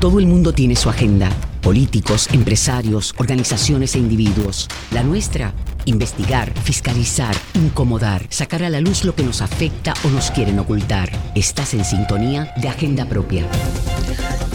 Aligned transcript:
Todo 0.00 0.18
el 0.18 0.26
mundo 0.26 0.54
tiene 0.54 0.76
su 0.76 0.88
agenda. 0.88 1.28
Políticos, 1.60 2.30
empresarios, 2.32 3.14
organizaciones 3.18 3.94
e 3.94 3.98
individuos. 3.98 4.66
La 4.92 5.02
nuestra, 5.02 5.52
investigar, 5.84 6.50
fiscalizar, 6.62 7.36
incomodar, 7.52 8.24
sacar 8.30 8.64
a 8.64 8.70
la 8.70 8.80
luz 8.80 9.04
lo 9.04 9.14
que 9.14 9.22
nos 9.22 9.42
afecta 9.42 9.92
o 10.02 10.08
nos 10.08 10.30
quieren 10.30 10.58
ocultar. 10.58 11.10
Estás 11.34 11.74
en 11.74 11.84
sintonía 11.84 12.50
de 12.62 12.68
Agenda 12.68 13.04
Propia. 13.04 13.44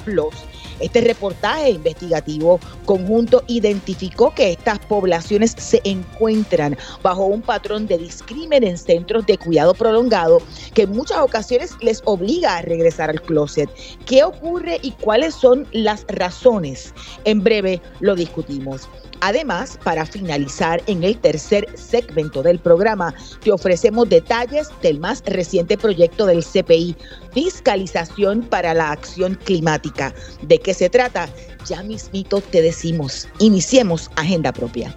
este 0.81 1.01
reportaje 1.01 1.71
investigativo 1.71 2.61
conjunto 2.85 3.43
identificó 3.47 4.35
que 4.35 4.53
estas 4.53 4.79
poblaciones 4.81 5.55
se 5.57 5.81
encuentran 5.85 6.77
bajo 7.03 7.25
un 7.27 7.43
patrón 7.43 7.87
de 7.87 7.99
discrimen 7.99 8.65
en 8.65 8.79
centros 8.79 9.27
de 9.27 9.39
cuidado 9.39 9.75
prolongado 9.75 10.41
que 10.75 10.83
en 10.83 10.91
muchas 10.91 11.19
ocasiones 11.19 11.73
les 11.81 12.03
obliga 12.05 12.57
a 12.57 12.63
regresar 12.63 13.11
al 13.11 13.21
closet. 13.23 13.71
¿Qué 14.07 14.25
ocurre 14.25 14.79
y 14.83 14.93
cuáles 14.93 15.35
son 15.35 15.67
las 15.73 16.05
razones? 16.09 16.95
En 17.25 17.43
breve 17.43 17.81
lo 18.01 18.15
discutimos. 18.15 18.89
Además, 19.21 19.79
para 19.83 20.07
finalizar 20.07 20.83
en 20.87 21.05
el 21.05 21.19
tercer 21.19 21.67
segmento 21.75 22.43
del 22.43 22.59
programa, 22.59 23.15
te 23.43 23.53
ofrecemos 23.53 24.09
detalles 24.09 24.69
del 24.83 25.01
más 25.01 25.23
reciente 25.27 25.77
proyecto 25.77 26.27
del 26.27 26.45
CPI, 26.45 26.97
Fiscalización 27.33 28.43
para 28.43 28.75
la 28.75 28.93
Acción 28.93 29.39
Climática. 29.45 30.15
¿De 30.43 30.59
qué 30.59 30.75
se 30.75 30.91
trata? 30.91 31.29
Ya 31.67 31.83
mismito 31.83 32.41
te 32.41 32.63
decimos. 32.63 33.29
Iniciemos 33.39 34.11
Agenda 34.17 34.53
Propia. 34.53 34.95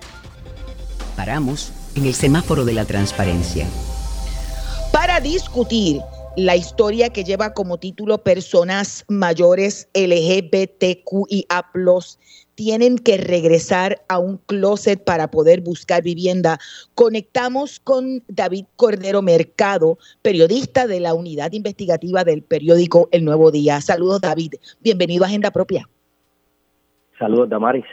Paramos 1.15 1.71
en 1.95 2.05
el 2.05 2.13
semáforo 2.13 2.65
de 2.65 2.73
la 2.73 2.85
transparencia. 2.85 3.67
Para 4.91 5.19
discutir 5.19 6.01
la 6.35 6.55
historia 6.55 7.09
que 7.09 7.23
lleva 7.23 7.53
como 7.53 7.77
título 7.77 8.23
Personas 8.23 9.03
mayores 9.07 9.89
LGBTQIA 9.93 11.71
tienen 12.59 12.97
que 12.97 13.15
regresar 13.15 14.01
a 14.09 14.19
un 14.19 14.35
closet 14.35 15.01
para 15.01 15.31
poder 15.31 15.61
buscar 15.61 16.03
vivienda. 16.03 16.59
Conectamos 16.93 17.79
con 17.79 18.21
David 18.27 18.65
Cordero 18.75 19.21
Mercado, 19.21 19.97
periodista 20.21 20.85
de 20.85 20.99
la 20.99 21.13
unidad 21.13 21.53
investigativa 21.53 22.25
del 22.25 22.41
periódico 22.41 23.07
El 23.13 23.23
Nuevo 23.23 23.49
Día. 23.49 23.79
Saludos, 23.79 24.19
David. 24.19 24.55
Bienvenido 24.81 25.23
a 25.23 25.27
Agenda 25.27 25.51
Propia. 25.51 25.87
Saludos, 27.17 27.47
Damaris. 27.47 27.85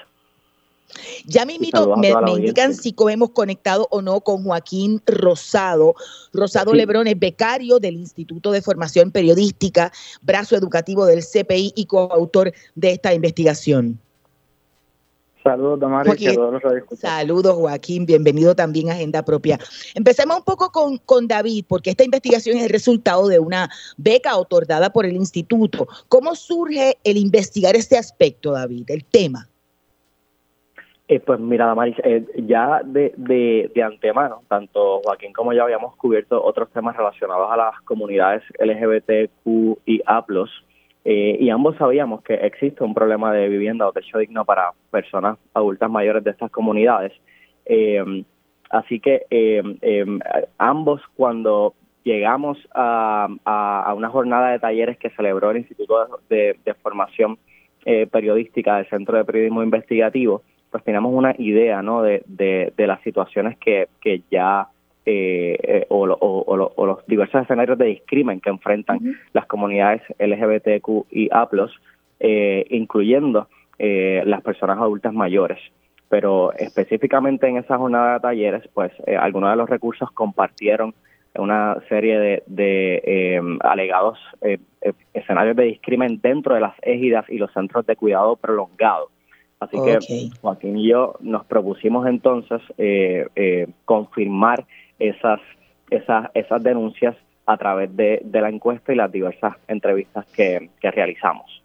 Ya 1.26 1.46
me, 1.46 1.60
me 1.60 2.32
indican 2.32 2.74
si 2.74 2.92
hemos 3.08 3.30
conectado 3.30 3.86
o 3.92 4.02
no 4.02 4.20
con 4.20 4.42
Joaquín 4.42 5.00
Rosado. 5.06 5.94
Rosado 6.32 6.74
Lebrón 6.74 7.06
es 7.06 7.16
becario 7.16 7.78
del 7.78 7.94
Instituto 7.94 8.50
de 8.50 8.62
Formación 8.62 9.12
Periodística, 9.12 9.92
brazo 10.22 10.56
educativo 10.56 11.06
del 11.06 11.22
CPI 11.22 11.72
y 11.76 11.86
coautor 11.86 12.52
de 12.74 12.90
esta 12.90 13.14
investigación. 13.14 14.00
Saludos, 15.46 15.78
Damaris, 15.78 16.36
Saludos, 16.94 17.54
Joaquín. 17.54 18.04
Bienvenido 18.04 18.56
también 18.56 18.90
a 18.90 18.94
Agenda 18.94 19.24
Propia. 19.24 19.58
Empecemos 19.94 20.38
un 20.38 20.42
poco 20.42 20.72
con, 20.72 20.98
con 20.98 21.28
David, 21.28 21.66
porque 21.68 21.90
esta 21.90 22.02
investigación 22.02 22.56
es 22.56 22.64
el 22.64 22.70
resultado 22.70 23.28
de 23.28 23.38
una 23.38 23.70
beca 23.96 24.36
otorgada 24.36 24.90
por 24.90 25.06
el 25.06 25.14
instituto. 25.14 25.86
¿Cómo 26.08 26.34
surge 26.34 26.96
el 27.04 27.16
investigar 27.16 27.76
este 27.76 27.96
aspecto, 27.96 28.50
David, 28.50 28.86
el 28.88 29.04
tema? 29.04 29.46
Eh, 31.06 31.20
pues 31.20 31.38
mira, 31.38 31.66
Damaris, 31.66 31.94
eh, 32.02 32.26
ya 32.38 32.80
de, 32.84 33.14
de, 33.16 33.70
de, 33.72 33.82
antemano, 33.84 34.42
tanto 34.48 35.00
Joaquín 35.04 35.32
como 35.32 35.52
yo 35.52 35.62
habíamos 35.62 35.94
cubierto 35.94 36.42
otros 36.42 36.68
temas 36.72 36.96
relacionados 36.96 37.48
a 37.52 37.56
las 37.56 37.80
comunidades 37.82 38.42
LGBTQIA+, 38.58 40.26
eh, 41.08 41.36
y 41.38 41.50
ambos 41.50 41.76
sabíamos 41.76 42.20
que 42.24 42.34
existe 42.34 42.82
un 42.82 42.92
problema 42.92 43.32
de 43.32 43.48
vivienda 43.48 43.86
o 43.86 43.92
techo 43.92 44.18
digno 44.18 44.44
para 44.44 44.72
personas 44.90 45.38
adultas 45.54 45.88
mayores 45.88 46.24
de 46.24 46.32
estas 46.32 46.50
comunidades. 46.50 47.12
Eh, 47.64 48.24
así 48.70 48.98
que 48.98 49.24
eh, 49.30 49.62
ambos 50.58 51.00
cuando 51.14 51.74
llegamos 52.02 52.58
a, 52.74 53.28
una 53.96 54.08
jornada 54.08 54.50
de 54.50 54.58
talleres 54.58 54.98
que 54.98 55.10
celebró 55.10 55.52
el 55.52 55.58
Instituto 55.58 56.18
de, 56.28 56.56
Formación 56.82 57.38
Periodística 58.10 58.78
del 58.78 58.88
Centro 58.88 59.16
de 59.16 59.24
Periodismo 59.24 59.62
Investigativo, 59.62 60.42
pues 60.72 60.82
teníamos 60.82 61.14
una 61.14 61.36
idea 61.38 61.82
¿no? 61.82 62.02
de, 62.02 62.24
de, 62.26 62.86
las 62.86 63.00
situaciones 63.02 63.56
que, 63.58 63.86
que 64.00 64.22
ya 64.28 64.66
eh, 65.08 65.56
eh, 65.62 65.86
o, 65.88 66.04
los 66.04 67.06
diversos 67.06 67.42
escenarios 67.42 67.78
de 67.78 67.84
discrimen 67.84 68.40
que 68.40 68.50
enfrentan 68.50 68.98
las 69.32 69.46
comunidades 69.46 70.02
LGBTQIA+, 70.18 71.48
eh, 72.18 72.66
incluyendo 72.70 73.46
eh, 73.78 74.24
las 74.26 74.42
personas 74.42 74.78
adultas 74.78 75.12
mayores. 75.12 75.60
Pero 76.08 76.52
específicamente 76.54 77.46
en 77.46 77.58
esa 77.58 77.78
jornada 77.78 78.14
de 78.14 78.20
talleres, 78.20 78.68
pues 78.74 78.90
algunos 79.18 79.50
de 79.50 79.56
los 79.56 79.70
recursos 79.70 80.10
compartieron 80.10 80.92
una 81.36 81.76
serie 81.88 82.18
de, 82.18 82.42
de 82.46 83.58
alegados 83.60 84.18
escenarios 85.12 85.56
de 85.56 85.64
discrimen 85.64 86.20
dentro 86.20 86.54
de 86.54 86.60
las 86.60 86.74
égidas 86.82 87.26
y 87.28 87.38
los 87.38 87.52
centros 87.52 87.86
de 87.86 87.94
cuidado 87.94 88.36
prolongado. 88.36 89.10
Así 89.60 89.76
que 89.84 89.98
Joaquín 90.40 90.78
y 90.78 90.88
yo 90.88 91.14
nos 91.20 91.44
propusimos 91.44 92.06
entonces 92.06 92.62
confirmar 93.84 94.64
esas, 94.98 95.40
esas, 95.90 96.30
esas 96.34 96.62
denuncias 96.62 97.16
a 97.46 97.56
través 97.56 97.94
de, 97.96 98.20
la 98.32 98.48
encuesta 98.48 98.92
y 98.92 98.96
las 98.96 99.10
diversas 99.10 99.54
entrevistas 99.68 100.26
que, 100.34 100.68
realizamos. 100.82 101.62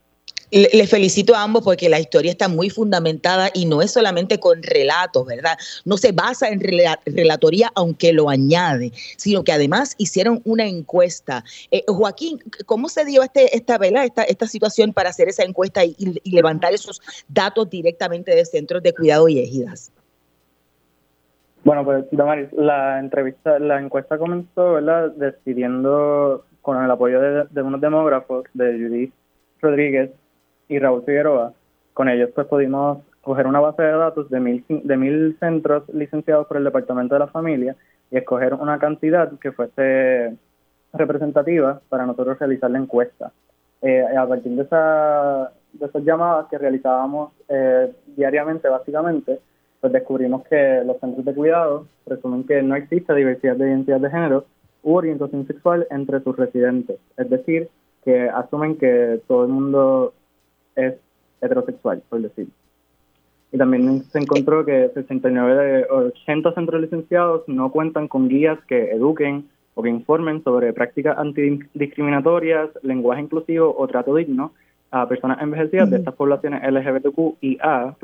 Les 0.52 0.90
felicito 0.90 1.34
a 1.34 1.44
ambos 1.44 1.64
porque 1.64 1.88
la 1.88 2.02
historia 2.02 2.30
está 2.30 2.50
muy 2.50 2.70
fundamentada 2.70 3.50
y 3.54 3.66
no 3.66 3.82
es 3.82 3.92
solamente 3.92 4.38
con 4.38 4.62
relatos, 4.62 5.26
¿verdad? 5.26 5.58
No 5.86 5.96
se 5.96 6.12
basa 6.12 6.50
en 6.50 6.60
relatoría 6.60 7.72
aunque 7.74 8.12
lo 8.12 8.30
añade, 8.30 8.92
sino 9.16 9.46
que 9.46 9.54
además 9.54 9.96
hicieron 9.98 10.42
una 10.44 10.66
encuesta. 10.66 11.46
Eh, 11.72 11.86
Joaquín, 11.88 12.44
¿cómo 12.66 12.90
se 12.90 13.06
dio 13.06 13.24
este, 13.24 13.56
esta, 13.56 13.78
vela, 13.78 14.04
esta, 14.04 14.24
esta 14.24 14.46
situación 14.46 14.92
para 14.92 15.12
hacer 15.12 15.30
esa 15.30 15.44
encuesta 15.44 15.86
y, 15.86 15.96
y 15.98 16.32
levantar 16.32 16.74
esos 16.74 17.02
datos 17.30 17.70
directamente 17.70 18.36
de 18.36 18.44
centros 18.44 18.84
de 18.84 18.94
cuidado 18.94 19.30
y 19.30 19.40
ejidas? 19.40 19.94
Bueno, 21.64 21.86
pues 21.86 22.06
Damaris, 22.12 22.52
la 22.54 23.00
entrevista, 23.00 23.60
la 23.60 23.80
encuesta 23.80 24.18
comenzó, 24.18 24.74
¿verdad? 24.74 25.12
Decidiendo 25.12 26.44
con 26.62 26.84
el 26.84 26.90
apoyo 26.90 27.22
de, 27.22 27.62
unos 27.62 27.82
demógrafos, 27.82 28.46
de 28.54 28.74
Judith 28.74 29.14
Rodríguez 29.62 30.12
y 30.68 30.80
Raúl 30.80 31.04
Figueroa. 31.04 31.54
Con 31.94 32.10
ellos 32.10 32.32
pues 32.34 32.48
pudimos 32.48 33.00
coger 33.22 33.46
una 33.46 33.60
base 33.60 33.84
de 33.84 33.92
datos 33.92 34.30
de 34.30 34.40
mil, 34.40 34.66
de 34.68 34.98
mil 34.98 35.38
centros 35.40 35.88
licenciados 35.94 36.48
por 36.48 36.58
el 36.58 36.64
Departamento 36.64 37.14
de 37.14 37.20
la 37.20 37.28
Familia 37.28 37.76
y 38.10 38.18
escoger 38.18 38.56
una 38.56 38.80
cantidad 38.80 39.32
que 39.40 39.52
fuese 39.52 40.36
representativa 40.94 41.80
para 41.90 42.06
nosotros 42.06 42.40
realizar 42.40 42.72
la 42.72 42.80
encuesta. 42.80 43.32
Eh, 43.84 44.04
a 44.18 44.28
partir 44.28 44.52
de, 44.54 44.64
esa, 44.64 45.52
de 45.74 45.86
esas 45.86 46.04
llamadas 46.04 46.48
que 46.50 46.58
realizábamos 46.58 47.34
eh, 47.50 47.92
diariamente, 48.16 48.68
básicamente, 48.68 49.40
pues 49.82 49.92
descubrimos 49.92 50.44
que 50.48 50.84
los 50.86 51.00
centros 51.00 51.26
de 51.26 51.34
cuidado 51.34 51.88
presumen 52.06 52.44
que 52.44 52.62
no 52.62 52.76
existe 52.76 53.14
diversidad 53.16 53.56
de 53.56 53.68
identidad 53.68 54.00
de 54.00 54.12
género 54.12 54.46
u 54.84 54.96
orientación 54.96 55.46
sexual 55.48 55.88
entre 55.90 56.22
sus 56.22 56.36
residentes. 56.38 57.00
Es 57.18 57.30
decir, 57.30 57.68
que 58.06 58.30
asumen 58.30 58.78
que 58.78 59.22
todo 59.28 59.46
el 59.46 59.52
mundo 59.52 60.14
es 60.76 60.96
heterosexual, 61.42 62.02
por 62.10 62.22
decir. 62.22 62.48
y 63.54 63.58
también 63.58 64.04
se 64.04 64.20
encontró 64.20 64.64
que 64.64 64.92
69 64.94 65.56
de 65.56 65.84
80 65.84 66.54
centros 66.54 66.82
licenciados 66.82 67.44
no 67.48 67.70
cuentan 67.70 68.08
con 68.08 68.30
guías 68.30 68.58
que 68.66 68.92
eduquen 68.92 69.50
o 69.74 69.84
que 69.84 69.90
informen 69.90 70.44
sobre 70.44 70.72
prácticas 70.72 71.18
antidiscriminatorias, 71.18 72.70
lenguaje 72.82 73.22
inclusivo 73.22 73.76
o 73.78 73.88
trato 73.88 74.16
digno 74.16 74.54
a 74.92 75.08
personas 75.08 75.42
envejecidas 75.42 75.90
de 75.90 75.98
estas 75.98 76.16
poblaciones 76.16 76.62
LGBTQ 76.64 77.36
y 77.42 77.58
A+, 77.62 77.96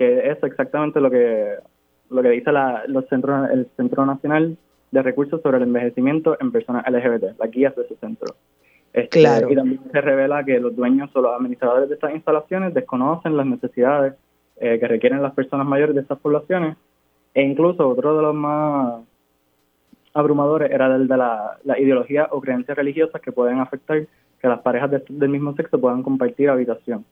que 0.00 0.30
es 0.30 0.42
exactamente 0.42 0.98
lo 0.98 1.10
que 1.10 1.56
lo 2.08 2.22
que 2.22 2.30
dice 2.30 2.50
la, 2.50 2.84
los 2.86 3.06
centros, 3.08 3.50
el 3.50 3.68
Centro 3.76 4.06
Nacional 4.06 4.56
de 4.92 5.02
Recursos 5.02 5.42
sobre 5.42 5.58
el 5.58 5.64
Envejecimiento 5.64 6.38
en 6.40 6.50
Personas 6.50 6.86
LGBT, 6.90 7.38
las 7.38 7.50
guías 7.50 7.76
de 7.76 7.82
ese 7.82 7.96
centro. 7.96 8.34
Este, 8.94 9.20
claro. 9.20 9.52
Y 9.52 9.54
también 9.54 9.80
se 9.92 10.00
revela 10.00 10.42
que 10.42 10.58
los 10.58 10.74
dueños 10.74 11.10
o 11.14 11.20
los 11.20 11.36
administradores 11.36 11.90
de 11.90 11.96
estas 11.96 12.14
instalaciones 12.14 12.72
desconocen 12.72 13.36
las 13.36 13.44
necesidades 13.44 14.14
eh, 14.56 14.78
que 14.80 14.88
requieren 14.88 15.22
las 15.22 15.34
personas 15.34 15.66
mayores 15.66 15.94
de 15.94 16.00
estas 16.00 16.18
poblaciones. 16.18 16.78
E 17.34 17.42
incluso 17.42 17.86
otro 17.86 18.16
de 18.16 18.22
los 18.22 18.34
más 18.34 19.02
abrumadores 20.14 20.70
era 20.70 20.96
el 20.96 21.08
de 21.08 21.16
la, 21.18 21.58
ideología 21.78 22.26
o 22.30 22.40
creencias 22.40 22.74
religiosas 22.74 23.20
que 23.20 23.32
pueden 23.32 23.58
afectar 23.58 24.06
que 24.40 24.48
las 24.48 24.60
parejas 24.60 24.90
del 25.10 25.28
mismo 25.28 25.54
sexo 25.56 25.78
puedan 25.78 26.02
compartir 26.02 26.48
habitación. 26.48 27.04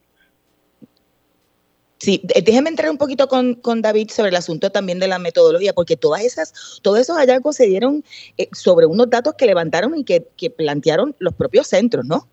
Sí, 1.98 2.22
déjeme 2.44 2.70
entrar 2.70 2.90
un 2.90 2.96
poquito 2.96 3.26
con, 3.26 3.54
con, 3.54 3.82
David 3.82 4.10
sobre 4.10 4.30
el 4.30 4.36
asunto 4.36 4.70
también 4.70 5.00
de 5.00 5.08
la 5.08 5.18
metodología, 5.18 5.72
porque 5.72 5.96
todas 5.96 6.24
esas, 6.24 6.80
todos 6.82 7.00
esos 7.00 7.16
hallazgos 7.16 7.56
se 7.56 7.66
dieron 7.66 8.04
eh, 8.36 8.48
sobre 8.52 8.86
unos 8.86 9.10
datos 9.10 9.34
que 9.34 9.46
levantaron 9.46 9.96
y 9.96 10.04
que, 10.04 10.26
que 10.36 10.48
plantearon 10.48 11.16
los 11.18 11.34
propios 11.34 11.66
centros, 11.66 12.04
¿no? 12.04 12.28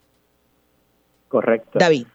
Correcto. 1.30 1.80
David. 1.80 2.06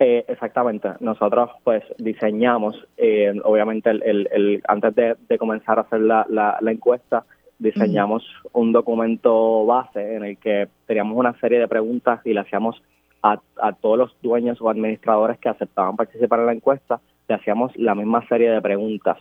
Eh, 0.00 0.24
exactamente. 0.28 0.88
Nosotros 1.00 1.50
pues 1.62 1.82
diseñamos, 1.98 2.76
eh, 2.96 3.32
obviamente 3.44 3.90
el, 3.90 4.28
el, 4.30 4.62
antes 4.66 4.94
de, 4.94 5.38
comenzar 5.38 5.78
a 5.78 5.82
hacer 5.82 6.00
la, 6.00 6.26
la, 6.28 6.70
encuesta, 6.70 7.24
diseñamos 7.58 8.24
un 8.52 8.72
documento 8.72 9.64
base 9.64 10.16
en 10.16 10.24
el 10.24 10.36
que 10.38 10.68
teníamos 10.86 11.16
una 11.16 11.38
serie 11.38 11.60
de 11.60 11.68
preguntas 11.68 12.20
y 12.24 12.34
le 12.34 12.40
hacíamos 12.40 12.82
a, 13.24 13.40
a 13.56 13.72
todos 13.72 13.98
los 13.98 14.16
dueños 14.22 14.60
o 14.60 14.68
administradores 14.68 15.38
que 15.38 15.48
aceptaban 15.48 15.96
participar 15.96 16.40
en 16.40 16.46
la 16.46 16.52
encuesta, 16.52 17.00
le 17.26 17.34
hacíamos 17.34 17.74
la 17.76 17.94
misma 17.94 18.26
serie 18.28 18.50
de 18.50 18.60
preguntas. 18.60 19.16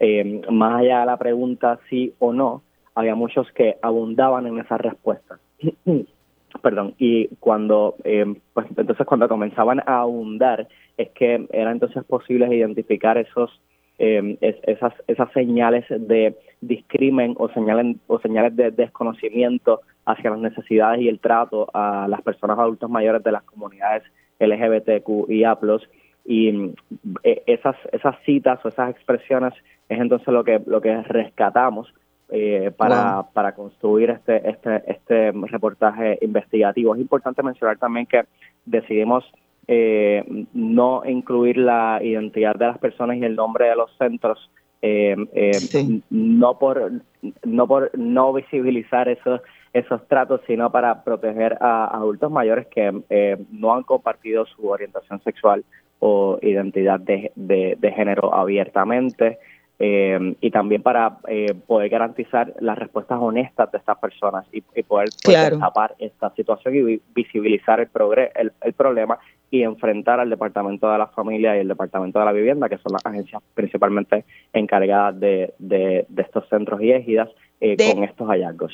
Eh, 0.00 0.40
más 0.50 0.80
allá 0.80 1.00
de 1.00 1.06
la 1.06 1.16
pregunta 1.18 1.78
sí 1.90 2.14
o 2.18 2.32
no, 2.32 2.62
había 2.94 3.14
muchos 3.14 3.46
que 3.52 3.76
abundaban 3.82 4.46
en 4.46 4.58
esas 4.58 4.80
respuestas. 4.80 5.38
perdón, 6.62 6.94
y 6.98 7.28
cuando, 7.40 7.94
eh, 8.04 8.34
pues 8.54 8.66
entonces 8.76 9.06
cuando 9.06 9.28
comenzaban 9.28 9.80
a 9.80 10.00
abundar, 10.00 10.66
es 10.96 11.10
que 11.10 11.46
era 11.52 11.72
entonces 11.72 12.04
posible 12.04 12.54
identificar 12.54 13.18
esos, 13.18 13.60
eh, 13.98 14.36
esas, 14.40 14.94
esas 15.06 15.30
señales 15.32 15.84
de 15.88 16.36
discrimen 16.60 17.34
o 17.38 17.48
señales, 17.50 17.96
o 18.06 18.18
señales 18.20 18.56
de 18.56 18.70
desconocimiento 18.70 19.80
hacia 20.04 20.30
las 20.30 20.40
necesidades 20.40 21.00
y 21.00 21.08
el 21.08 21.20
trato 21.20 21.68
a 21.74 22.06
las 22.08 22.22
personas 22.22 22.58
adultos 22.58 22.90
mayores 22.90 23.22
de 23.22 23.32
las 23.32 23.42
comunidades 23.44 24.02
LGBTQIA+, 24.38 25.58
y 26.24 26.72
eh, 27.24 27.42
esas, 27.46 27.76
esas 27.90 28.16
citas 28.24 28.64
o 28.64 28.68
esas 28.68 28.90
expresiones 28.90 29.54
es 29.88 30.00
entonces 30.00 30.28
lo 30.28 30.44
que, 30.44 30.60
lo 30.66 30.80
que 30.80 31.02
rescatamos 31.02 31.92
eh, 32.28 32.70
para, 32.76 33.24
para 33.32 33.54
construir 33.54 34.10
este, 34.10 34.48
este, 34.48 34.82
este 34.86 35.32
reportaje 35.32 36.18
investigativo. 36.22 36.94
Es 36.94 37.00
importante 37.00 37.42
mencionar 37.42 37.76
también 37.78 38.06
que 38.06 38.24
decidimos 38.64 39.24
eh, 39.68 40.24
no 40.54 41.02
incluir 41.04 41.58
la 41.58 42.00
identidad 42.02 42.54
de 42.54 42.66
las 42.66 42.78
personas 42.78 43.16
y 43.18 43.24
el 43.24 43.36
nombre 43.36 43.66
de 43.66 43.76
los 43.76 43.90
centros, 43.98 44.50
eh, 44.80 45.14
no 46.10 46.58
por 46.58 46.90
no 47.44 47.68
por 47.68 47.96
no 47.96 48.32
visibilizar 48.32 49.08
esos 49.08 49.40
esos 49.72 50.06
tratos, 50.08 50.40
sino 50.46 50.70
para 50.70 51.02
proteger 51.04 51.56
a, 51.60 51.86
adultos 51.96 52.30
mayores 52.30 52.66
que 52.66 52.92
no 53.50 53.74
han 53.74 53.82
compartido 53.82 54.44
su 54.46 54.68
orientación 54.68 55.22
sexual 55.22 55.64
o 55.98 56.38
identidad 56.42 57.00
de, 57.00 57.32
de 57.34 57.92
género 57.92 58.34
abiertamente. 58.34 59.38
Eh, 59.84 60.36
y 60.40 60.52
también 60.52 60.80
para 60.80 61.18
eh, 61.26 61.54
poder 61.66 61.88
garantizar 61.88 62.54
las 62.60 62.78
respuestas 62.78 63.18
honestas 63.20 63.72
de 63.72 63.78
estas 63.78 63.98
personas 63.98 64.46
y, 64.52 64.60
poder, 64.84 65.08
tapar 65.58 65.96
esta 65.98 66.30
situación 66.36 66.76
y 66.76 67.00
visibilizar 67.12 67.80
el, 67.80 67.88
el, 68.36 68.52
el, 68.60 68.72
problema 68.74 69.18
y 69.50 69.64
enfrentar 69.64 70.20
al 70.20 70.30
Departamento 70.30 70.88
de 70.88 70.98
la 70.98 71.08
Familia 71.08 71.56
y 71.56 71.60
el 71.62 71.66
Departamento 71.66 72.20
de 72.20 72.24
la 72.24 72.30
Vivienda, 72.30 72.68
que 72.68 72.78
son 72.78 72.92
las 72.92 73.04
agencias 73.04 73.42
principalmente 73.54 74.24
encargadas 74.52 75.18
de, 75.18 75.52
de, 75.58 76.06
estos 76.16 76.48
centros 76.48 76.80
y 76.80 76.92
égidas, 76.92 77.28
eh, 77.60 77.76
con 77.76 78.04
estos 78.04 78.28
hallazgos. 78.28 78.72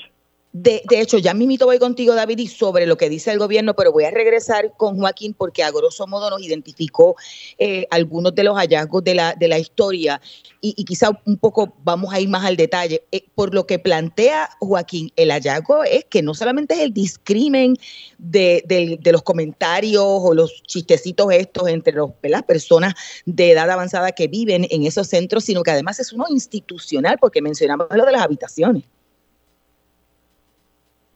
De, 0.52 0.82
de, 0.88 1.00
hecho, 1.02 1.18
ya 1.18 1.34
mismito 1.34 1.66
voy 1.66 1.78
contigo, 1.78 2.14
David, 2.14 2.38
y 2.38 2.46
sobre 2.46 2.86
lo 2.86 2.96
que 2.96 3.10
dice 3.10 3.30
el 3.30 3.38
gobierno, 3.38 3.76
pero 3.76 3.92
voy 3.92 4.04
a 4.04 4.10
regresar 4.10 4.72
con 4.78 4.98
Joaquín 4.98 5.34
porque 5.34 5.62
a 5.62 5.70
grosso 5.70 6.06
modo 6.06 6.30
nos 6.30 6.42
identificó 6.42 7.16
eh, 7.58 7.86
algunos 7.90 8.34
de 8.34 8.44
los 8.44 8.56
hallazgos 8.56 9.04
de 9.04 9.14
la, 9.14 9.34
de 9.34 9.46
la 9.46 9.58
historia. 9.58 10.22
Y, 10.62 10.72
quizá 10.84 11.10
un 11.26 11.36
poco 11.36 11.74
vamos 11.84 12.14
a 12.14 12.20
ir 12.20 12.30
más 12.30 12.46
al 12.46 12.56
detalle. 12.56 13.04
Eh, 13.12 13.26
por 13.34 13.54
lo 13.54 13.66
que 13.66 13.78
plantea 13.78 14.48
Joaquín, 14.58 15.12
el 15.16 15.30
hallazgo 15.30 15.84
es 15.84 16.06
que 16.06 16.22
no 16.22 16.32
solamente 16.32 16.74
es 16.74 16.80
el 16.80 16.94
discrimen 16.94 17.76
de, 18.16 18.64
de, 18.66 19.12
los 19.12 19.22
comentarios 19.22 20.02
o 20.02 20.32
los 20.34 20.62
chistecitos 20.62 21.30
estos 21.30 21.68
entre 21.68 21.94
las 22.22 22.42
personas 22.42 22.94
de 23.26 23.52
edad 23.52 23.70
avanzada 23.70 24.12
que 24.12 24.28
viven 24.28 24.66
en 24.70 24.84
esos 24.84 25.08
centros, 25.08 25.44
sino 25.44 25.62
que 25.62 25.72
además 25.72 26.00
es 26.00 26.12
uno 26.12 26.24
institucional 26.30 27.18
porque 27.20 27.42
mencionamos 27.42 27.86
lo 27.90 28.06
de 28.06 28.12
las 28.12 28.22
habitaciones 28.22 28.84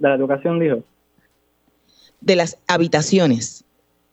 de 0.03 0.09
la 0.09 0.15
educación, 0.17 0.59
dijo. 0.59 0.83
De 2.21 2.37
las 2.37 2.61
habitaciones. 2.69 3.65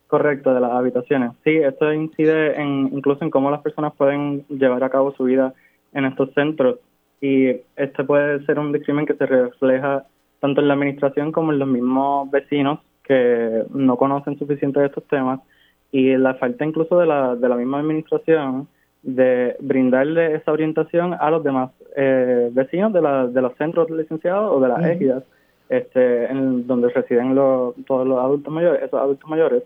Correcto, 0.08 0.54
de 0.54 0.60
las 0.60 0.72
habitaciones. 0.72 1.32
Sí, 1.44 1.58
esto 1.58 1.92
incide 1.92 2.60
en, 2.62 2.90
incluso 2.94 3.24
en 3.24 3.32
cómo 3.32 3.52
las 3.52 3.62
personas 3.62 3.94
pueden 3.96 4.46
llevar 4.48 4.84
a 4.84 4.90
cabo 4.90 5.14
su 5.16 5.24
vida 5.24 5.54
en 5.94 6.06
estos 6.06 6.32
centros. 6.34 6.80
Y 7.22 7.50
este 7.76 8.04
puede 8.06 8.46
ser 8.46 8.60
un 8.60 8.72
discrimen 8.72 9.06
que 9.06 9.16
se 9.16 9.26
refleja 9.26 10.06
tanto 10.40 10.62
en 10.62 10.68
la 10.68 10.76
administración 10.76 11.32
como 11.32 11.52
en 11.52 11.60
los 11.60 11.68
mismos 11.68 12.30
vecinos 12.32 12.80
que 13.04 13.64
no 13.74 13.98
conocen 13.98 14.38
suficiente 14.38 14.80
de 14.80 14.86
estos 14.86 15.04
temas 15.08 15.40
y 15.92 16.16
la 16.16 16.36
falta 16.36 16.64
incluso 16.64 17.00
de 17.00 17.08
la, 17.08 17.36
de 17.36 17.50
la 17.50 17.56
misma 17.56 17.80
administración 17.80 18.68
de 19.02 19.56
brindarle 19.60 20.36
esa 20.36 20.52
orientación 20.52 21.16
a 21.20 21.30
los 21.32 21.44
demás 21.44 21.72
eh, 21.96 22.50
vecinos 22.52 22.94
de, 22.94 23.02
la, 23.02 23.28
de 23.28 23.42
los 23.42 23.56
centros 23.58 23.90
licenciados 23.90 24.52
o 24.56 24.60
de 24.60 24.68
las 24.68 24.86
égidas 24.86 25.24
este, 25.69 26.26
en 26.26 26.68
donde 26.68 26.90
residen 26.90 27.35
los, 27.35 27.76
todos 27.85 28.07
los 28.07 28.19
adultos 28.19 28.52
mayores, 28.52 28.83
esos 28.83 28.99
adultos 28.99 29.30
mayores, 29.30 29.64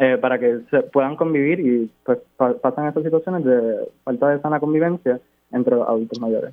eh, 0.00 0.18
para 0.20 0.38
que 0.38 0.60
se 0.70 0.82
puedan 0.82 1.16
convivir 1.16 1.60
y 1.60 1.90
pues 2.04 2.18
pasan 2.36 2.88
esas 2.88 3.02
situaciones 3.02 3.44
de 3.44 3.88
falta 4.04 4.28
de 4.28 4.40
sana 4.40 4.60
convivencia 4.60 5.20
entre 5.50 5.76
los 5.76 5.88
adultos 5.88 6.20
mayores. 6.20 6.52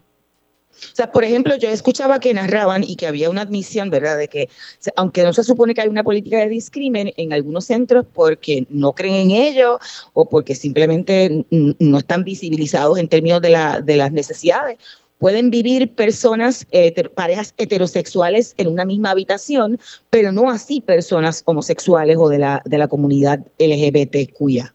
O 0.75 0.95
sea, 0.95 1.11
por 1.11 1.23
ejemplo, 1.23 1.55
yo 1.55 1.69
escuchaba 1.69 2.19
que 2.19 2.33
narraban 2.33 2.83
y 2.83 2.95
que 2.95 3.07
había 3.07 3.29
una 3.29 3.41
admisión, 3.41 3.89
¿verdad?, 3.89 4.17
de 4.17 4.27
que 4.27 4.49
aunque 4.95 5.23
no 5.23 5.31
se 5.31 5.43
supone 5.43 5.73
que 5.73 5.81
hay 5.81 5.87
una 5.87 6.03
política 6.03 6.37
de 6.39 6.49
discrimen 6.49 7.13
en 7.15 7.31
algunos 7.31 7.65
centros 7.65 8.05
porque 8.13 8.65
no 8.69 8.93
creen 8.93 9.29
en 9.29 9.31
ello 9.31 9.79
o 10.13 10.27
porque 10.27 10.53
simplemente 10.53 11.45
no 11.49 11.97
están 11.97 12.23
visibilizados 12.23 12.97
en 12.97 13.07
términos 13.07 13.41
de, 13.41 13.49
la, 13.51 13.79
de 13.79 13.95
las 13.95 14.11
necesidades 14.11 14.77
Pueden 15.19 15.49
vivir 15.49 15.93
personas, 15.95 16.67
parejas 17.15 17.53
heterosexuales 17.57 18.53
en 18.57 18.67
una 18.67 18.85
misma 18.85 19.11
habitación, 19.11 19.79
pero 20.09 20.31
no 20.31 20.49
así 20.49 20.81
personas 20.81 21.43
homosexuales 21.45 22.17
o 22.17 22.29
de 22.29 22.39
la, 22.39 22.61
de 22.65 22.77
la 22.77 22.87
comunidad 22.87 23.39
LGBTQIA. 23.57 24.73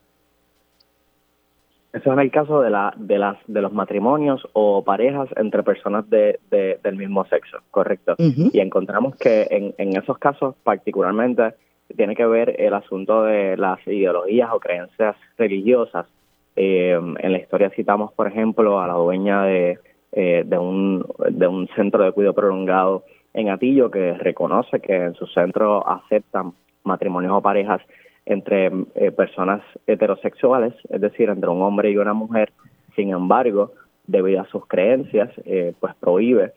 Eso 1.92 2.12
es 2.12 2.18
el 2.18 2.30
caso 2.30 2.60
de, 2.60 2.70
la, 2.70 2.94
de, 2.96 3.18
las, 3.18 3.36
de 3.48 3.60
los 3.60 3.72
matrimonios 3.72 4.46
o 4.52 4.84
parejas 4.84 5.28
entre 5.36 5.64
personas 5.64 6.08
de, 6.08 6.38
del 6.50 6.96
mismo 6.96 7.24
sexo, 7.26 7.58
correcto. 7.70 8.14
Y 8.18 8.60
encontramos 8.60 9.16
que 9.16 9.48
en, 9.50 9.74
en 9.76 9.96
esos 9.96 10.16
casos 10.18 10.54
particularmente 10.62 11.54
tiene 11.96 12.14
que 12.14 12.26
ver 12.26 12.60
el 12.60 12.74
asunto 12.74 13.24
de 13.24 13.56
las 13.56 13.84
ideologías 13.88 14.50
o 14.52 14.60
creencias 14.60 15.16
religiosas. 15.36 16.06
Eh, 16.54 16.92
en 16.92 17.32
la 17.32 17.38
historia 17.38 17.70
citamos, 17.70 18.12
por 18.12 18.28
ejemplo, 18.28 18.80
a 18.80 18.86
la 18.86 18.94
dueña 18.94 19.42
de 19.44 19.78
eh, 20.12 20.42
de, 20.44 20.58
un, 20.58 21.06
de 21.30 21.46
un 21.46 21.68
centro 21.68 22.04
de 22.04 22.12
cuidado 22.12 22.34
prolongado 22.34 23.04
en 23.32 23.48
Atillo 23.48 23.90
que 23.90 24.14
reconoce 24.14 24.80
que 24.80 24.96
en 24.96 25.14
su 25.14 25.26
centro 25.26 25.86
aceptan 25.88 26.52
matrimonios 26.84 27.32
o 27.32 27.40
parejas 27.40 27.80
entre 28.26 28.70
eh, 28.94 29.12
personas 29.12 29.62
heterosexuales, 29.86 30.74
es 30.88 31.00
decir, 31.00 31.28
entre 31.28 31.48
un 31.48 31.62
hombre 31.62 31.90
y 31.90 31.96
una 31.96 32.12
mujer. 32.12 32.52
Sin 32.96 33.10
embargo, 33.10 33.72
debido 34.06 34.40
a 34.40 34.46
sus 34.46 34.66
creencias, 34.66 35.30
eh, 35.44 35.74
pues 35.78 35.94
prohíbe 35.96 36.52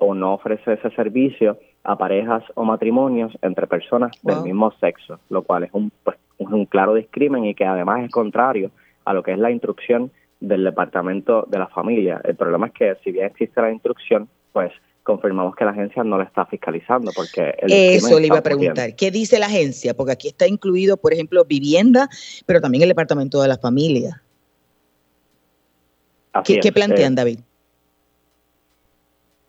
o 0.00 0.14
no 0.14 0.34
ofrece 0.34 0.74
ese 0.74 0.90
servicio 0.90 1.56
a 1.82 1.96
parejas 1.96 2.44
o 2.56 2.64
matrimonios 2.64 3.32
entre 3.40 3.66
personas 3.66 4.12
del 4.22 4.42
mismo 4.42 4.70
sexo, 4.72 5.18
lo 5.30 5.40
cual 5.42 5.64
es 5.64 5.70
un, 5.72 5.90
pues, 6.04 6.18
un 6.38 6.66
claro 6.66 6.92
discrimen 6.94 7.46
y 7.46 7.54
que 7.54 7.64
además 7.64 8.04
es 8.04 8.10
contrario 8.10 8.70
a 9.06 9.14
lo 9.14 9.22
que 9.22 9.32
es 9.32 9.38
la 9.38 9.50
instrucción 9.50 10.10
del 10.42 10.64
Departamento 10.64 11.46
de 11.48 11.58
la 11.58 11.68
Familia. 11.68 12.20
El 12.24 12.34
problema 12.34 12.66
es 12.66 12.72
que 12.72 12.96
si 13.04 13.12
bien 13.12 13.26
existe 13.26 13.60
la 13.60 13.70
instrucción, 13.70 14.28
pues 14.52 14.72
confirmamos 15.02 15.54
que 15.56 15.64
la 15.64 15.70
agencia 15.70 16.04
no 16.04 16.18
la 16.18 16.24
está 16.24 16.46
fiscalizando 16.46 17.10
porque 17.14 17.54
eso 17.62 18.20
le 18.20 18.26
iba 18.26 18.38
a 18.38 18.42
preguntar. 18.42 18.94
Qué 18.94 19.10
dice 19.10 19.38
la 19.38 19.46
agencia 19.46 19.94
porque 19.94 20.12
aquí 20.12 20.28
está 20.28 20.46
incluido 20.46 20.96
por 20.96 21.12
ejemplo 21.12 21.44
vivienda 21.44 22.08
pero 22.46 22.60
también 22.60 22.82
el 22.82 22.88
departamento 22.88 23.42
de 23.42 23.48
la 23.48 23.58
familia. 23.58 24.22
¿Qué, 26.44 26.72
plantean 26.72 27.12
eh, 27.12 27.16
David 27.16 27.38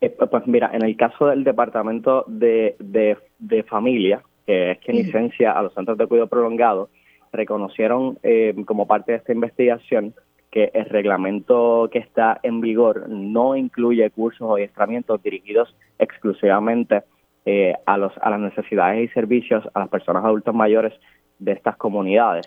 eh, 0.00 0.10
pues 0.10 0.46
mira 0.46 0.70
en 0.74 0.82
el 0.82 0.96
caso 0.96 1.28
del 1.28 1.44
departamento 1.44 2.24
de, 2.26 2.76
de, 2.78 3.62
familia 3.62 4.22
que 4.44 4.72
es 4.72 4.78
quien 4.80 4.98
licencia 4.98 5.52
a 5.52 5.62
los 5.62 5.72
centros 5.72 5.96
de 5.96 6.06
cuidado 6.06 6.28
prolongado 6.28 6.90
reconocieron 7.32 8.18
eh, 8.22 8.54
como 8.66 8.86
parte 8.86 9.12
de 9.12 9.18
esta 9.18 9.32
investigación 9.32 10.14
que 10.54 10.70
el 10.72 10.84
reglamento 10.84 11.88
que 11.90 11.98
está 11.98 12.38
en 12.44 12.60
vigor 12.60 13.08
no 13.08 13.56
incluye 13.56 14.08
cursos 14.10 14.42
o 14.42 14.54
adiestramientos 14.54 15.20
dirigidos 15.20 15.74
exclusivamente 15.98 17.02
eh, 17.44 17.74
a, 17.86 17.98
los, 17.98 18.12
a 18.20 18.30
las 18.30 18.38
necesidades 18.38 19.02
y 19.02 19.12
servicios 19.12 19.68
a 19.74 19.80
las 19.80 19.88
personas 19.88 20.24
adultos 20.24 20.54
mayores 20.54 20.92
de 21.40 21.50
estas 21.50 21.76
comunidades. 21.76 22.46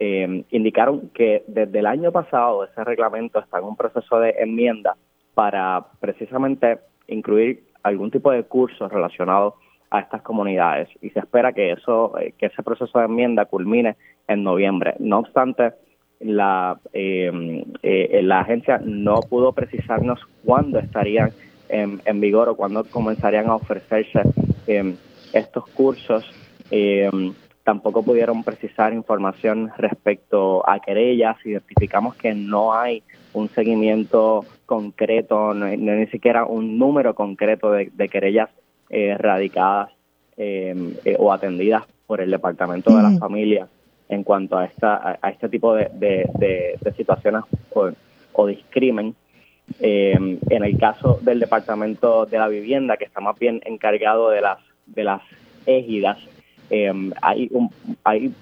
Eh, 0.00 0.42
indicaron 0.50 1.10
que 1.10 1.44
desde 1.46 1.78
el 1.78 1.86
año 1.86 2.10
pasado 2.10 2.64
ese 2.64 2.82
reglamento 2.82 3.38
está 3.38 3.60
en 3.60 3.66
un 3.66 3.76
proceso 3.76 4.18
de 4.18 4.30
enmienda 4.30 4.96
para 5.34 5.86
precisamente 6.00 6.80
incluir 7.06 7.62
algún 7.84 8.10
tipo 8.10 8.32
de 8.32 8.42
cursos 8.42 8.90
relacionados 8.90 9.54
a 9.90 10.00
estas 10.00 10.22
comunidades 10.22 10.88
y 11.02 11.10
se 11.10 11.20
espera 11.20 11.52
que 11.52 11.70
eso 11.70 12.18
eh, 12.18 12.34
que 12.36 12.46
ese 12.46 12.64
proceso 12.64 12.98
de 12.98 13.04
enmienda 13.04 13.44
culmine 13.44 13.94
en 14.26 14.42
noviembre. 14.42 14.96
No 14.98 15.20
obstante, 15.20 15.74
la, 16.24 16.78
em, 16.92 17.64
eh, 17.82 18.20
la 18.22 18.40
agencia 18.40 18.80
no 18.82 19.20
pudo 19.20 19.52
precisarnos 19.52 20.20
cuándo 20.44 20.78
estarían 20.78 21.32
en, 21.68 22.20
vigor 22.20 22.48
o 22.48 22.56
cuándo 22.56 22.84
comenzarían 22.84 23.46
a 23.48 23.56
ofrecerse 23.56 24.20
em, 24.66 24.96
estos 25.32 25.66
cursos. 25.68 26.24
Em, 26.70 27.34
tampoco 27.62 28.02
pudieron 28.02 28.42
precisar 28.42 28.92
información 28.94 29.70
respecto 29.76 30.68
a 30.68 30.80
querellas. 30.80 31.36
Identificamos 31.44 32.14
que 32.16 32.34
no 32.34 32.74
hay 32.74 33.02
un 33.34 33.48
seguimiento 33.48 34.44
concreto, 34.66 35.52
ni 35.52 36.06
siquiera 36.06 36.46
un 36.46 36.78
número 36.78 37.14
concreto 37.14 37.70
de, 37.72 38.08
querellas 38.08 38.48
eh, 38.88 39.16
radicadas 39.18 39.90
eh, 40.36 41.16
o 41.18 41.32
atendidas 41.32 41.84
por 42.06 42.20
el 42.20 42.30
Departamento 42.30 42.96
de 42.96 43.02
la 43.02 43.18
Familia 43.18 43.68
en 44.08 44.22
cuanto 44.22 44.56
a 44.56 44.66
esta 44.66 45.18
a, 45.20 45.30
este 45.30 45.48
tipo 45.48 45.74
de, 45.74 45.90
de, 45.92 46.92
situaciones 46.96 47.44
o, 48.32 48.46
discrimen. 48.46 49.14
Eh, 49.80 50.12
en 50.14 50.64
el 50.64 50.78
caso 50.78 51.18
del 51.22 51.40
Departamento 51.40 52.26
de 52.26 52.38
la 52.38 52.48
Vivienda, 52.48 52.98
que 52.98 53.06
está 53.06 53.20
más 53.20 53.38
bien 53.38 53.62
encargado 53.64 54.28
de 54.28 54.42
las 54.42 54.58
de 54.86 55.04
las 55.04 55.22
égidas, 55.64 56.18
eh, 56.68 56.92
hay, 57.22 57.50
hay 58.04 58.32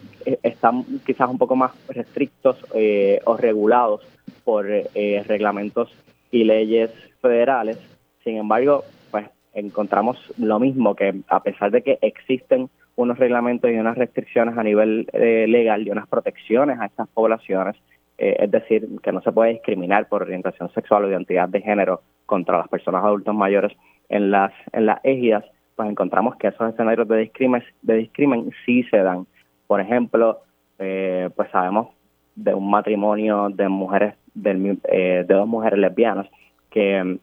están 0.42 0.84
quizás 1.06 1.30
un 1.30 1.38
poco 1.38 1.54
más 1.54 1.72
restrictos 1.88 2.56
eh, 2.74 3.20
o 3.24 3.36
regulados 3.36 4.00
por 4.44 4.66
reglamentos 4.66 5.92
y 6.32 6.44
leyes 6.44 6.90
federales. 7.20 7.78
Sin 8.24 8.36
embargo, 8.36 8.84
pues 9.12 9.26
encontramos 9.54 10.18
lo 10.38 10.58
mismo 10.58 10.96
que 10.96 11.14
a 11.28 11.42
pesar 11.42 11.70
de 11.70 11.82
que 11.82 11.98
existen 12.02 12.68
unos 12.96 13.18
reglamentos 13.18 13.70
y 13.70 13.74
unas 13.74 13.96
restricciones 13.96 14.56
a 14.56 14.62
nivel 14.62 15.08
eh, 15.12 15.46
legal 15.48 15.86
y 15.86 15.90
unas 15.90 16.08
protecciones 16.08 16.78
a 16.78 16.86
estas 16.86 17.08
poblaciones, 17.08 17.76
eh, 18.18 18.36
es 18.40 18.50
decir, 18.50 18.86
que 19.02 19.12
no 19.12 19.22
se 19.22 19.32
puede 19.32 19.52
discriminar 19.52 20.08
por 20.08 20.22
orientación 20.22 20.70
sexual 20.72 21.04
o 21.04 21.10
identidad 21.10 21.48
de 21.48 21.62
género 21.62 22.02
contra 22.26 22.58
las 22.58 22.68
personas 22.68 23.04
adultos 23.04 23.34
mayores 23.34 23.72
en 24.08 24.30
las 24.30 24.52
en 24.72 24.86
las 24.86 25.00
égidas, 25.04 25.44
pues 25.74 25.88
encontramos 25.88 26.36
que 26.36 26.48
esos 26.48 26.70
escenarios 26.70 27.08
de 27.08 27.18
discrimen, 27.18 27.62
de 27.80 27.96
discrimen 27.96 28.50
sí 28.66 28.82
se 28.84 28.98
dan. 28.98 29.26
Por 29.66 29.80
ejemplo, 29.80 30.40
eh, 30.78 31.30
pues 31.34 31.50
sabemos 31.50 31.88
de 32.36 32.54
un 32.54 32.70
matrimonio 32.70 33.48
de 33.48 33.68
mujeres 33.68 34.14
de 34.34 35.24
dos 35.28 35.46
mujeres 35.46 35.78
lesbianas 35.78 36.26
que 36.70 37.18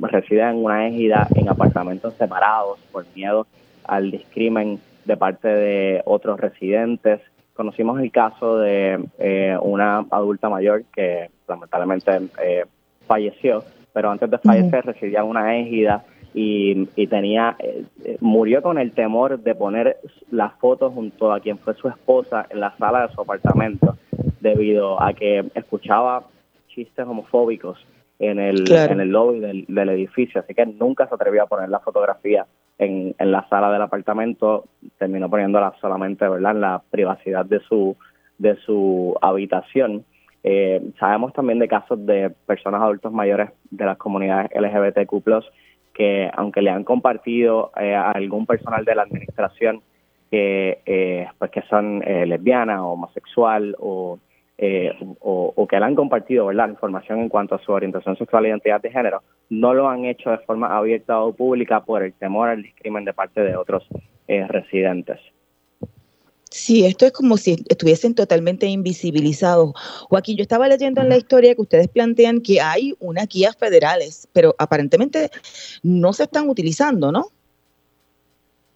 residen 0.00 0.48
en 0.48 0.56
una 0.56 0.88
égida 0.88 1.28
en 1.34 1.48
apartamentos 1.50 2.14
separados 2.14 2.78
por 2.90 3.04
miedo 3.14 3.46
al 3.84 4.10
discrimen 4.10 4.80
de 5.06 5.16
parte 5.16 5.48
de 5.48 6.02
otros 6.04 6.38
residentes. 6.38 7.20
Conocimos 7.54 8.00
el 8.00 8.10
caso 8.10 8.58
de 8.58 9.02
eh, 9.18 9.56
una 9.62 10.04
adulta 10.10 10.48
mayor 10.48 10.84
que 10.94 11.30
lamentablemente 11.48 12.10
eh, 12.42 12.64
falleció, 13.06 13.64
pero 13.92 14.10
antes 14.10 14.30
de 14.30 14.38
fallecer 14.38 14.84
residía 14.84 15.20
en 15.20 15.26
una 15.26 15.56
égida 15.56 16.04
y, 16.34 16.88
y 16.96 17.06
tenía 17.06 17.56
eh, 17.58 17.86
murió 18.20 18.60
con 18.60 18.78
el 18.78 18.92
temor 18.92 19.38
de 19.38 19.54
poner 19.54 19.96
las 20.30 20.52
fotos 20.54 20.92
junto 20.92 21.32
a 21.32 21.40
quien 21.40 21.56
fue 21.56 21.74
su 21.74 21.88
esposa 21.88 22.46
en 22.50 22.60
la 22.60 22.76
sala 22.76 23.06
de 23.06 23.14
su 23.14 23.20
apartamento 23.22 23.96
debido 24.40 25.02
a 25.02 25.14
que 25.14 25.46
escuchaba 25.54 26.24
chistes 26.68 27.06
homofóbicos 27.06 27.78
en 28.18 28.38
el, 28.38 28.70
en 28.70 29.00
el 29.00 29.08
lobby 29.08 29.40
del, 29.40 29.64
del, 29.68 29.88
edificio, 29.90 30.40
así 30.40 30.54
que 30.54 30.64
nunca 30.64 31.06
se 31.06 31.14
atrevió 31.14 31.42
a 31.42 31.46
poner 31.46 31.68
la 31.68 31.80
fotografía 31.80 32.46
en, 32.78 33.14
en 33.18 33.32
la 33.32 33.48
sala 33.48 33.70
del 33.70 33.82
apartamento, 33.82 34.64
terminó 34.98 35.30
poniéndola 35.30 35.74
solamente 35.80 36.28
¿verdad? 36.28 36.52
en 36.52 36.60
la 36.60 36.82
privacidad 36.90 37.44
de 37.44 37.60
su, 37.60 37.96
de 38.38 38.56
su 38.56 39.16
habitación. 39.20 40.04
Eh, 40.42 40.80
sabemos 41.00 41.32
también 41.32 41.58
de 41.58 41.68
casos 41.68 42.04
de 42.06 42.30
personas 42.46 42.82
adultos 42.82 43.12
mayores 43.12 43.50
de 43.70 43.84
las 43.84 43.96
comunidades 43.96 44.50
LGBTQ+, 44.54 45.44
que 45.94 46.30
aunque 46.34 46.62
le 46.62 46.70
han 46.70 46.84
compartido 46.84 47.72
eh, 47.80 47.94
a 47.94 48.10
algún 48.12 48.46
personal 48.46 48.84
de 48.84 48.94
la 48.94 49.02
administración 49.02 49.80
que, 50.30 50.80
eh, 50.84 51.26
pues 51.38 51.50
que 51.50 51.62
son 51.62 52.00
lesbianas 52.00 52.80
o 52.80 52.88
homosexual 52.88 53.74
o 53.78 54.18
eh, 54.58 54.92
o, 55.20 55.66
que 55.68 55.78
le 55.78 55.84
han 55.84 55.94
compartido 55.94 56.46
¿verdad? 56.46 56.70
información 56.70 57.20
en 57.20 57.28
cuanto 57.28 57.54
a 57.54 57.62
su 57.62 57.72
orientación 57.72 58.16
sexual 58.16 58.46
e 58.46 58.48
identidad 58.48 58.80
de 58.80 58.90
género, 58.90 59.22
no 59.50 59.74
lo 59.74 59.88
han 59.88 60.04
hecho 60.04 60.30
de 60.30 60.38
forma 60.38 60.74
abierta 60.76 61.20
o 61.20 61.32
pública 61.32 61.84
por 61.84 62.02
el 62.02 62.14
temor 62.14 62.48
al 62.48 62.62
discrimen 62.62 63.04
de 63.04 63.12
parte 63.12 63.42
de 63.42 63.56
otros 63.56 63.86
eh, 64.28 64.46
residentes. 64.48 65.20
Sí, 66.50 66.86
esto 66.86 67.04
es 67.04 67.12
como 67.12 67.36
si 67.36 67.56
estuviesen 67.68 68.14
totalmente 68.14 68.66
invisibilizados. 68.66 69.72
Joaquín, 70.08 70.38
yo 70.38 70.42
estaba 70.42 70.68
leyendo 70.68 71.02
en 71.02 71.10
la 71.10 71.18
historia 71.18 71.54
que 71.54 71.60
ustedes 71.60 71.88
plantean 71.88 72.40
que 72.40 72.60
hay 72.60 72.94
unas 72.98 73.28
guías 73.28 73.56
federales, 73.56 74.26
pero 74.32 74.54
aparentemente 74.56 75.28
no 75.82 76.14
se 76.14 76.22
están 76.22 76.48
utilizando, 76.48 77.12
¿no? 77.12 77.26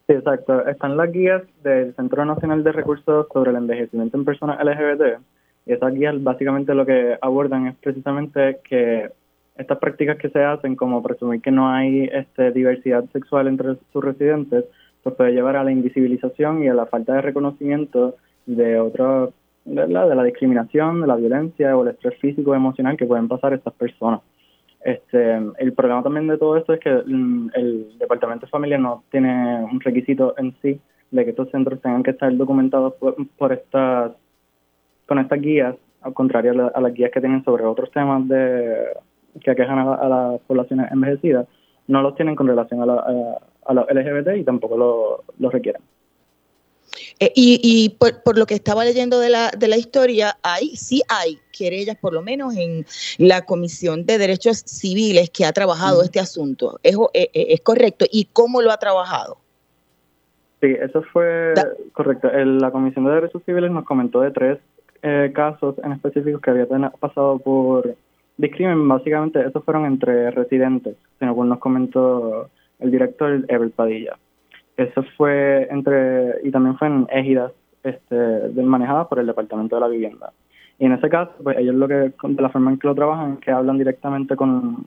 Sí, 0.06 0.14
exacto. 0.14 0.66
Están 0.66 0.96
las 0.96 1.10
guías 1.10 1.42
del 1.62 1.94
Centro 1.94 2.25
Nacional 2.25 2.64
de 2.64 2.72
Recursos 2.72 3.26
sobre 3.32 3.50
el 3.50 3.56
Envejecimiento 3.56 4.16
en 4.18 4.25
Personas 4.25 4.62
LGBT, 4.62 5.20
y 5.67 5.73
esas 5.73 5.95
guías 5.95 6.23
básicamente 6.23 6.75
lo 6.75 6.87
que 6.87 7.19
abordan 7.21 7.67
es 7.67 7.76
precisamente 7.76 8.59
que 8.69 9.11
estas 9.57 9.79
prácticas 9.79 10.17
que 10.17 10.31
se 10.31 10.43
hacen, 10.43 10.75
como 10.75 11.02
presumir 11.02 11.43
que 11.43 11.50
no 11.50 11.69
hay 11.69 12.09
este, 12.12 12.50
diversidad 12.50 13.05
sexual 13.12 13.47
entre 13.47 13.76
sus 13.93 14.02
residentes, 14.02 14.64
pues 15.02 15.14
puede 15.14 15.33
llevar 15.33 15.57
a 15.57 15.64
la 15.64 15.71
invisibilización 15.71 16.64
y 16.64 16.69
a 16.69 16.75
la 16.75 16.87
falta 16.87 17.14
de 17.14 17.23
reconocimiento 17.23 18.17
de 18.47 18.81
otros, 18.81 19.35
de 19.64 19.87
la 19.87 20.25
discriminación, 20.25 21.02
de 21.02 21.07
la 21.07 21.17
violencia 21.17 21.76
o 21.76 21.83
el 21.83 21.90
estrés 21.90 22.19
físico 22.19 22.52
y 22.52 22.57
emocional 22.57 22.97
que 22.97 23.07
pueden 23.07 23.29
pasar 23.29 23.52
estas 23.52 23.75
personas. 23.75 24.21
Este, 24.83 25.37
el 25.59 25.73
problema 25.75 26.02
también 26.02 26.26
de 26.26 26.38
todo 26.38 26.57
esto 26.57 26.73
es 26.73 26.81
que 26.81 26.90
mm, 26.90 27.50
el 27.55 27.99
Departamento 27.99 28.47
de 28.47 28.50
Familia 28.50 28.79
no 28.79 29.05
tiene 29.11 29.62
un 29.71 29.79
requisito 29.81 30.35
en 30.38 30.55
sí 30.62 30.81
de 31.11 31.25
que 31.25 31.31
estos 31.31 31.50
centros 31.50 31.83
tengan 31.83 32.02
que 32.02 32.12
estar 32.12 32.35
documentados 32.35 32.95
por, 32.95 33.14
por 33.37 33.52
estas 33.52 34.12
con 35.11 35.19
estas 35.19 35.40
guías, 35.40 35.75
al 36.02 36.14
contrario 36.14 36.71
a, 36.73 36.81
las 36.81 36.95
guías 36.95 37.11
que 37.11 37.19
tienen 37.19 37.43
sobre 37.43 37.64
otros 37.64 37.90
temas 37.90 38.29
de 38.29 38.76
que 39.43 39.50
aquejan 39.50 39.81
a, 39.81 40.09
las 40.09 40.40
poblaciones 40.43 40.87
envejecidas, 40.93 41.49
no 41.88 42.00
los 42.00 42.14
tienen 42.14 42.37
con 42.37 42.47
relación 42.47 42.81
a, 42.81 42.87
la, 42.87 43.40
los 43.75 43.87
LGBT 43.90 44.37
y 44.37 44.45
tampoco 44.45 44.76
lo, 45.37 45.50
requieren. 45.50 45.83
Eh, 47.19 47.33
y, 47.35 47.97
por, 47.99 48.38
lo 48.38 48.47
que 48.47 48.55
estaba 48.55 48.85
leyendo 48.85 49.19
de 49.19 49.31
la, 49.31 49.50
de 49.50 49.67
la 49.67 49.76
historia, 49.76 50.37
hay, 50.45 50.76
sí 50.76 51.02
hay 51.09 51.40
querellas, 51.50 51.97
por 51.97 52.12
lo 52.12 52.23
menos 52.23 52.55
en 52.57 52.87
la 53.19 53.45
Comisión 53.45 54.07
de 54.07 54.17
Derechos 54.17 54.59
Civiles 54.59 55.29
que 55.31 55.45
ha 55.45 55.52
trabajado 55.52 56.05
este 56.05 56.21
asunto. 56.21 56.79
¿Es, 56.85 56.95
eh, 57.14 57.31
eh, 57.35 57.47
¿Es, 57.49 57.62
correcto? 57.62 58.05
¿Y 58.12 58.26
cómo 58.26 58.62
lo 58.62 58.71
ha 58.71 58.76
trabajado? 58.76 59.38
Sí, 60.61 60.69
eso 60.81 61.02
fue 61.12 61.55
correcto. 61.95 62.31
la 62.33 62.71
Comisión 62.71 63.07
de 63.07 63.12
Derechos 63.12 63.43
Civiles 63.45 63.73
nos 63.73 63.85
comentó 63.85 64.21
de 64.21 64.31
tres 64.31 64.59
eh, 65.02 65.30
casos 65.35 65.76
en 65.83 65.92
específico 65.92 66.40
que 66.40 66.50
había 66.50 66.66
pasado 66.99 67.38
por 67.38 67.95
discrimen, 68.37 68.88
básicamente 68.88 69.40
esos 69.40 69.64
fueron 69.64 69.87
entre 69.87 70.30
residentes, 70.30 70.97
según 71.19 71.49
nos 71.49 71.59
comentó 71.59 72.49
el 72.78 72.90
director 72.90 73.45
Ever 73.49 73.71
Padilla. 73.71 74.16
Eso 74.76 75.04
fue 75.16 75.69
entre, 75.71 76.40
y 76.42 76.50
también 76.50 76.76
fue 76.78 76.88
en 76.88 77.07
égidas 77.11 77.52
este, 77.83 78.49
manejadas 78.62 79.09
por 79.09 79.19
el 79.19 79.26
Departamento 79.26 79.76
de 79.76 79.80
la 79.80 79.88
Vivienda. 79.88 80.33
Y 80.78 80.87
en 80.87 80.92
ese 80.92 81.11
caso, 81.11 81.33
pues 81.42 81.59
ellos 81.59 81.75
lo 81.75 81.87
que, 81.87 81.95
de 81.95 82.42
la 82.42 82.49
forma 82.49 82.71
en 82.71 82.78
que 82.78 82.87
lo 82.87 82.95
trabajan, 82.95 83.35
es 83.35 83.40
que 83.40 83.50
hablan 83.50 83.76
directamente 83.76 84.35
con, 84.37 84.87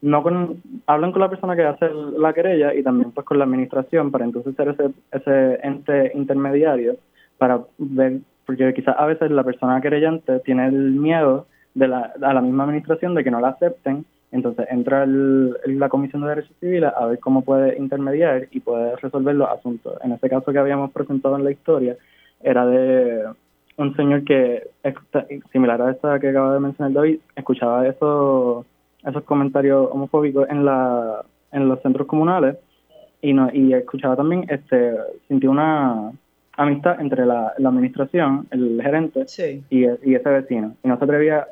no 0.00 0.22
con, 0.22 0.60
hablan 0.86 1.12
con 1.12 1.20
la 1.20 1.30
persona 1.30 1.54
que 1.54 1.64
hace 1.64 1.88
la 2.16 2.32
querella 2.32 2.74
y 2.74 2.82
también 2.82 3.12
pues 3.12 3.24
con 3.24 3.38
la 3.38 3.44
administración 3.44 4.10
para 4.10 4.24
entonces 4.24 4.56
ser 4.56 4.68
ese, 4.68 4.90
ese 5.12 5.60
ente 5.62 6.10
intermediario 6.14 6.96
para 7.38 7.60
ver, 7.78 8.18
porque 8.48 8.72
quizás 8.72 8.96
a 8.98 9.04
veces 9.04 9.30
la 9.30 9.44
persona 9.44 9.78
querellante 9.82 10.40
tiene 10.40 10.68
el 10.68 10.92
miedo 10.92 11.46
de 11.74 11.86
la, 11.86 12.14
a 12.22 12.32
la 12.32 12.40
misma 12.40 12.64
administración 12.64 13.14
de 13.14 13.22
que 13.22 13.30
no 13.30 13.40
la 13.40 13.50
acepten 13.50 14.06
entonces 14.30 14.66
entra 14.70 15.04
el, 15.04 15.56
la 15.66 15.90
Comisión 15.90 16.22
de 16.22 16.28
Derechos 16.28 16.56
Civiles 16.58 16.90
a 16.96 17.04
ver 17.04 17.18
cómo 17.18 17.42
puede 17.42 17.78
intermediar 17.78 18.48
y 18.50 18.60
puede 18.60 18.96
resolver 18.96 19.34
los 19.34 19.50
asuntos. 19.50 19.98
En 20.02 20.12
este 20.12 20.30
caso 20.30 20.50
que 20.50 20.58
habíamos 20.58 20.92
presentado 20.92 21.36
en 21.36 21.44
la 21.44 21.50
historia 21.50 21.96
era 22.42 22.64
de 22.64 23.24
un 23.76 23.94
señor 23.96 24.24
que, 24.24 24.68
similar 25.52 25.82
a 25.82 25.90
esta 25.90 26.18
que 26.18 26.28
acaba 26.30 26.54
de 26.54 26.60
mencionar 26.60 26.92
David, 26.94 27.20
escuchaba 27.36 27.86
esos, 27.86 28.64
esos 29.04 29.24
comentarios 29.24 29.88
homofóbicos 29.92 30.48
en, 30.48 30.64
la, 30.64 31.22
en 31.52 31.68
los 31.68 31.80
centros 31.82 32.06
comunales 32.06 32.56
y, 33.20 33.34
no, 33.34 33.50
y 33.52 33.74
escuchaba 33.74 34.16
también, 34.16 34.46
este 34.48 34.94
sintió 35.26 35.50
una 35.50 36.12
amistad 36.58 37.00
entre 37.00 37.24
la, 37.24 37.54
administración, 37.56 38.46
el 38.50 38.80
gerente 38.82 39.24
y, 39.70 39.84
y 39.84 40.14
ese 40.14 40.28
vecino. 40.28 40.74
Y 40.82 40.88
no 40.88 40.98
se 40.98 41.04
atrevía 41.04 41.46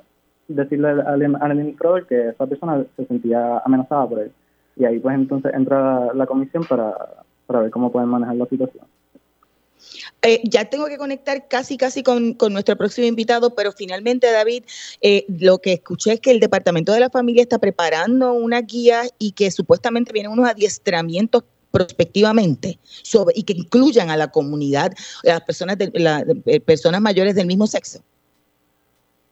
decirle 0.48 0.88
al, 0.88 1.00
al, 1.00 1.50
administrador 1.50 2.06
que 2.06 2.28
esa 2.30 2.46
persona 2.46 2.84
se 2.96 3.06
sentía 3.06 3.58
amenazada 3.64 4.06
por 4.08 4.18
él. 4.18 4.32
Y 4.76 4.84
ahí 4.84 4.98
pues 4.98 5.14
entonces 5.14 5.54
entra 5.54 6.12
la, 6.12 6.26
comisión 6.26 6.64
para, 6.64 6.92
para 7.46 7.60
ver 7.60 7.70
cómo 7.70 7.90
pueden 7.90 8.08
manejar 8.08 8.36
la 8.36 8.46
situación. 8.46 8.84
Eh, 10.22 10.40
ya 10.44 10.64
tengo 10.64 10.86
que 10.86 10.98
conectar 10.98 11.46
casi, 11.48 11.76
casi 11.76 12.02
con, 12.02 12.34
con, 12.34 12.52
nuestro 12.52 12.76
próximo 12.76 13.06
invitado, 13.06 13.54
pero 13.54 13.70
finalmente, 13.72 14.30
David, 14.30 14.64
eh, 15.00 15.24
lo 15.28 15.58
que 15.58 15.74
escuché 15.74 16.14
es 16.14 16.20
que 16.20 16.32
el 16.32 16.40
Departamento 16.40 16.92
de 16.92 17.00
la 17.00 17.10
Familia 17.10 17.42
está 17.42 17.58
preparando 17.58 18.32
una 18.32 18.62
guía 18.62 19.02
y 19.18 19.32
que 19.32 19.50
supuestamente 19.50 20.12
vienen 20.12 20.32
unos 20.32 20.48
adiestramientos 20.48 21.44
prospectivamente 21.76 22.78
sobre, 22.80 23.34
y 23.36 23.42
que 23.42 23.52
incluyan 23.52 24.08
a 24.08 24.16
la 24.16 24.28
comunidad, 24.28 24.92
a 25.24 25.28
las 25.28 25.42
personas, 25.42 25.76
de, 25.76 25.90
las 25.94 26.24
personas 26.64 27.02
mayores 27.02 27.34
del 27.34 27.46
mismo 27.46 27.66
sexo. 27.66 28.00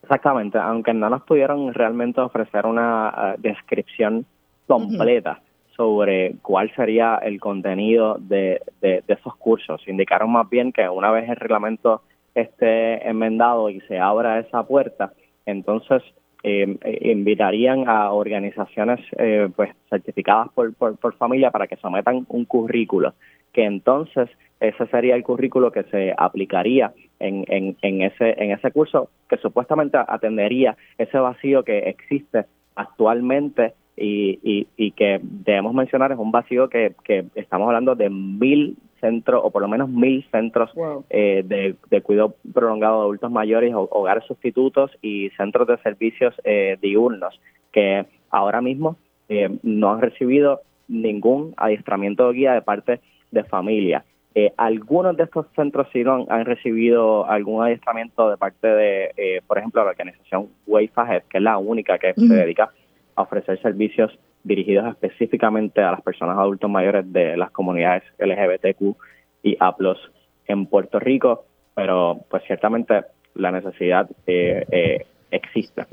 Exactamente, 0.03 0.59
aunque 0.59 0.93
no 0.93 1.09
nos 1.09 1.23
pudieron 1.23 1.73
realmente 1.73 2.21
ofrecer 2.21 2.67
una 2.67 3.15
eh, 3.17 3.35
descripción 3.39 4.27
completa 4.67 5.41
sobre 5.75 6.37
cuál 6.43 6.71
sería 6.77 7.17
el 7.23 7.41
contenido 7.41 8.19
de, 8.21 8.61
de, 8.83 9.03
esos 9.09 9.35
cursos. 9.37 9.81
Indicaron 9.87 10.31
más 10.31 10.49
bien 10.51 10.71
que 10.71 10.87
una 10.87 11.11
vez 11.11 11.27
el 11.31 11.37
reglamento 11.37 12.03
esté 12.35 13.09
enmendado 13.09 13.71
y 13.71 13.81
se 13.83 13.99
abra 13.99 14.39
esa 14.39 14.65
puerta, 14.65 15.15
entonces 15.47 16.03
eh, 16.45 16.77
invitarían 17.01 17.89
a 17.89 18.13
organizaciones 18.13 19.01
eh, 19.17 19.49
pues 19.57 19.71
certificadas 19.89 20.49
por, 20.55 20.75
por, 20.75 20.97
por 20.99 21.15
familia 21.17 21.51
para 21.51 21.67
que 21.67 21.77
sometan 21.77 22.27
un 22.29 22.45
currículo, 22.45 23.15
que 23.53 23.65
entonces 23.65 24.29
ese 24.61 24.87
sería 24.89 25.17
el 25.17 25.25
currículo 25.25 25.73
que 25.73 25.85
se 25.85 26.15
aplicaría 26.17 26.93
en, 27.19 27.45
en, 27.49 27.77
en, 27.83 28.03
ese, 28.03 28.35
en 28.43 28.51
ese 28.53 28.71
curso 28.71 29.09
que 29.29 29.39
supuestamente 29.39 29.97
atendería 29.97 30.77
ese 30.99 31.19
vacío 31.19 31.65
que 31.65 31.79
existe 31.79 32.45
actualmente 32.77 33.73
y, 33.97 34.39
y, 34.43 34.67
y 34.77 34.91
que 34.93 35.21
debemos 35.23 35.75
mencionar 35.75 36.13
es 36.13 36.19
un 36.19 36.33
vacío 36.33 36.69
que, 36.69 36.95
que 37.05 37.27
estamos 37.35 37.67
hablando 37.67 37.95
de 37.95 38.11
mil 38.11 38.77
centros 39.01 39.43
o 39.45 39.51
por 39.51 39.63
lo 39.63 39.69
menos 39.69 39.89
mil 39.89 40.25
centros 40.31 40.71
eh, 41.11 41.43
de, 41.45 41.77
de, 41.91 42.01
cuidado 42.01 42.35
prolongado 42.53 43.01
de 43.01 43.05
adultos 43.05 43.31
mayores, 43.31 43.73
hogares 43.75 44.25
sustitutos 44.25 44.91
y 45.03 45.31
centros 45.37 45.69
de 45.69 45.77
servicios 45.79 46.35
eh, 46.45 46.79
diurnos 46.81 47.39
que 47.73 48.07
ahora 48.31 48.61
mismo 48.61 48.97
eh, 49.29 49.51
no 49.63 49.93
han 49.93 50.01
recibido 50.01 50.63
ningún 50.89 51.55
adiestramiento 51.57 52.29
de 52.29 52.35
guía 52.35 52.53
de 52.55 52.63
parte 52.63 53.01
de 53.31 53.45
familia. 53.45 54.05
Eh, 54.37 54.53
algunos 54.57 55.17
de 55.17 55.25
estos 55.25 55.47
centros 55.55 55.87
sí 55.93 56.03
han, 56.03 56.27
han, 56.29 56.45
recibido 56.45 57.25
algún 57.27 57.63
adiestramiento 57.63 58.31
de 58.31 58.37
parte 58.37 58.67
de, 58.67 59.13
eh, 59.17 59.41
por 59.47 59.59
ejemplo, 59.59 59.85
la 59.85 59.91
organización 59.91 60.49
Wayfahed, 60.67 61.23
que 61.31 61.39
es 61.39 61.43
la 61.43 61.59
única 61.59 61.99
que 61.99 62.15
se 62.15 62.35
dedica 62.35 62.71
a 63.17 63.23
ofrecer 63.23 63.61
servicios 63.61 64.17
dirigidos 64.43 64.87
específicamente 64.89 65.81
a 65.81 65.93
las 65.93 66.03
personas 66.03 66.39
adultos 66.39 66.71
mayores 66.71 67.11
de 67.13 67.37
las 67.37 67.51
comunidades 67.51 68.03
LGBTQ 68.19 68.97
y 69.43 69.57
APLOS 69.59 69.99
en 70.47 70.67
Puerto 70.67 70.99
Rico, 70.99 71.47
pero 71.75 72.21
pues 72.29 72.43
ciertamente 72.47 73.03
la 73.35 73.51
necesidad 73.51 74.09
eh, 74.27 74.65
eh 74.71 75.07
existe. 75.31 75.85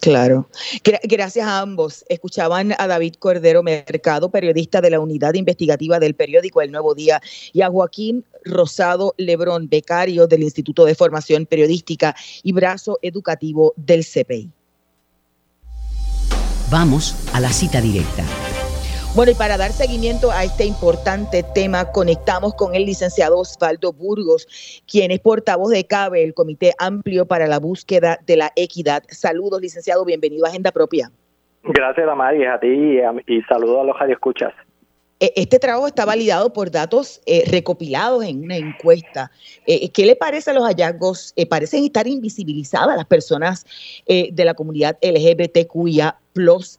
Claro. 0.00 0.48
Gracias 1.04 1.46
a 1.46 1.60
ambos. 1.60 2.04
Escuchaban 2.08 2.74
a 2.78 2.86
David 2.86 3.14
Cordero 3.18 3.62
Mercado, 3.62 4.30
periodista 4.30 4.80
de 4.80 4.90
la 4.90 5.00
unidad 5.00 5.34
investigativa 5.34 5.98
del 5.98 6.14
periódico 6.14 6.62
El 6.62 6.72
Nuevo 6.72 6.94
Día, 6.94 7.20
y 7.52 7.62
a 7.62 7.68
Joaquín 7.68 8.24
Rosado 8.44 9.14
Lebrón, 9.18 9.68
becario 9.68 10.26
del 10.26 10.42
Instituto 10.42 10.84
de 10.84 10.94
Formación 10.94 11.46
Periodística 11.46 12.14
y 12.42 12.52
brazo 12.52 12.98
educativo 13.02 13.74
del 13.76 14.04
CPI. 14.04 14.50
Vamos 16.70 17.16
a 17.34 17.40
la 17.40 17.48
cita 17.48 17.80
directa. 17.80 18.24
Bueno, 19.16 19.32
y 19.32 19.34
para 19.34 19.56
dar 19.56 19.72
seguimiento 19.72 20.30
a 20.30 20.44
este 20.44 20.66
importante 20.66 21.42
tema, 21.54 21.90
conectamos 21.92 22.54
con 22.54 22.74
el 22.74 22.84
licenciado 22.84 23.38
Osvaldo 23.38 23.94
Burgos, 23.94 24.46
quien 24.86 25.10
es 25.10 25.18
portavoz 25.20 25.70
de 25.70 25.84
CABE, 25.84 26.22
el 26.24 26.34
Comité 26.34 26.74
Amplio 26.78 27.24
para 27.24 27.46
la 27.46 27.58
Búsqueda 27.58 28.18
de 28.26 28.36
la 28.36 28.52
Equidad. 28.54 29.02
Saludos, 29.08 29.62
licenciado, 29.62 30.04
bienvenido 30.04 30.44
a 30.44 30.50
Agenda 30.50 30.70
Propia. 30.70 31.10
Gracias, 31.62 32.06
Damari, 32.06 32.44
a 32.44 32.60
ti 32.60 33.00
y, 33.26 33.42
saludos 33.42 33.80
a 33.80 33.84
los 33.84 34.10
escuchas. 34.10 34.52
E, 35.20 35.32
este 35.36 35.58
trabajo 35.58 35.86
está 35.86 36.04
validado 36.04 36.52
por 36.52 36.70
datos 36.70 37.20
eh, 37.26 37.44
recopilados 37.46 38.24
en 38.24 38.44
una 38.44 38.56
encuesta. 38.56 39.30
Eh, 39.66 39.88
¿Qué 39.90 40.06
le 40.06 40.16
parece 40.16 40.50
a 40.50 40.54
los 40.54 40.64
hallazgos? 40.64 41.32
Eh, 41.36 41.46
parecen 41.46 41.84
estar 41.84 42.06
invisibilizadas 42.06 42.96
las 42.96 43.06
personas 43.06 43.66
de 44.06 44.44
la 44.44 44.54
comunidad 44.54 44.96
LGBTQIA 45.02 46.18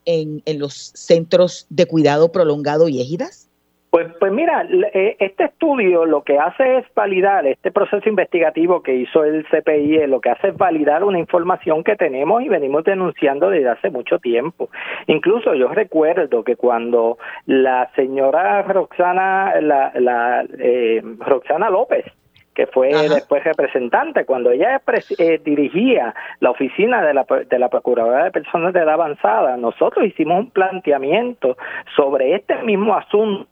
en, 0.06 0.42
en 0.46 0.60
los 0.60 0.92
centros 0.96 1.68
de 1.70 1.86
cuidado 1.86 2.32
prolongado 2.32 2.88
y 2.88 3.02
ejidas? 3.02 3.49
Pues, 3.90 4.08
pues 4.20 4.32
mira, 4.32 4.68
este 4.94 5.46
estudio 5.46 6.06
lo 6.06 6.22
que 6.22 6.38
hace 6.38 6.78
es 6.78 6.86
validar 6.94 7.48
este 7.48 7.72
proceso 7.72 8.08
investigativo 8.08 8.84
que 8.84 8.94
hizo 8.94 9.24
el 9.24 9.46
CPI, 9.48 10.06
lo 10.06 10.22
que 10.22 10.30
hace 10.30 10.50
es 10.50 10.58
validar 10.58 11.04
una 11.04 11.18
información 11.18 11.84
que 11.84 11.96
tenemos 11.96 12.44
y 12.44 12.50
venimos 12.50 12.84
denunciando 12.84 13.50
desde 13.50 13.70
hace 13.70 13.90
mucho 13.90 14.20
tiempo. 14.20 14.70
Incluso 15.08 15.56
yo 15.56 15.70
recuerdo 15.70 16.44
que 16.44 16.56
cuando 16.56 17.18
la 17.48 17.90
señora 17.96 18.62
Roxana, 18.62 19.60
la, 19.60 19.92
la 19.96 20.46
eh, 20.60 21.02
Roxana 21.20 21.70
López 21.70 22.06
que 22.54 22.68
fue 22.68 22.90
después 22.90 23.42
representante, 23.46 24.26
cuando 24.26 24.52
ella 24.52 24.82
eh, 25.18 25.40
dirigía 25.46 26.14
la 26.42 26.52
oficina 26.52 27.02
de 27.02 27.14
la, 27.14 27.26
de 27.50 27.58
la 27.58 27.70
Procuradora 27.70 28.26
de 28.26 28.32
Personas 28.32 28.74
de 28.74 28.82
Edad 28.82 28.96
Avanzada, 28.96 29.56
nosotros 29.56 30.06
hicimos 30.06 30.40
un 30.42 30.52
planteamiento 30.52 31.56
sobre 31.96 32.36
este 32.36 32.62
mismo 32.64 32.96
asunto 32.96 33.48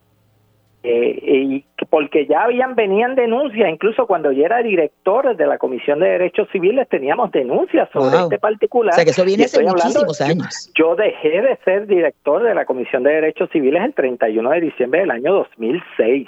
eh, 0.89 1.19
y 1.21 1.65
porque 1.89 2.25
ya 2.27 2.43
habían 2.43 2.75
venían 2.75 3.15
denuncias, 3.15 3.69
incluso 3.69 4.07
cuando 4.07 4.31
yo 4.31 4.45
era 4.45 4.63
director 4.63 5.35
de 5.35 5.45
la 5.45 5.57
Comisión 5.57 5.99
de 5.99 6.09
Derechos 6.09 6.47
Civiles 6.51 6.87
teníamos 6.87 7.31
denuncias 7.31 7.89
sobre 7.91 8.17
este 8.17 8.39
particular. 8.39 8.93
O 8.93 8.95
sea 8.95 9.03
que 9.03 9.11
eso 9.11 9.25
viene 9.25 9.43
hace 9.43 9.63
muchísimos 9.63 10.21
años. 10.21 10.71
Yo, 10.75 10.95
dejé 10.95 11.41
de 11.41 11.57
ser 11.65 11.87
director 11.87 12.41
de 12.41 12.55
la 12.55 12.65
Comisión 12.65 13.03
de 13.03 13.11
Derechos 13.11 13.49
Civiles 13.51 13.83
el 13.83 13.93
31 13.93 14.49
de 14.49 14.61
diciembre 14.61 15.01
del 15.01 15.11
año 15.11 15.33
2006. 15.33 16.27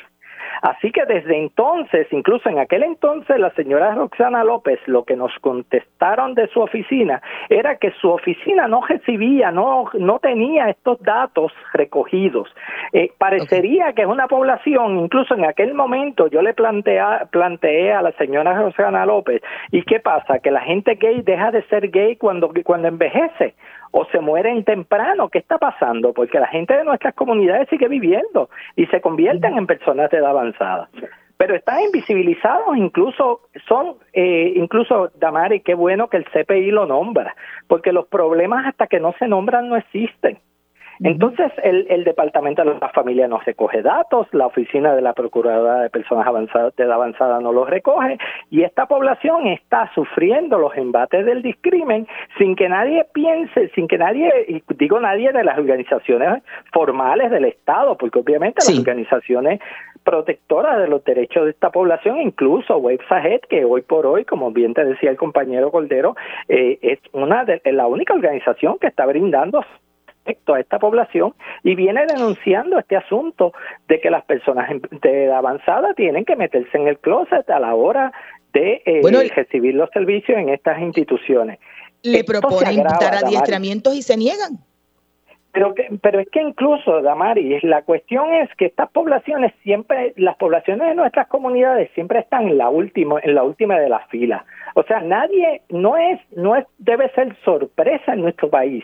Así 0.62 0.91
que 0.91 1.05
desde 1.05 1.38
entonces, 1.38 2.07
incluso 2.12 2.49
en 2.49 2.59
aquel 2.59 2.83
entonces, 2.83 3.39
la 3.39 3.51
señora 3.51 3.95
Roxana 3.95 4.43
López, 4.43 4.79
lo 4.85 5.03
que 5.03 5.15
nos 5.15 5.31
contestaron 5.39 6.35
de 6.35 6.47
su 6.47 6.59
oficina 6.62 7.21
era 7.49 7.77
que 7.77 7.91
su 8.01 8.09
oficina 8.09 8.67
no 8.67 8.81
recibía, 8.81 9.51
no, 9.51 9.89
no 9.93 10.19
tenía 10.19 10.69
estos 10.69 11.01
datos 11.01 11.51
recogidos. 11.73 12.49
Eh, 12.93 13.12
parecería 13.17 13.93
que 13.93 14.01
es 14.01 14.07
una 14.07 14.27
población, 14.27 14.99
incluso 14.99 15.35
en 15.35 15.45
aquel 15.45 15.73
momento 15.73 16.27
yo 16.27 16.41
le 16.41 16.53
planteé, 16.53 17.01
planteé 17.31 17.93
a 17.93 18.01
la 18.01 18.12
señora 18.13 18.53
Roxana 18.53 19.05
López, 19.05 19.41
¿y 19.71 19.83
qué 19.83 19.99
pasa? 19.99 20.39
Que 20.39 20.51
la 20.51 20.62
gente 20.62 20.95
gay 20.95 21.21
deja 21.21 21.51
de 21.51 21.63
ser 21.63 21.89
gay 21.89 22.15
cuando, 22.15 22.51
cuando 22.63 22.88
envejece 22.88 23.55
o 23.91 24.06
se 24.06 24.19
mueren 24.19 24.63
temprano. 24.63 25.30
¿Qué 25.30 25.39
está 25.39 25.58
pasando? 25.58 26.13
Porque 26.13 26.39
la 26.39 26.47
gente 26.47 26.75
de 26.75 26.84
nuestras 26.84 27.13
comunidades 27.15 27.69
sigue 27.69 27.88
viviendo 27.88 28.49
y 28.75 28.86
se 28.88 29.02
convierten 29.02 29.58
en 29.58 29.67
personas 29.67 30.10
de 30.10 30.17
edad 30.17 30.32
avanzada. 30.32 30.89
Pero 31.38 31.56
están 31.56 31.82
invisibilizados, 31.82 32.75
incluso 32.75 33.41
son, 33.67 33.95
eh, 34.12 34.54
incluso 34.56 35.10
Damari, 35.15 35.62
qué 35.62 35.73
bueno 35.73 36.10
que 36.10 36.17
el 36.17 36.25
CPI 36.25 36.71
lo 36.71 36.86
nombra, 36.86 37.34
porque 37.67 37.93
los 37.93 38.08
problemas 38.08 38.65
hasta 38.67 38.88
que 38.88 38.99
no 38.99 39.13
se 39.17 39.28
nombran 39.28 39.69
no 39.69 39.78
existen. 39.78 40.39
Entonces, 41.01 41.51
el, 41.63 41.88
el 41.89 42.03
Departamento 42.03 42.63
de 42.63 42.77
la 42.77 42.89
Familia 42.89 43.27
no 43.27 43.39
recoge 43.39 43.81
datos, 43.81 44.27
la 44.33 44.47
Oficina 44.47 44.95
de 44.95 45.01
la 45.01 45.13
Procuradora 45.13 45.81
de 45.81 45.89
Personas 45.89 46.27
avanzadas, 46.27 46.75
de 46.75 46.85
la 46.85 46.95
Avanzada 46.95 47.39
no 47.39 47.53
los 47.53 47.69
recoge, 47.69 48.17
y 48.49 48.63
esta 48.63 48.85
población 48.85 49.47
está 49.47 49.89
sufriendo 49.95 50.57
los 50.57 50.75
embates 50.75 51.25
del 51.25 51.41
discrimen 51.41 52.07
sin 52.38 52.55
que 52.55 52.67
nadie 52.67 53.05
piense, 53.13 53.69
sin 53.75 53.88
que 53.88 53.97
nadie, 53.97 54.29
y 54.47 54.63
digo 54.75 54.99
nadie 54.99 55.31
de 55.31 55.43
las 55.43 55.57
organizaciones 55.57 56.43
formales 56.73 57.31
del 57.31 57.45
Estado, 57.45 57.97
porque 57.97 58.19
obviamente 58.19 58.59
las 58.67 58.77
organizaciones 58.77 59.62
protectoras 60.03 60.79
de 60.79 60.88
los 60.88 61.03
derechos 61.03 61.45
de 61.45 61.51
esta 61.51 61.71
población, 61.71 62.19
incluso 62.19 62.77
Wave 62.77 62.99
Sahed, 63.07 63.41
que 63.49 63.63
hoy 63.63 63.81
por 63.81 64.05
hoy, 64.05 64.25
como 64.25 64.51
bien 64.51 64.73
te 64.73 64.83
decía 64.83 65.12
el 65.12 65.17
compañero 65.17 65.71
Cordero, 65.71 66.15
eh, 66.47 66.77
es 66.81 66.99
una 67.13 67.45
de 67.45 67.62
la 67.71 67.88
única 67.88 68.13
organización 68.13 68.77
que 68.79 68.88
está 68.88 69.05
brindando 69.05 69.63
respecto 70.29 70.53
a 70.53 70.59
esta 70.59 70.79
población 70.79 71.33
y 71.63 71.75
viene 71.75 72.05
denunciando 72.05 72.79
este 72.79 72.95
asunto 72.95 73.53
de 73.87 73.99
que 73.99 74.09
las 74.09 74.23
personas 74.25 74.69
de 75.01 75.31
avanzada 75.31 75.93
tienen 75.95 76.25
que 76.25 76.35
meterse 76.35 76.77
en 76.77 76.87
el 76.87 76.99
closet 76.99 77.49
a 77.49 77.59
la 77.59 77.73
hora 77.75 78.11
de 78.53 78.81
eh, 78.85 79.31
recibir 79.35 79.75
los 79.75 79.89
servicios 79.91 80.37
en 80.37 80.49
estas 80.49 80.79
instituciones. 80.81 81.59
Le 82.03 82.23
proponen 82.23 82.83
dar 82.83 83.15
adiestramientos 83.23 83.95
y 83.95 84.01
se 84.01 84.17
niegan. 84.17 84.59
Pero, 85.51 85.73
que, 85.73 85.87
pero 86.01 86.19
es 86.19 86.29
que 86.29 86.41
incluso, 86.41 87.01
Damaris, 87.01 87.63
la 87.63 87.81
cuestión 87.81 88.31
es 88.33 88.49
que 88.55 88.67
estas 88.67 88.89
poblaciones 88.91 89.51
siempre, 89.63 90.13
las 90.15 90.37
poblaciones 90.37 90.89
de 90.89 90.95
nuestras 90.95 91.27
comunidades 91.27 91.89
siempre 91.95 92.19
están 92.19 92.47
en 92.47 92.59
la 92.59 92.69
última, 92.69 93.19
en 93.23 93.33
la 93.33 93.43
última 93.43 93.79
de 93.79 93.89
la 93.89 93.99
fila. 94.09 94.45
O 94.75 94.83
sea, 94.83 95.01
nadie, 95.01 95.63
no 95.69 95.97
es, 95.97 96.19
no 96.35 96.55
es, 96.55 96.65
debe 96.77 97.09
ser 97.13 97.35
sorpresa 97.43 98.13
en 98.13 98.21
nuestro 98.21 98.49
país 98.49 98.83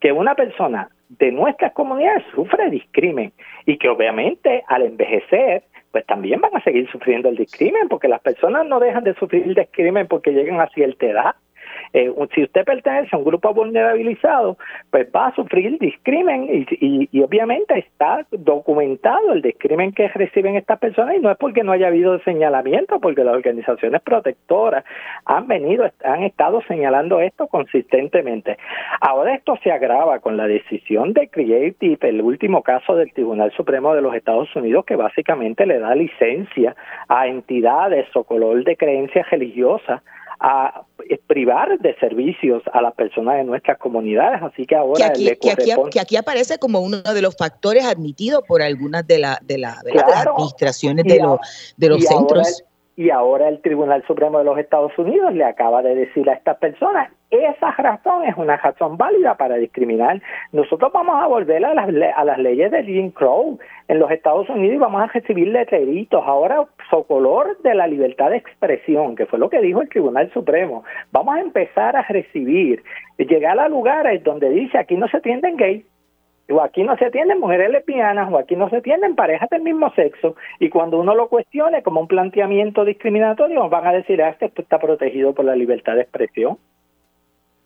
que 0.00 0.12
una 0.12 0.34
persona 0.34 0.88
de 1.08 1.32
nuestras 1.32 1.72
comunidades 1.72 2.24
sufre 2.34 2.70
discrimen 2.70 3.32
y 3.66 3.78
que 3.78 3.88
obviamente 3.88 4.64
al 4.68 4.82
envejecer 4.82 5.62
pues 5.92 6.04
también 6.06 6.40
van 6.40 6.56
a 6.56 6.62
seguir 6.62 6.90
sufriendo 6.90 7.28
el 7.28 7.36
discrimen 7.36 7.88
porque 7.88 8.08
las 8.08 8.20
personas 8.20 8.66
no 8.66 8.80
dejan 8.80 9.04
de 9.04 9.14
sufrir 9.14 9.44
el 9.44 9.54
discrimen 9.54 10.08
porque 10.08 10.32
llegan 10.32 10.60
a 10.60 10.68
cierta 10.68 11.06
edad 11.06 11.34
eh, 11.92 12.12
si 12.34 12.42
usted 12.42 12.64
pertenece 12.64 13.14
a 13.14 13.18
un 13.18 13.24
grupo 13.24 13.52
vulnerabilizado, 13.52 14.56
pues 14.90 15.08
va 15.14 15.28
a 15.28 15.34
sufrir 15.34 15.78
discrimen 15.78 16.48
y, 16.50 17.08
y, 17.12 17.22
obviamente 17.22 17.78
está 17.78 18.26
documentado 18.30 19.32
el 19.32 19.42
discrimen 19.42 19.92
que 19.92 20.08
reciben 20.08 20.56
estas 20.56 20.78
personas 20.78 21.16
y 21.16 21.20
no 21.20 21.30
es 21.30 21.38
porque 21.38 21.62
no 21.62 21.72
haya 21.72 21.88
habido 21.88 22.18
señalamiento, 22.20 23.00
porque 23.00 23.24
las 23.24 23.34
organizaciones 23.34 24.02
protectoras 24.02 24.84
han 25.24 25.46
venido, 25.46 25.90
han 26.02 26.22
estado 26.22 26.62
señalando 26.68 27.20
esto 27.20 27.46
consistentemente. 27.46 28.58
Ahora 29.00 29.34
esto 29.34 29.58
se 29.62 29.72
agrava 29.72 30.20
con 30.20 30.36
la 30.36 30.46
decisión 30.46 31.12
de 31.12 31.28
Creative, 31.28 32.08
el 32.08 32.20
último 32.20 32.62
caso 32.62 32.96
del 32.96 33.12
Tribunal 33.12 33.52
Supremo 33.52 33.94
de 33.94 34.02
los 34.02 34.14
Estados 34.14 34.54
Unidos, 34.54 34.84
que 34.84 34.96
básicamente 34.96 35.66
le 35.66 35.78
da 35.78 35.94
licencia 35.94 36.74
a 37.08 37.26
entidades 37.26 38.06
o 38.14 38.24
color 38.24 38.64
de 38.64 38.76
creencias 38.76 39.28
religiosas 39.30 40.02
a 40.40 40.84
privar 41.26 41.78
de 41.78 41.94
servicios 41.96 42.62
a 42.72 42.80
las 42.80 42.94
personas 42.94 43.36
de 43.36 43.44
nuestras 43.44 43.78
comunidades. 43.78 44.42
Así 44.42 44.66
que 44.66 44.76
ahora 44.76 45.12
que 45.12 46.00
aquí, 46.00 46.16
aparece 46.16 46.58
como 46.58 46.80
uno 46.80 47.02
de 47.02 47.22
los 47.22 47.36
factores 47.36 47.84
admitidos 47.84 48.42
por 48.46 48.62
algunas 48.62 49.06
de, 49.06 49.18
la, 49.18 49.38
de, 49.42 49.58
la, 49.58 49.78
las 49.84 50.26
administraciones 50.26 51.04
de, 51.04 51.18
los, 51.18 51.38
de 51.76 51.88
los 51.88 52.04
centros 52.04 52.64
y 52.96 53.10
ahora 53.10 53.48
el 53.48 53.60
Tribunal 53.60 54.04
Supremo 54.06 54.38
de 54.38 54.44
los 54.44 54.58
Estados 54.58 54.96
Unidos 54.98 55.34
le 55.34 55.44
acaba 55.44 55.82
de 55.82 55.94
decir 55.94 56.28
a 56.30 56.34
estas 56.34 56.58
personas, 56.58 57.10
esa 57.30 57.72
razón 57.72 58.24
es 58.24 58.36
una 58.36 58.56
razón 58.56 58.96
válida 58.96 59.36
para 59.36 59.56
discriminar. 59.56 60.22
Nosotros 60.52 60.92
vamos 60.92 61.16
a 61.20 61.26
volver 61.26 61.64
a 61.64 61.74
las, 61.74 61.88
a 62.16 62.24
las 62.24 62.38
leyes 62.38 62.70
de 62.70 62.84
Jim 62.84 63.10
Crow 63.10 63.58
en 63.88 63.98
los 63.98 64.10
Estados 64.10 64.48
Unidos 64.48 64.76
y 64.76 64.78
vamos 64.78 65.02
a 65.02 65.06
recibir 65.06 65.48
letreritos. 65.48 66.22
Ahora, 66.24 66.64
socolor 66.90 67.60
de 67.62 67.74
la 67.74 67.88
libertad 67.88 68.30
de 68.30 68.36
expresión, 68.36 69.16
que 69.16 69.26
fue 69.26 69.40
lo 69.40 69.50
que 69.50 69.60
dijo 69.60 69.82
el 69.82 69.88
Tribunal 69.88 70.30
Supremo. 70.32 70.84
Vamos 71.10 71.36
a 71.36 71.40
empezar 71.40 71.96
a 71.96 72.02
recibir, 72.02 72.84
llegar 73.18 73.58
a 73.58 73.68
lugares 73.68 74.22
donde 74.22 74.50
dice 74.50 74.78
aquí 74.78 74.96
no 74.96 75.08
se 75.08 75.16
atienden 75.16 75.56
gays, 75.56 75.84
o 76.50 76.60
aquí 76.60 76.82
no 76.82 76.96
se 76.96 77.06
atienden 77.06 77.40
mujeres 77.40 77.70
lesbianas, 77.70 78.30
o 78.32 78.38
aquí 78.38 78.56
no 78.56 78.68
se 78.70 78.76
atienden 78.76 79.14
parejas 79.14 79.48
del 79.50 79.62
mismo 79.62 79.92
sexo, 79.94 80.36
y 80.60 80.68
cuando 80.68 80.98
uno 80.98 81.14
lo 81.14 81.28
cuestione 81.28 81.82
como 81.82 82.00
un 82.00 82.08
planteamiento 82.08 82.84
discriminatorio, 82.84 83.68
van 83.68 83.86
a 83.86 83.92
decir, 83.92 84.22
ah, 84.22 84.30
esto 84.38 84.62
está 84.62 84.78
protegido 84.78 85.32
por 85.34 85.44
la 85.44 85.56
libertad 85.56 85.94
de 85.94 86.02
expresión. 86.02 86.58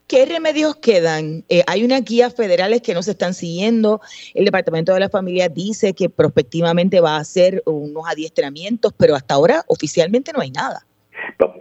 ¿Qué 0.06 0.24
remedios 0.24 0.76
quedan? 0.76 1.44
Eh, 1.50 1.62
hay 1.66 1.84
unas 1.84 2.02
guías 2.02 2.34
federales 2.34 2.80
que 2.80 2.94
no 2.94 3.02
se 3.02 3.10
están 3.10 3.34
siguiendo. 3.34 4.00
El 4.32 4.46
Departamento 4.46 4.94
de 4.94 5.00
la 5.00 5.10
Familia 5.10 5.50
dice 5.50 5.92
que 5.92 6.08
prospectivamente 6.08 7.00
va 7.00 7.16
a 7.16 7.20
hacer 7.20 7.62
unos 7.66 8.04
adiestramientos, 8.08 8.94
pero 8.96 9.14
hasta 9.14 9.34
ahora 9.34 9.64
oficialmente 9.66 10.32
no 10.32 10.40
hay 10.40 10.50
nada. 10.50 10.86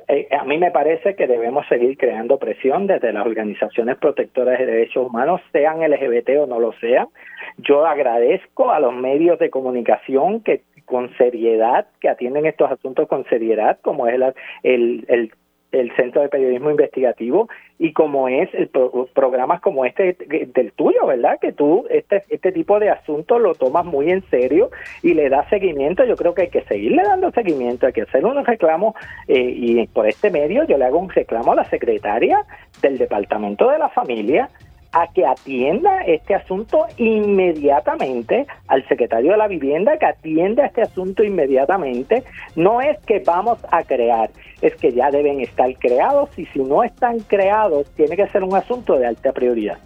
Eh, 0.08 0.28
a 0.32 0.46
mí 0.46 0.58
me 0.58 0.72
parece 0.72 1.16
que 1.16 1.28
debemos 1.28 1.68
seguir 1.68 1.98
creando 1.98 2.40
presión 2.40 2.88
desde 2.88 3.12
las 3.12 3.26
organizaciones 3.26 3.98
protectoras 3.98 4.58
de 4.58 4.66
derechos 4.66 5.08
humanos, 5.08 5.42
sean 5.52 5.80
LGBT 5.80 6.30
o 6.40 6.48
no 6.48 6.60
lo 6.60 6.72
sean. 6.74 7.08
Yo 7.58 7.86
agradezco 7.86 8.72
a 8.72 8.80
los 8.80 8.94
medios 8.94 9.38
de 9.40 9.50
comunicación 9.50 10.42
que 10.42 10.62
con 10.86 11.14
seriedad, 11.18 11.88
que 12.00 12.08
atienden 12.08 12.46
estos 12.46 12.72
asuntos 12.72 13.10
con 13.10 13.26
seriedad, 13.26 13.78
como 13.82 14.08
es 14.08 14.16
el, 14.16 14.34
el 14.64 15.06
el 15.10 15.32
Centro 15.96 16.22
de 16.22 16.30
Periodismo 16.30 16.72
Investigativo 16.72 17.48
y 17.80 17.94
como 17.94 18.28
es 18.28 18.50
el 18.54 18.70
programas 19.14 19.62
como 19.62 19.86
este 19.86 20.18
del 20.54 20.72
tuyo, 20.74 21.06
¿verdad? 21.06 21.40
Que 21.40 21.52
tú 21.52 21.86
este 21.90 22.24
este 22.30 22.52
tipo 22.52 22.80
de 22.80 22.90
asuntos 22.90 23.40
lo 23.40 23.54
tomas 23.54 23.86
muy 23.86 24.12
en 24.12 24.24
serio 24.30 24.72
y 25.04 25.14
le 25.14 25.30
das 25.30 25.48
seguimiento. 25.50 26.04
Yo 26.06 26.16
creo 26.16 26.34
que 26.34 26.44
hay 26.44 26.50
que 26.50 26.64
seguirle 26.64 27.04
dando 27.04 27.32
seguimiento, 27.32 27.86
hay 27.86 27.94
que 27.94 28.02
hacer 28.02 28.26
unos 28.26 28.46
reclamos 28.46 28.96
eh, 29.28 29.54
y 29.56 29.88
por 29.88 30.08
este 30.08 30.32
medio 30.32 30.64
yo 30.64 30.78
le 30.78 30.86
hago 30.86 31.00
un 31.00 31.10
reclamo 31.10 31.52
a 31.54 31.56
la 31.56 31.66
secretaria 31.66 32.44
del 32.82 32.98
Departamento 32.98 33.70
de 33.70 33.80
la 33.80 33.90
Familia 33.90 34.50
a 35.00 35.06
que 35.14 35.28
atienda 35.28 36.02
este 36.02 36.34
asunto 36.34 36.88
inmediatamente, 36.98 38.48
al 38.68 38.88
secretario 38.88 39.32
de 39.32 39.38
la 39.38 39.48
vivienda 39.48 39.96
que 39.98 40.08
atienda 40.08 40.66
este 40.66 40.82
asunto 40.82 41.24
inmediatamente. 41.24 42.24
No 42.56 42.82
es 42.82 42.98
que 43.06 43.20
vamos 43.20 43.60
a 43.72 43.84
crear, 43.84 44.32
es 44.60 44.76
que 44.76 44.92
ya 44.94 45.12
deben 45.12 45.40
estar 45.42 45.72
creados 45.76 46.30
y 46.38 46.48
si 46.48 46.60
no 46.60 46.84
están 46.84 47.20
creados, 47.20 47.88
tiene 47.96 48.16
que 48.16 48.28
ser 48.30 48.44
un 48.44 48.56
asunto 48.56 48.98
de 48.98 49.06
alta 49.06 49.32
prioridad. 49.34 49.78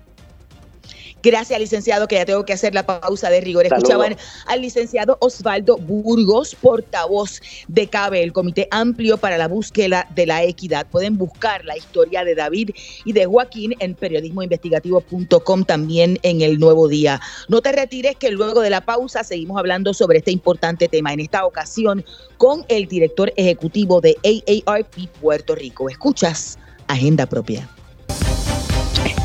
Gracias, 1.23 1.59
licenciado, 1.59 2.07
que 2.07 2.15
ya 2.15 2.25
tengo 2.25 2.45
que 2.45 2.53
hacer 2.53 2.73
la 2.73 2.85
pausa 2.85 3.29
de 3.29 3.41
rigor. 3.41 3.65
Escuchaban 3.65 4.17
al 4.47 4.61
licenciado 4.61 5.17
Osvaldo 5.21 5.77
Burgos, 5.77 6.55
portavoz 6.55 7.41
de 7.67 7.87
CABE, 7.87 8.23
el 8.23 8.33
Comité 8.33 8.67
Amplio 8.71 9.17
para 9.17 9.37
la 9.37 9.47
Búsqueda 9.47 10.07
de 10.15 10.25
la 10.25 10.43
Equidad. 10.43 10.87
Pueden 10.87 11.17
buscar 11.17 11.63
la 11.65 11.77
historia 11.77 12.23
de 12.23 12.33
David 12.33 12.71
y 13.05 13.13
de 13.13 13.25
Joaquín 13.25 13.75
en 13.79 13.93
periodismoinvestigativo.com, 13.93 15.63
también 15.65 16.17
en 16.23 16.41
el 16.41 16.59
Nuevo 16.59 16.87
Día. 16.87 17.21
No 17.49 17.61
te 17.61 17.71
retires 17.71 18.15
que 18.15 18.31
luego 18.31 18.61
de 18.61 18.69
la 18.71 18.81
pausa 18.81 19.23
seguimos 19.23 19.59
hablando 19.59 19.93
sobre 19.93 20.19
este 20.19 20.31
importante 20.31 20.87
tema, 20.87 21.13
en 21.13 21.19
esta 21.19 21.45
ocasión 21.45 22.03
con 22.37 22.65
el 22.67 22.87
director 22.87 23.31
ejecutivo 23.35 24.01
de 24.01 24.17
AARP 24.23 25.07
Puerto 25.21 25.53
Rico. 25.53 25.89
Escuchas 25.89 26.57
Agenda 26.87 27.25
Propia. 27.27 27.69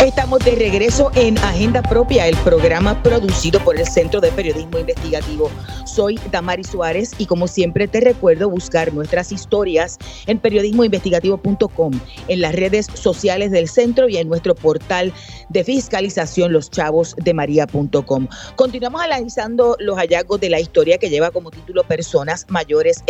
Estamos 0.00 0.40
de 0.40 0.54
regreso 0.54 1.10
en 1.14 1.38
Agenda 1.38 1.80
Propia, 1.80 2.28
el 2.28 2.36
programa 2.38 3.02
producido 3.02 3.58
por 3.60 3.80
el 3.80 3.86
Centro 3.86 4.20
de 4.20 4.30
Periodismo 4.30 4.78
Investigativo. 4.78 5.50
Soy 5.86 6.20
Damari 6.30 6.64
Suárez 6.64 7.12
y 7.16 7.24
como 7.24 7.48
siempre 7.48 7.88
te 7.88 8.00
recuerdo 8.00 8.50
buscar 8.50 8.92
nuestras 8.92 9.32
historias 9.32 9.98
en 10.26 10.38
periodismoinvestigativo.com, 10.38 11.92
en 12.28 12.40
las 12.42 12.54
redes 12.54 12.88
sociales 12.92 13.50
del 13.52 13.68
centro 13.68 14.06
y 14.06 14.18
en 14.18 14.28
nuestro 14.28 14.54
portal 14.54 15.14
de 15.48 15.64
fiscalización 15.64 16.52
loschavosdemaria.com. 16.52 18.28
Continuamos 18.54 19.00
analizando 19.00 19.76
los 19.80 19.96
hallazgos 19.96 20.40
de 20.40 20.50
la 20.50 20.60
historia 20.60 20.98
que 20.98 21.08
lleva 21.08 21.30
como 21.30 21.50
título 21.50 21.84
Personas 21.84 22.44
mayores 22.50 23.02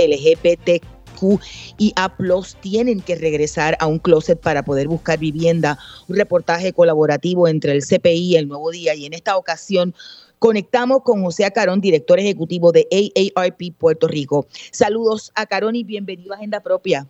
Y 1.78 1.92
A 1.96 2.12
tienen 2.60 3.00
que 3.00 3.16
regresar 3.16 3.76
a 3.80 3.86
un 3.86 3.98
closet 3.98 4.40
para 4.40 4.64
poder 4.64 4.88
buscar 4.88 5.18
vivienda. 5.18 5.78
Un 6.08 6.16
reportaje 6.16 6.72
colaborativo 6.72 7.48
entre 7.48 7.72
el 7.72 7.82
CPI 7.82 8.32
y 8.32 8.36
el 8.36 8.48
Nuevo 8.48 8.70
Día. 8.70 8.94
Y 8.94 9.06
en 9.06 9.12
esta 9.12 9.36
ocasión 9.36 9.94
conectamos 10.38 11.02
con 11.02 11.22
José 11.22 11.44
Acarón, 11.44 11.80
director 11.80 12.18
ejecutivo 12.18 12.72
de 12.72 12.86
AARP 12.90 13.74
Puerto 13.78 14.08
Rico. 14.08 14.46
Saludos 14.70 15.32
a 15.34 15.46
Carón 15.46 15.76
y 15.76 15.84
bienvenido 15.84 16.32
a 16.32 16.36
Agenda 16.36 16.60
Propia. 16.60 17.06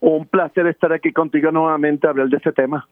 Un 0.00 0.26
placer 0.26 0.66
estar 0.66 0.92
aquí 0.92 1.12
contigo 1.12 1.50
nuevamente 1.50 2.06
a 2.06 2.10
hablar 2.10 2.28
de 2.28 2.36
este 2.36 2.52
tema. 2.52 2.88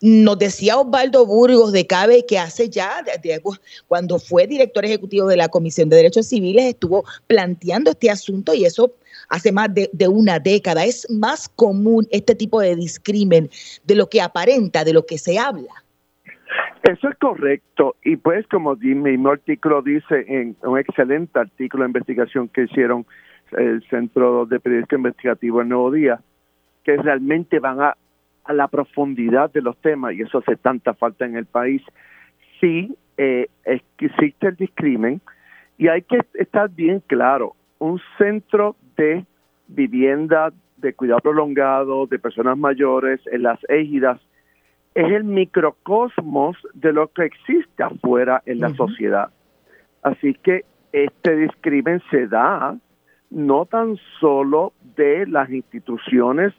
Nos 0.00 0.38
decía 0.38 0.78
Osvaldo 0.78 1.24
Burgos 1.26 1.70
de 1.70 1.86
CABE 1.86 2.26
que 2.26 2.38
hace 2.38 2.68
ya, 2.68 3.04
cuando 3.86 4.18
fue 4.18 4.46
director 4.46 4.84
ejecutivo 4.84 5.28
de 5.28 5.36
la 5.36 5.48
Comisión 5.48 5.88
de 5.88 5.96
Derechos 5.96 6.26
Civiles, 6.26 6.64
estuvo 6.64 7.04
planteando 7.26 7.90
este 7.92 8.10
asunto 8.10 8.52
y 8.54 8.64
eso 8.64 8.94
hace 9.28 9.52
más 9.52 9.68
de, 9.74 10.08
una 10.08 10.38
década. 10.38 10.84
Es 10.84 11.06
más 11.10 11.48
común 11.48 12.06
este 12.10 12.34
tipo 12.34 12.60
de 12.60 12.76
discrimen 12.76 13.48
de 13.84 13.94
lo 13.94 14.08
que 14.08 14.20
aparenta, 14.20 14.84
de 14.84 14.92
lo 14.92 15.06
que 15.06 15.18
se 15.18 15.38
habla. 15.38 15.72
Eso 16.82 17.08
es 17.08 17.18
correcto. 17.18 17.96
Y 18.04 18.16
pues, 18.16 18.46
como 18.46 18.76
mi 18.76 18.94
mismo 18.94 19.30
artículo 19.30 19.82
dice, 19.82 20.24
en 20.28 20.56
un 20.62 20.78
excelente 20.78 21.38
artículo 21.38 21.82
de 21.82 21.88
investigación 21.88 22.48
que 22.48 22.64
hicieron 22.64 23.04
el 23.52 23.82
Centro 23.88 24.46
de 24.46 24.60
Periodismo 24.60 24.98
Investigativo 24.98 25.62
en 25.62 25.68
Nuevo 25.68 25.90
Día, 25.90 26.20
que 26.84 26.96
realmente 26.96 27.58
van 27.58 27.80
a, 27.80 27.96
a 28.44 28.52
la 28.52 28.68
profundidad 28.68 29.52
de 29.52 29.62
los 29.62 29.76
temas, 29.78 30.14
y 30.14 30.22
eso 30.22 30.38
hace 30.38 30.56
tanta 30.56 30.94
falta 30.94 31.24
en 31.24 31.36
el 31.36 31.46
país. 31.46 31.82
Sí, 32.60 32.96
eh, 33.16 33.48
existe 33.64 34.48
el 34.48 34.56
discrimen, 34.56 35.20
y 35.78 35.88
hay 35.88 36.02
que 36.02 36.20
estar 36.34 36.70
bien 36.70 37.02
claro, 37.06 37.54
un 37.78 38.00
centro 38.18 38.76
vivienda 39.68 40.52
de 40.76 40.92
cuidado 40.94 41.20
prolongado 41.20 42.06
de 42.06 42.18
personas 42.18 42.56
mayores 42.56 43.20
en 43.30 43.42
las 43.42 43.58
égidas 43.68 44.20
es 44.94 45.12
el 45.12 45.24
microcosmos 45.24 46.56
de 46.72 46.92
lo 46.92 47.08
que 47.08 47.24
existe 47.24 47.82
afuera 47.82 48.42
en 48.46 48.60
la 48.60 48.74
sociedad. 48.74 49.30
Así 50.02 50.34
que 50.34 50.64
este 50.92 51.36
discrimen 51.36 52.00
se 52.10 52.26
da 52.26 52.78
no 53.30 53.66
tan 53.66 53.98
solo 54.20 54.72
de 54.96 55.26
las 55.26 55.50
instituciones 55.50 56.54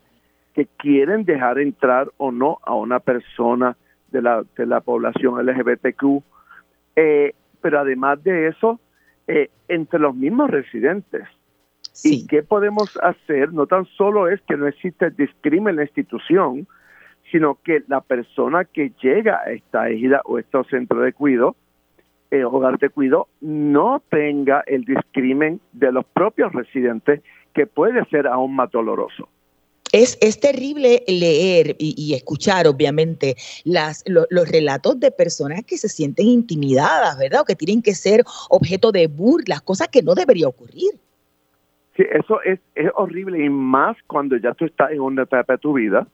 que 0.53 0.67
quieren 0.77 1.23
dejar 1.23 1.59
entrar 1.59 2.11
o 2.17 2.31
no 2.31 2.59
a 2.63 2.75
una 2.75 2.99
persona 2.99 3.75
de 4.11 4.21
la, 4.21 4.43
de 4.55 4.65
la 4.65 4.81
población 4.81 5.43
LGBTQ, 5.45 6.23
eh, 6.95 7.33
pero 7.61 7.79
además 7.79 8.23
de 8.23 8.47
eso, 8.47 8.79
eh, 9.27 9.49
entre 9.67 9.99
los 9.99 10.15
mismos 10.15 10.49
residentes. 10.49 11.23
¿Y 12.03 12.27
qué 12.27 12.43
podemos 12.43 12.97
hacer? 13.01 13.53
No 13.53 13.65
tan 13.65 13.85
solo 13.85 14.27
es 14.27 14.41
que 14.41 14.57
no 14.57 14.67
existe 14.67 15.09
discrimen 15.11 15.71
en 15.71 15.75
la 15.77 15.83
institución, 15.83 16.67
sino 17.31 17.57
que 17.63 17.83
la 17.87 18.01
persona 18.01 18.65
que 18.65 18.91
llega 19.01 19.41
a 19.45 19.51
esta 19.51 19.89
ejida 19.89 20.21
o 20.25 20.39
estos 20.39 20.67
centro 20.67 21.01
de 21.01 21.13
cuidado, 21.13 21.55
eh, 22.31 22.43
hogar 22.43 22.77
de 22.79 22.89
cuidado, 22.89 23.27
no 23.41 24.01
tenga 24.09 24.63
el 24.67 24.83
discrimen 24.83 25.59
de 25.73 25.91
los 25.91 26.05
propios 26.05 26.53
residentes, 26.53 27.21
que 27.53 27.65
puede 27.65 28.05
ser 28.05 28.27
aún 28.27 28.55
más 28.55 28.69
doloroso. 28.71 29.27
Es, 29.93 30.17
es, 30.21 30.39
terrible 30.39 31.01
leer 31.07 31.75
y, 31.79 32.13
escuchar, 32.13 32.67
obviamente, 32.67 33.35
las, 33.63 34.03
los 34.05 34.49
relatos 34.49 34.99
de 34.99 35.11
personas 35.11 35.63
que 35.63 35.77
se 35.77 35.87
sienten 35.87 36.27
intimidadas, 36.27 37.17
¿verdad? 37.17 37.41
O 37.41 37.45
que 37.45 37.55
tienen 37.55 37.81
que 37.81 37.95
ser 37.95 38.23
objeto 38.49 38.91
de 38.91 39.07
burlas, 39.07 39.61
cosas 39.61 39.87
que 39.87 40.03
no 40.03 40.13
debería 40.13 40.49
ocurrir. 40.49 40.99
Sí, 41.97 42.03
eso 42.11 42.41
es, 42.43 42.59
es 42.75 42.91
horrible 42.93 43.43
y 43.43 43.49
más 43.49 43.97
cuando 44.05 44.37
ya 44.37 44.53
tú 44.53 44.65
estás 44.65 44.91
en 44.91 45.01
una 45.01 45.23
etapa 45.23 45.53
de 45.53 45.59
tu 45.59 45.73
vida. 45.73 46.07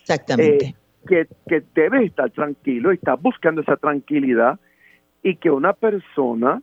Exactamente. 0.00 0.66
Eh, 0.66 0.74
que, 1.06 1.26
que 1.46 1.62
debes 1.74 2.06
estar 2.06 2.28
tranquilo 2.30 2.92
y 2.92 2.96
estás 2.96 3.22
buscando 3.22 3.60
esa 3.60 3.76
tranquilidad 3.76 4.58
y 5.22 5.36
que 5.36 5.50
una 5.50 5.72
persona 5.72 6.60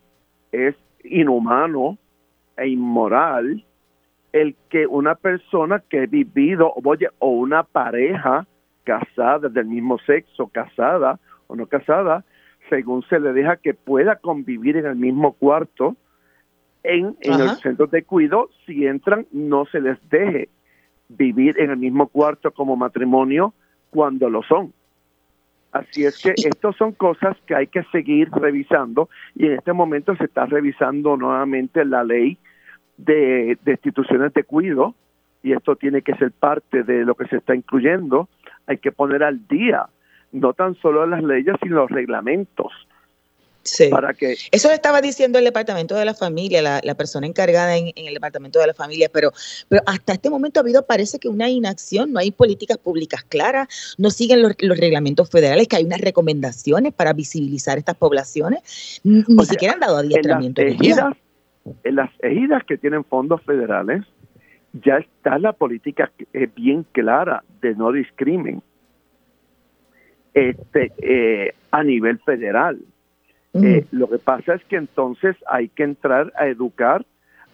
es 0.51 0.75
inhumano 1.03 1.97
e 2.57 2.67
inmoral 2.67 3.63
el 4.33 4.55
que 4.69 4.85
una 4.85 5.15
persona 5.15 5.81
que 5.89 6.01
ha 6.01 6.05
vivido, 6.05 6.73
oye, 6.83 7.07
o 7.19 7.29
una 7.29 7.63
pareja 7.63 8.45
casada 8.83 9.47
del 9.47 9.67
mismo 9.67 9.97
sexo, 9.99 10.47
casada 10.47 11.17
o 11.47 11.55
no 11.55 11.67
casada, 11.67 12.25
según 12.69 13.03
se 13.03 13.21
le 13.21 13.31
deja 13.31 13.55
que 13.55 13.73
pueda 13.73 14.17
convivir 14.17 14.75
en 14.75 14.85
el 14.85 14.97
mismo 14.97 15.33
cuarto, 15.33 15.95
en, 16.85 17.15
en 17.21 17.41
el 17.41 17.49
centro 17.57 17.87
de 17.87 18.03
cuidado, 18.03 18.49
si 18.65 18.85
entran, 18.85 19.25
no 19.31 19.65
se 19.65 19.81
les 19.81 19.97
deje 20.09 20.49
vivir 21.09 21.59
en 21.59 21.71
el 21.71 21.77
mismo 21.77 22.07
cuarto 22.07 22.51
como 22.51 22.75
matrimonio 22.75 23.53
cuando 23.89 24.29
lo 24.29 24.43
son. 24.43 24.73
Así 25.71 26.05
es 26.05 26.21
que 26.21 26.33
estas 26.37 26.75
son 26.77 26.93
cosas 26.93 27.35
que 27.45 27.53
hay 27.53 27.67
que 27.67 27.83
seguir 27.91 28.29
revisando 28.31 29.09
y 29.35 29.47
en 29.47 29.53
este 29.53 29.73
momento 29.73 30.15
se 30.15 30.25
está 30.25 30.45
revisando 30.45 31.17
nuevamente 31.17 31.83
la 31.83 32.03
ley 32.03 32.37
de, 32.97 33.57
de 33.63 33.71
instituciones 33.71 34.33
de 34.33 34.43
cuidado 34.43 34.95
y 35.43 35.51
esto 35.51 35.75
tiene 35.75 36.01
que 36.01 36.15
ser 36.15 36.31
parte 36.31 36.83
de 36.83 37.03
lo 37.03 37.15
que 37.15 37.27
se 37.27 37.37
está 37.37 37.55
incluyendo. 37.55 38.29
Hay 38.67 38.77
que 38.77 38.93
poner 38.93 39.21
al 39.21 39.47
día 39.47 39.87
no 40.31 40.53
tan 40.53 40.75
solo 40.75 41.05
las 41.05 41.23
leyes, 41.23 41.55
sino 41.61 41.75
los 41.75 41.91
reglamentos 41.91 42.71
Sí. 43.65 43.89
Para 43.89 44.13
que... 44.13 44.36
Eso 44.51 44.71
estaba 44.71 45.01
diciendo 45.01 45.39
el 45.39 45.45
Departamento 45.45 45.95
de 45.95 46.06
la 46.06 46.13
Familia, 46.13 46.62
la, 46.62 46.95
persona 46.95 47.25
encargada 47.25 47.75
en, 47.75 47.91
el 47.95 48.13
Departamento 48.13 48.60
de 48.60 48.67
la 48.67 48.75
Familia, 48.75 49.10
pero, 49.12 49.32
pero 49.67 49.82
hasta 49.88 50.13
este 50.13 50.30
momento 50.30 50.60
ha 50.60 50.62
habido, 50.62 50.86
parece 50.86 51.17
que 51.17 51.28
una 51.28 51.49
inacción, 51.49 52.13
no 52.13 52.19
hay 52.19 52.30
políticas 52.30 52.78
públicas 52.78 53.23
claras, 53.23 53.95
no 53.97 54.12
siguen 54.12 54.43
los, 54.43 54.56
reglamentos 54.56 55.32
federales, 55.32 55.67
que 55.67 55.78
hay 55.78 55.84
unas 55.84 55.99
recomendaciones 55.99 56.93
para 56.93 57.13
visibilizar 57.13 57.80
estas 57.80 57.95
poblaciones, 57.95 59.01
ni 59.04 59.45
siquiera 59.45 59.73
han 59.73 59.80
dado 59.80 59.97
adiestramiento. 59.97 60.62
En 60.62 60.67
las, 60.67 60.80
ejidas, 60.80 61.13
en 61.84 61.95
las 61.95 62.10
ejidas 62.19 62.63
que 62.65 62.78
tienen 62.78 63.04
fondos 63.04 63.41
federales, 63.41 64.04
ya 64.73 64.97
está 64.97 65.39
la 65.39 65.54
política 65.54 66.12
eh, 66.34 66.47
bien 66.56 66.86
clara 66.91 67.43
de 67.62 67.73
no 67.73 67.91
discrimen 67.91 68.62
este, 70.36 70.91
eh, 70.99 71.56
a 71.71 71.84
nivel 71.84 72.19
federal 72.19 72.80
eh, 73.63 73.85
lo 73.91 74.09
que 74.09 74.19
pasa 74.19 74.55
es 74.55 74.63
que 74.65 74.75
entonces 74.75 75.35
hay 75.47 75.69
que 75.69 75.83
entrar 75.83 76.33
a 76.37 76.47
educar 76.47 77.05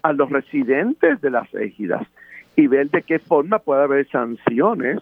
a 0.02 0.12
los 0.12 0.30
residentes 0.30 1.20
de 1.20 1.30
las 1.30 1.52
ejidas 1.54 2.06
y 2.56 2.66
ver 2.66 2.90
de 2.90 3.02
qué 3.02 3.18
forma 3.18 3.60
puede 3.60 3.84
haber 3.84 4.08
sanciones 4.08 4.98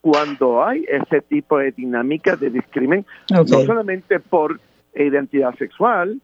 cuando 0.00 0.64
hay 0.64 0.84
ese 0.88 1.20
tipo 1.20 1.58
de 1.58 1.72
dinámica 1.72 2.36
de 2.36 2.50
discrimen, 2.50 3.04
no 3.28 3.44
solamente 3.44 4.20
por 4.20 4.60
identidad 4.94 5.54
sexual, 5.56 6.20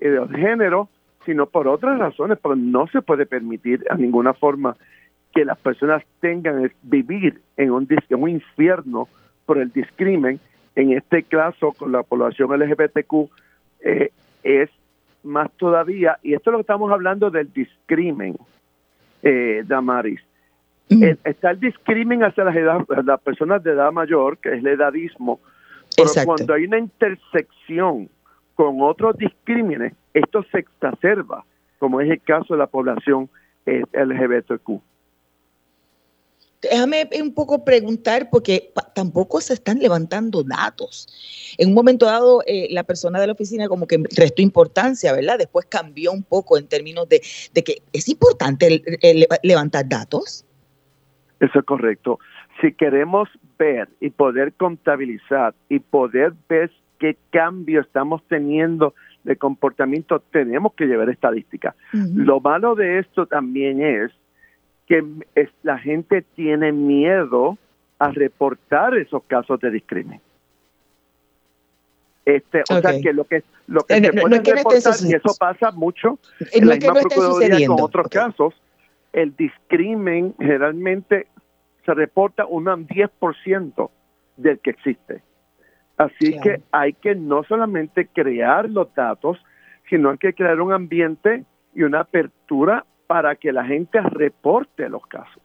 eh, 0.00 0.08
de 0.08 0.38
género, 0.38 0.88
sino 1.26 1.44
por 1.46 1.68
otras 1.68 1.98
razones, 1.98 2.38
pero 2.42 2.56
no 2.56 2.86
se 2.86 3.02
puede 3.02 3.26
permitir 3.26 3.84
a 3.90 3.94
ninguna 3.96 4.32
forma 4.32 4.74
que 5.34 5.44
las 5.44 5.58
personas 5.58 6.02
tengan 6.20 6.62
que 6.62 6.74
vivir 6.82 7.40
en 7.58 7.70
un, 7.72 7.86
en 7.90 8.22
un 8.22 8.30
infierno 8.30 9.08
por 9.44 9.58
el 9.58 9.70
discrimen, 9.70 10.40
en 10.74 10.92
este 10.92 11.22
caso 11.24 11.72
con 11.72 11.92
la 11.92 12.02
población 12.02 12.58
LGBTQ, 12.58 13.30
eh, 13.84 14.10
es 14.42 14.70
más 15.22 15.50
todavía, 15.56 16.18
y 16.22 16.34
esto 16.34 16.50
es 16.50 16.52
lo 16.52 16.58
que 16.58 16.62
estamos 16.62 16.90
hablando 16.90 17.30
del 17.30 17.52
discrimen, 17.52 18.36
eh, 19.22 19.62
Damaris. 19.66 20.20
Eh, 20.88 21.16
está 21.22 21.52
el 21.52 21.60
discrimen 21.60 22.24
hacia 22.24 22.42
las, 22.42 23.20
personas 23.20 23.62
de 23.62 23.72
edad 23.72 23.92
mayor, 23.92 24.38
que 24.38 24.48
es 24.48 24.58
el 24.58 24.66
edadismo, 24.66 25.38
pero 25.96 26.10
cuando 26.24 26.54
hay 26.54 26.64
una 26.64 26.78
intersección 26.78 28.08
con 28.56 28.80
otros 28.80 29.16
discrímenes, 29.16 29.92
esto 30.14 30.42
se 30.50 30.58
exacerba, 30.58 31.44
como 31.78 32.00
es 32.00 32.10
el 32.10 32.20
caso 32.20 32.54
de 32.54 32.58
la 32.58 32.66
población 32.66 33.28
eh, 33.66 33.84
LGBTQ. 33.92 34.82
Déjame 36.62 37.08
un 37.22 37.32
poco 37.32 37.64
preguntar, 37.64 38.28
porque 38.30 38.72
tampoco 38.94 39.40
se 39.40 39.54
están 39.54 39.78
levantando 39.78 40.42
datos. 40.42 41.06
En 41.56 41.68
un 41.68 41.74
momento 41.74 42.04
dado, 42.04 42.42
eh, 42.46 42.68
la 42.70 42.84
persona 42.84 43.18
de 43.18 43.26
la 43.26 43.32
oficina 43.32 43.66
como 43.66 43.86
que 43.86 43.98
restó 44.16 44.42
importancia, 44.42 45.12
¿verdad? 45.14 45.38
Después 45.38 45.64
cambió 45.66 46.12
un 46.12 46.22
poco 46.22 46.58
en 46.58 46.68
términos 46.68 47.08
de, 47.08 47.20
que 47.62 47.82
es 47.94 48.08
importante 48.10 48.82
levantar 49.42 49.88
datos. 49.88 50.44
Eso 51.40 51.60
es 51.60 51.64
correcto. 51.64 52.18
Si 52.60 52.72
queremos 52.74 53.30
ver 53.58 53.88
y 54.00 54.10
poder 54.10 54.52
contabilizar 54.52 55.54
y 55.70 55.78
poder 55.78 56.34
ver 56.46 56.70
qué 56.98 57.16
cambio 57.30 57.80
estamos 57.80 58.22
teniendo 58.28 58.94
de 59.24 59.36
comportamiento, 59.36 60.22
tenemos 60.30 60.74
que 60.74 60.84
llevar 60.84 61.08
estadística. 61.08 61.74
Lo 61.92 62.40
malo 62.40 62.74
de 62.74 62.98
esto 62.98 63.24
también 63.26 63.80
es 63.82 64.10
que 64.90 65.04
la 65.62 65.78
gente 65.78 66.22
tiene 66.34 66.72
miedo 66.72 67.56
a 68.00 68.10
reportar 68.10 68.96
esos 68.96 69.22
casos 69.22 69.60
de 69.60 69.70
discriminación. 69.70 70.28
Este, 72.24 72.64
o 72.68 72.80
sea 72.80 73.00
que 73.00 73.12
lo 73.12 73.24
que 73.24 73.44
lo 73.68 73.82
que 73.82 74.00
se 74.00 74.12
puede 74.12 74.40
reportar 74.40 74.94
y 75.06 75.14
eso 75.14 75.32
pasa 75.38 75.70
mucho 75.70 76.18
en 76.50 76.66
la 76.66 76.74
misma 76.74 76.94
procuraduría 76.94 77.68
con 77.68 77.80
otros 77.80 78.08
casos, 78.08 78.54
el 79.12 79.36
discrimen 79.36 80.34
generalmente 80.40 81.28
se 81.86 81.94
reporta 81.94 82.44
un 82.46 82.64
10% 82.64 83.90
del 84.38 84.58
que 84.58 84.70
existe. 84.70 85.22
Así 85.98 86.36
que 86.40 86.62
hay 86.72 86.94
que 86.94 87.14
no 87.14 87.44
solamente 87.44 88.08
crear 88.08 88.68
los 88.68 88.92
datos, 88.96 89.38
sino 89.88 90.10
hay 90.10 90.18
que 90.18 90.34
crear 90.34 90.60
un 90.60 90.72
ambiente 90.72 91.44
y 91.76 91.84
una 91.84 92.00
apertura 92.00 92.84
para 93.10 93.34
que 93.34 93.50
la 93.50 93.64
gente 93.64 94.00
reporte 94.00 94.88
los 94.88 95.04
casos. 95.08 95.42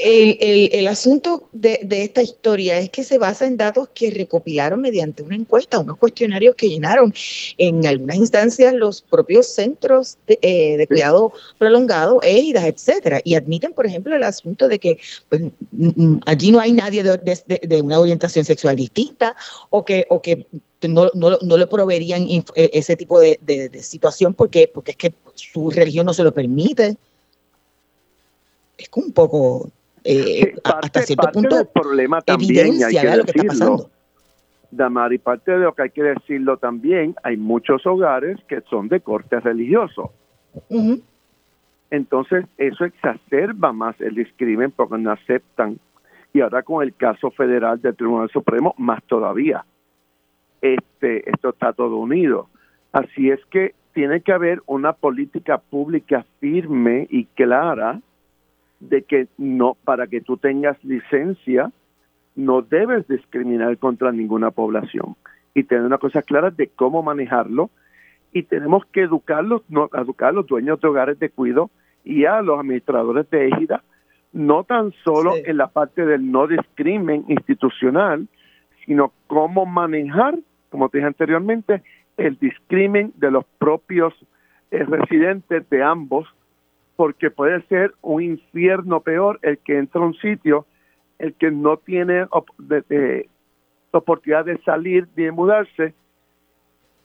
El, 0.00 0.70
el, 0.72 0.88
asunto 0.88 1.48
de, 1.52 1.80
de, 1.82 2.02
esta 2.02 2.22
historia 2.22 2.78
es 2.78 2.90
que 2.90 3.04
se 3.04 3.18
basa 3.18 3.46
en 3.46 3.56
datos 3.56 3.88
que 3.94 4.10
recopilaron 4.10 4.80
mediante 4.80 5.22
una 5.22 5.36
encuesta, 5.36 5.78
unos 5.78 5.98
cuestionarios 5.98 6.54
que 6.54 6.68
llenaron 6.68 7.12
en 7.56 7.86
algunas 7.86 8.16
instancias 8.16 8.74
los 8.74 9.02
propios 9.02 9.46
centros 9.46 10.18
de, 10.26 10.38
eh, 10.42 10.76
de 10.76 10.86
cuidado 10.86 11.32
prolongado, 11.58 12.20
EIDAS, 12.22 12.64
etcétera, 12.64 13.20
y 13.24 13.34
admiten, 13.34 13.72
por 13.72 13.86
ejemplo, 13.86 14.14
el 14.14 14.22
asunto 14.22 14.68
de 14.68 14.78
que 14.78 14.98
pues, 15.28 15.42
allí 16.26 16.50
no 16.50 16.60
hay 16.60 16.72
nadie 16.72 17.02
de, 17.02 17.40
de, 17.62 17.82
una 17.82 18.00
orientación 18.00 18.44
sexual 18.44 18.76
distinta 18.76 19.36
o 19.70 19.84
que, 19.84 20.06
o 20.08 20.22
que 20.22 20.46
no, 20.86 21.10
no, 21.14 21.38
no 21.42 21.56
le 21.56 21.66
proveerían 21.66 22.28
e, 22.28 22.44
ese 22.54 22.96
tipo 22.96 23.18
de, 23.18 23.38
situación 23.82 24.34
porque, 24.34 24.70
porque 24.72 24.92
es 24.92 24.96
que 24.96 25.14
su 25.34 25.70
religión 25.70 26.06
no 26.06 26.14
se 26.14 26.22
lo 26.22 26.32
permite. 26.32 26.96
Es 28.76 28.88
un 28.94 29.12
poco 29.12 29.70
eh, 30.10 30.54
hasta 30.64 31.02
cierto 31.02 31.28
punto 31.32 31.60
el 31.60 31.66
problema 31.66 32.22
también 32.22 32.82
hay 32.82 32.96
que 32.96 33.16
lo 33.16 33.24
que 33.24 33.30
está 33.30 33.44
pasando. 33.44 33.90
Damari, 34.70 35.18
parte 35.18 35.52
de 35.52 35.58
lo 35.58 35.74
que 35.74 35.82
hay 35.82 35.90
que 35.90 36.02
decirlo 36.02 36.56
también, 36.56 37.14
hay 37.22 37.36
muchos 37.36 37.86
hogares 37.86 38.38
que 38.48 38.62
son 38.62 38.88
de 38.88 39.00
corte 39.00 39.38
religioso. 39.40 40.12
Entonces, 41.90 42.46
eso 42.56 42.84
exacerba 42.86 43.72
más 43.72 44.00
el 44.00 44.14
discrimen 44.14 44.70
porque 44.70 44.96
no 44.96 45.12
aceptan. 45.12 45.78
Y 46.32 46.40
ahora 46.40 46.62
con 46.62 46.82
el 46.82 46.94
caso 46.94 47.30
federal 47.30 47.80
del 47.82 47.96
Tribunal 47.96 48.30
Supremo, 48.30 48.74
más 48.78 49.02
todavía. 49.04 49.64
Este, 50.62 51.28
esto 51.28 51.50
está 51.50 51.74
todo 51.74 51.96
unido. 51.96 52.48
Así 52.92 53.30
es 53.30 53.40
que 53.50 53.74
tiene 53.92 54.22
que 54.22 54.32
haber 54.32 54.62
una 54.66 54.94
política 54.94 55.58
pública 55.58 56.24
firme 56.40 57.06
y 57.10 57.26
clara 57.26 58.00
de 58.80 59.02
que 59.02 59.28
no, 59.36 59.76
para 59.84 60.06
que 60.06 60.20
tú 60.20 60.36
tengas 60.36 60.82
licencia, 60.84 61.70
no 62.36 62.62
debes 62.62 63.06
discriminar 63.08 63.76
contra 63.78 64.12
ninguna 64.12 64.50
población. 64.50 65.16
Y 65.54 65.64
tener 65.64 65.84
una 65.84 65.98
cosa 65.98 66.22
clara 66.22 66.50
de 66.50 66.68
cómo 66.68 67.02
manejarlo. 67.02 67.70
Y 68.32 68.44
tenemos 68.44 68.84
que 68.86 69.02
educarlos, 69.02 69.62
no, 69.68 69.90
educar 69.92 70.28
a 70.28 70.32
los 70.32 70.46
dueños 70.46 70.80
de 70.80 70.88
hogares 70.88 71.18
de 71.18 71.30
cuido 71.30 71.70
y 72.04 72.24
a 72.24 72.40
los 72.42 72.60
administradores 72.60 73.28
de 73.30 73.48
égida, 73.48 73.82
no 74.32 74.64
tan 74.64 74.92
solo 75.04 75.34
en 75.36 75.56
la 75.56 75.68
parte 75.68 76.06
del 76.06 76.30
no 76.30 76.46
discrimen 76.46 77.24
institucional, 77.28 78.28
sino 78.86 79.12
cómo 79.26 79.66
manejar, 79.66 80.38
como 80.70 80.88
te 80.88 80.98
dije 80.98 81.08
anteriormente, 81.08 81.82
el 82.16 82.38
discrimen 82.38 83.12
de 83.16 83.30
los 83.30 83.44
propios 83.58 84.14
eh, 84.70 84.84
residentes 84.84 85.68
de 85.70 85.82
ambos 85.82 86.28
porque 86.98 87.30
puede 87.30 87.62
ser 87.68 87.94
un 88.02 88.24
infierno 88.24 89.00
peor 89.00 89.38
el 89.42 89.58
que 89.58 89.78
entra 89.78 90.00
a 90.00 90.04
un 90.04 90.16
sitio, 90.16 90.66
el 91.20 91.32
que 91.34 91.52
no 91.52 91.76
tiene 91.76 92.26
oportunidad 93.92 94.44
de 94.46 94.60
salir, 94.64 95.06
de 95.14 95.30
mudarse 95.30 95.94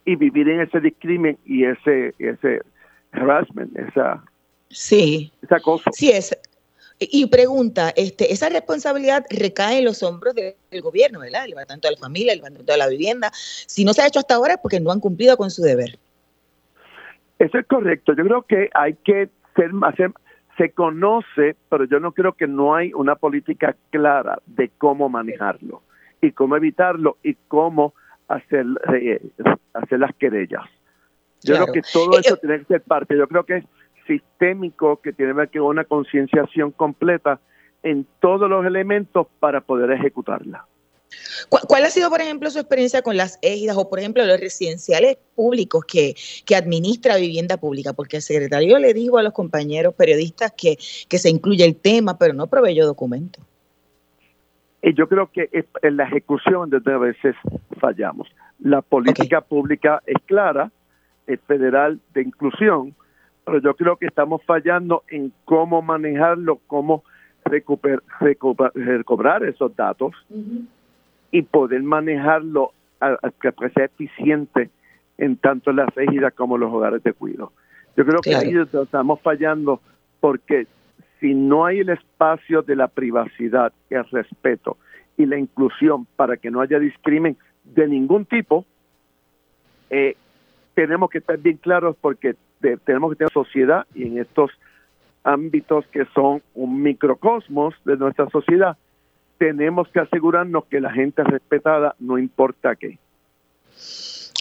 y 0.03 0.15
vivir 0.15 0.49
en 0.49 0.62
ese 0.62 0.79
discrimen 0.79 1.38
y 1.45 1.65
ese 1.65 2.15
ese 2.17 2.63
harassment, 3.12 3.77
esa 3.77 4.23
sí, 4.71 5.32
esa 5.43 5.60
cosa. 5.60 5.91
Sí 5.93 6.10
es. 6.10 6.36
Y 6.97 7.27
pregunta, 7.27 7.93
este, 7.95 8.34
esa 8.34 8.49
responsabilidad 8.49 9.23
recae 9.29 9.77
en 9.77 9.86
los 9.86 10.01
hombros 10.01 10.34
del 10.34 10.82
gobierno, 10.82 11.19
¿verdad? 11.19 11.43
El 11.43 11.51
Departamento 11.51 11.88
de 11.88 11.93
la 11.93 11.99
Familia, 11.99 12.34
el 12.34 12.39
Departamento 12.39 12.71
de 12.71 12.77
la 12.79 12.88
Vivienda. 12.88 13.29
Si 13.34 13.86
no 13.86 13.93
se 13.93 14.01
ha 14.01 14.08
hecho 14.08 14.17
hasta 14.17 14.34
ahora 14.34 14.53
es 14.53 14.60
porque 14.60 14.79
no 14.79 14.91
han 14.91 14.99
cumplido 14.99 15.38
con 15.38 15.51
su 15.51 15.62
deber. 15.62 15.99
Eso 17.38 17.60
es 17.60 17.67
correcto. 17.67 18.15
Yo 18.15 18.23
creo 18.23 18.41
que 18.41 18.71
hay 18.73 18.95
que 18.95 19.29
se 20.58 20.72
conoce, 20.72 21.56
pero 21.70 21.86
yo 21.86 22.00
no 22.00 22.12
creo 22.12 22.34
que 22.34 22.48
no 22.48 22.76
hay 22.76 22.94
una 22.94 23.16
política 23.16 23.76
clara 23.89 24.39
de 24.46 24.70
cómo 24.78 25.10
manejarlo 25.10 25.82
y 26.22 26.32
cómo 26.32 26.56
evitarlo 26.56 27.18
y 27.24 27.36
cómo 27.48 27.94
hacer, 28.28 28.66
eh, 28.94 29.22
hacer 29.74 30.00
las 30.00 30.16
querellas. 30.16 30.63
Yo 31.42 31.56
creo 31.56 31.74
que 31.74 31.82
todo 31.92 32.18
eh, 32.18 32.22
eso 32.24 32.38
tiene 32.38 32.60
que 32.60 32.66
ser 32.66 32.82
parte. 32.82 33.18
Yo 33.18 33.28
creo 33.28 33.44
que 33.44 33.58
es 33.58 33.66
sistémico, 34.08 35.02
que 35.02 35.13
tiene 35.13 35.34
que 35.48 35.60
con 35.60 35.70
una 35.70 35.84
concienciación 35.86 36.72
completa 36.72 37.39
en 37.84 38.08
todos 38.20 38.50
los 38.50 38.66
elementos 38.66 39.28
para 39.39 39.62
poder 39.62 39.92
ejecutarla. 39.92 40.66
¿Cuál 41.49 41.84
ha 41.84 41.89
sido, 41.89 42.10
por 42.10 42.21
ejemplo, 42.21 42.49
su 42.49 42.60
experiencia 42.60 43.02
con 43.02 43.17
las 43.17 43.38
égidas 43.41 43.78
o, 43.78 43.89
por 43.89 43.99
ejemplo, 43.99 44.26
los 44.26 44.39
residenciales 44.39 45.17
públicos 45.36 45.84
que, 45.86 46.15
que 46.45 46.56
administra 46.56 47.17
vivienda 47.17 47.58
pública? 47.58 47.93
Porque 47.93 48.17
el 48.17 48.21
secretario 48.21 48.80
le 48.80 48.93
dijo 48.93 49.17
a 49.17 49.23
los 49.23 49.34
compañeros 49.34 49.93
periodistas 49.93 50.54
que, 50.56 50.78
que 51.08 51.17
se 51.17 51.30
incluye 51.30 51.65
el 51.65 51.76
tema, 51.76 52.17
pero 52.17 52.34
no 52.34 52.47
proveyó 52.47 52.86
documentos. 52.86 53.43
Y 54.82 54.93
yo 54.93 55.08
creo 55.08 55.32
que 55.32 55.49
en 55.82 55.97
la 55.97 56.04
ejecución 56.04 56.69
desde 56.69 56.93
a 56.93 56.97
veces 56.97 57.36
fallamos. 57.80 58.28
La 58.60 58.82
política 58.82 59.41
pública 59.41 60.02
es 60.06 60.17
clara, 60.26 60.71
es 61.26 61.39
federal 61.47 62.02
de 62.13 62.21
inclusión, 62.21 62.93
pero 63.45 63.60
yo 63.60 63.76
creo 63.76 63.95
que 63.95 64.08
estamos 64.08 64.41
fallando 64.45 65.04
en 65.08 65.32
cómo 65.45 65.82
manejarlo, 65.82 66.60
cómo 66.67 67.04
recuperar, 67.45 68.04
recobrar 68.76 69.43
esos 69.43 69.73
datos 69.76 70.13
y 71.34 71.41
poder 71.41 71.82
manejarlo 71.82 72.74
a, 73.02 73.17
que 73.41 73.52
sea 73.72 73.86
eficiente 73.86 74.69
en 75.17 75.36
tanto 75.36 75.74
las 75.74 75.89
regidas 75.96 76.32
como 76.36 76.60
los 76.60 76.72
hogares 76.72 77.02
de 77.02 77.12
cuidado. 77.12 77.52
Yo 77.98 78.06
creo 78.06 78.22
que 78.22 78.36
ahí 78.36 78.54
estamos 78.56 79.19
fallando 79.22 79.82
porque 80.19 80.67
si 81.19 81.34
no 81.34 81.65
hay 81.65 81.80
el 81.80 81.89
espacio 81.89 82.62
de 82.62 82.76
la 82.76 82.88
privacidad, 82.88 83.74
el 83.89 84.06
respeto 84.12 84.78
y 85.17 85.26
la 85.26 85.39
inclusión 85.39 86.06
para 86.15 86.38
que 86.38 86.52
no 86.52 86.62
haya 86.62 86.78
discrimen 86.78 87.36
de 87.63 87.88
ningún 87.88 88.26
tipo, 88.26 88.65
eh, 89.89 90.15
tenemos 90.76 91.10
que 91.10 91.17
estar 91.17 91.39
bien 91.39 91.58
claros 91.58 91.96
porque 92.00 92.36
tenemos 92.86 93.12
que 93.12 93.17
tener 93.17 93.34
sociedad 93.34 93.88
y 93.96 94.04
en 94.04 94.19
estos 94.19 94.52
ámbitos 95.24 95.88
que 95.88 96.06
son 96.13 96.43
un 96.54 96.84
microcosmos 96.84 97.74
de 97.86 97.98
nuestra 97.98 98.30
sociedad, 98.30 98.78
tenemos 99.43 99.89
que 99.89 99.99
asegurarnos 99.99 100.63
que 100.67 100.79
la 100.79 100.89
gente 100.89 101.21
es 101.21 101.27
respetada, 101.27 101.95
no 101.99 102.17
importa 102.17 102.77
qué. 102.77 102.97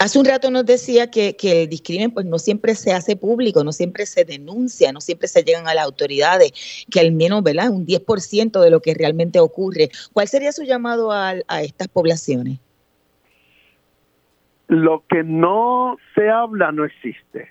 Hace 0.00 0.16
un 0.16 0.24
rato 0.24 0.48
nos 0.52 0.64
decía 0.64 1.10
que, 1.10 1.34
que, 1.34 1.62
el 1.62 1.68
discrimen 1.68 2.12
pues 2.12 2.24
no 2.24 2.38
siempre 2.38 2.76
se 2.76 2.92
hace 2.92 3.16
público, 3.16 3.64
no 3.64 3.72
siempre 3.72 4.06
se 4.06 4.24
denuncia, 4.24 4.92
no 4.92 5.00
siempre 5.00 5.26
se 5.26 5.42
llegan 5.42 5.66
a 5.66 5.74
las 5.74 5.84
autoridades, 5.84 6.86
que 6.88 7.00
al 7.00 7.10
menos 7.10 7.42
¿verdad? 7.42 7.70
un 7.70 7.84
10% 7.84 8.60
de 8.60 8.70
lo 8.70 8.78
que 8.80 8.94
realmente 8.94 9.40
ocurre. 9.40 9.88
¿Cuál 10.12 10.28
sería 10.28 10.52
su 10.52 10.62
llamado 10.62 11.10
a, 11.10 11.34
a 11.48 11.62
estas 11.62 11.88
poblaciones? 11.88 12.60
Lo 14.68 15.02
que 15.08 15.24
no 15.24 15.96
se 16.14 16.30
habla 16.30 16.70
no 16.70 16.84
existe. 16.84 17.48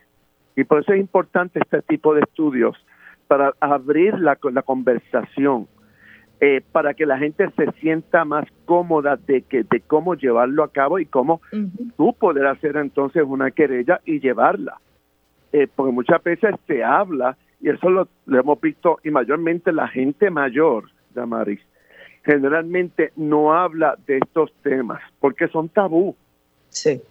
Y 0.55 0.63
por 0.63 0.81
eso 0.81 0.93
es 0.93 1.01
importante 1.01 1.59
este 1.59 1.81
tipo 1.81 2.13
de 2.13 2.21
estudios, 2.21 2.77
para 3.27 3.53
abrir 3.59 4.17
la, 4.19 4.37
la 4.51 4.61
conversación 4.61 5.67
eh, 6.43 6.63
para 6.71 6.95
que 6.95 7.05
la 7.05 7.19
gente 7.19 7.47
se 7.55 7.71
sienta 7.73 8.25
más 8.25 8.47
cómoda 8.65 9.15
de 9.15 9.43
que 9.43 9.61
de 9.61 9.79
cómo 9.81 10.15
llevarlo 10.15 10.63
a 10.63 10.71
cabo 10.71 10.97
y 10.97 11.05
cómo 11.05 11.39
tú 11.97 12.13
poder 12.13 12.47
hacer 12.47 12.77
entonces 12.77 13.23
una 13.23 13.51
querella 13.51 14.01
y 14.05 14.19
llevarla. 14.19 14.79
Eh, 15.53 15.67
porque 15.75 15.91
muchas 15.91 16.23
veces 16.23 16.55
se 16.65 16.83
habla, 16.83 17.37
y 17.59 17.69
eso 17.69 17.91
lo, 17.91 18.07
hemos 18.27 18.59
visto, 18.59 18.97
y 19.03 19.11
mayormente 19.11 19.71
la 19.71 19.87
gente 19.87 20.31
mayor, 20.31 20.85
Damaris, 21.13 21.59
generalmente 22.25 23.11
no 23.15 23.53
habla 23.53 23.95
de 24.07 24.17
estos 24.17 24.51
temas 24.63 24.99
porque 25.19 25.47
son 25.47 25.69
tabú. 25.69 26.15
Sí. 26.69 27.03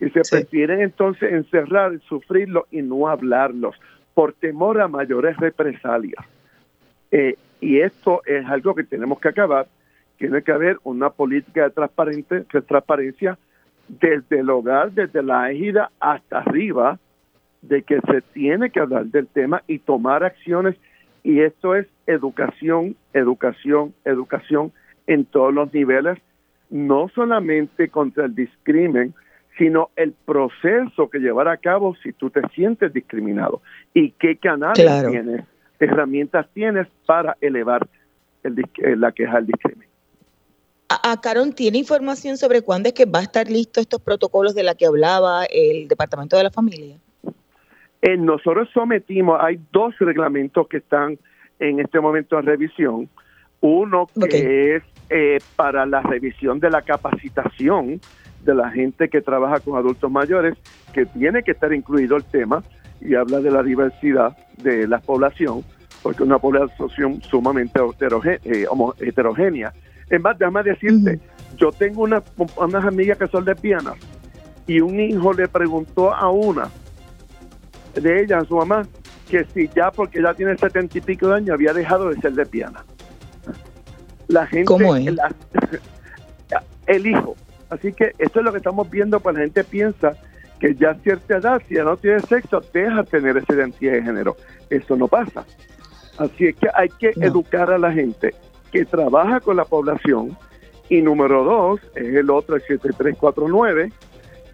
Y 0.00 0.08
se 0.08 0.22
prefieren 0.22 0.80
entonces 0.80 1.30
encerrar, 1.30 2.00
sufrirlo 2.08 2.66
y 2.70 2.80
no 2.80 3.08
hablarlos 3.08 3.76
por 4.14 4.32
temor 4.32 4.80
a 4.80 4.88
mayores 4.88 5.36
represalias. 5.36 6.24
Eh, 7.10 7.36
y 7.60 7.80
esto 7.80 8.22
es 8.24 8.46
algo 8.46 8.74
que 8.74 8.84
tenemos 8.84 9.20
que 9.20 9.28
acabar. 9.28 9.66
Tiene 10.18 10.42
que 10.42 10.52
haber 10.52 10.78
una 10.84 11.10
política 11.10 11.64
de, 11.64 11.70
transparente, 11.70 12.44
de 12.52 12.62
transparencia 12.62 13.38
desde 13.88 14.40
el 14.40 14.50
hogar, 14.50 14.92
desde 14.92 15.22
la 15.22 15.50
égida 15.50 15.90
hasta 16.00 16.38
arriba, 16.38 16.98
de 17.62 17.82
que 17.82 18.00
se 18.00 18.22
tiene 18.32 18.70
que 18.70 18.80
hablar 18.80 19.06
del 19.06 19.26
tema 19.26 19.62
y 19.66 19.78
tomar 19.78 20.24
acciones. 20.24 20.76
Y 21.22 21.40
esto 21.40 21.74
es 21.74 21.86
educación, 22.06 22.96
educación, 23.12 23.94
educación 24.04 24.72
en 25.06 25.24
todos 25.24 25.52
los 25.52 25.72
niveles, 25.74 26.18
no 26.70 27.08
solamente 27.14 27.88
contra 27.88 28.26
el 28.26 28.34
discrimen, 28.34 29.14
sino 29.58 29.90
el 29.96 30.12
proceso 30.24 31.10
que 31.10 31.18
llevar 31.18 31.48
a 31.48 31.56
cabo 31.58 31.94
si 32.02 32.12
tú 32.12 32.30
te 32.30 32.40
sientes 32.54 32.92
discriminado 32.92 33.60
y 33.92 34.12
qué 34.12 34.36
canales 34.36 35.10
tienes 35.10 35.44
herramientas 35.80 36.46
tienes 36.52 36.86
para 37.06 37.36
elevar 37.40 37.86
el, 38.42 38.58
eh, 38.58 38.96
la 38.96 39.12
queja 39.12 39.36
del 39.36 39.46
discrimen. 39.46 39.88
A, 40.88 41.20
Caron, 41.20 41.52
¿tiene 41.52 41.78
información 41.78 42.36
sobre 42.36 42.62
cuándo 42.62 42.88
es 42.88 42.94
que 42.94 43.04
va 43.04 43.20
a 43.20 43.22
estar 43.22 43.48
listo 43.48 43.80
estos 43.80 44.00
protocolos 44.00 44.56
de 44.56 44.64
la 44.64 44.74
que 44.74 44.86
hablaba 44.86 45.44
el 45.44 45.86
Departamento 45.86 46.36
de 46.36 46.42
la 46.42 46.50
Familia? 46.50 46.96
Eh, 48.02 48.16
nosotros 48.16 48.68
sometimos, 48.74 49.38
hay 49.40 49.60
dos 49.70 49.96
reglamentos 50.00 50.66
que 50.66 50.78
están 50.78 51.16
en 51.60 51.78
este 51.78 52.00
momento 52.00 52.38
en 52.38 52.46
revisión. 52.46 53.08
Uno 53.60 54.08
que 54.28 54.76
es 54.76 54.82
eh, 55.10 55.38
para 55.54 55.86
la 55.86 56.00
revisión 56.00 56.58
de 56.58 56.70
la 56.70 56.82
capacitación 56.82 58.00
de 58.44 58.54
la 58.54 58.70
gente 58.70 59.08
que 59.08 59.20
trabaja 59.20 59.60
con 59.60 59.76
adultos 59.76 60.10
mayores, 60.10 60.56
que 60.92 61.06
tiene 61.06 61.42
que 61.44 61.52
estar 61.52 61.72
incluido 61.72 62.16
el 62.16 62.24
tema 62.24 62.64
y 63.00 63.14
habla 63.14 63.40
de 63.40 63.50
la 63.50 63.62
diversidad 63.62 64.36
de 64.62 64.86
la 64.86 64.98
población, 64.98 65.64
porque 66.02 66.22
es 66.22 66.26
una 66.26 66.38
población 66.38 67.20
sumamente 67.22 67.80
eh, 68.44 68.66
heterogénea. 69.00 69.72
Es 70.08 70.20
más, 70.20 70.38
déjame 70.38 70.62
decirte, 70.62 71.20
yo 71.56 71.70
tengo 71.72 72.02
una, 72.02 72.22
unas 72.56 72.84
amigas 72.84 73.18
que 73.18 73.28
son 73.28 73.44
lesbianas 73.44 73.94
y 74.66 74.80
un 74.80 74.98
hijo 75.00 75.32
le 75.32 75.48
preguntó 75.48 76.12
a 76.12 76.30
una 76.30 76.68
de 77.94 78.22
ellas, 78.22 78.42
a 78.42 78.46
su 78.46 78.56
mamá, 78.56 78.86
que 79.28 79.44
si 79.54 79.68
ya 79.68 79.90
porque 79.90 80.18
ella 80.18 80.34
tiene 80.34 80.56
setenta 80.56 80.98
y 80.98 81.00
pico 81.00 81.28
de 81.28 81.36
años 81.36 81.50
había 81.54 81.72
dejado 81.72 82.10
de 82.10 82.20
ser 82.20 82.34
lesbiana. 82.34 82.84
La 84.28 84.46
gente, 84.46 84.66
¿Cómo 84.66 84.94
es? 84.94 85.06
el 86.86 87.06
hijo. 87.06 87.36
Así 87.68 87.92
que 87.92 88.12
esto 88.18 88.40
es 88.40 88.44
lo 88.44 88.52
que 88.52 88.58
estamos 88.58 88.90
viendo, 88.90 89.20
pues 89.20 89.34
la 89.34 89.42
gente 89.42 89.64
piensa 89.64 90.16
que 90.60 90.74
ya 90.74 90.90
a 90.90 90.94
cierta 90.96 91.38
edad, 91.38 91.62
si 91.66 91.74
ya 91.74 91.84
no 91.84 91.96
tiene 91.96 92.20
sexo, 92.20 92.62
deja 92.72 93.02
tener 93.04 93.36
esa 93.38 93.54
identidad 93.54 93.94
de 93.94 94.02
género. 94.02 94.36
Eso 94.68 94.94
no 94.94 95.08
pasa. 95.08 95.44
Así 96.18 96.48
es 96.48 96.56
que 96.56 96.68
hay 96.74 96.90
que 96.90 97.12
educar 97.16 97.70
a 97.70 97.78
la 97.78 97.90
gente 97.90 98.34
que 98.70 98.84
trabaja 98.84 99.40
con 99.40 99.56
la 99.56 99.64
población. 99.64 100.36
Y 100.90 101.00
número 101.00 101.44
dos 101.44 101.80
es 101.94 102.14
el 102.14 102.30
otro, 102.30 102.56
el 102.56 102.62
7349, 102.62 103.92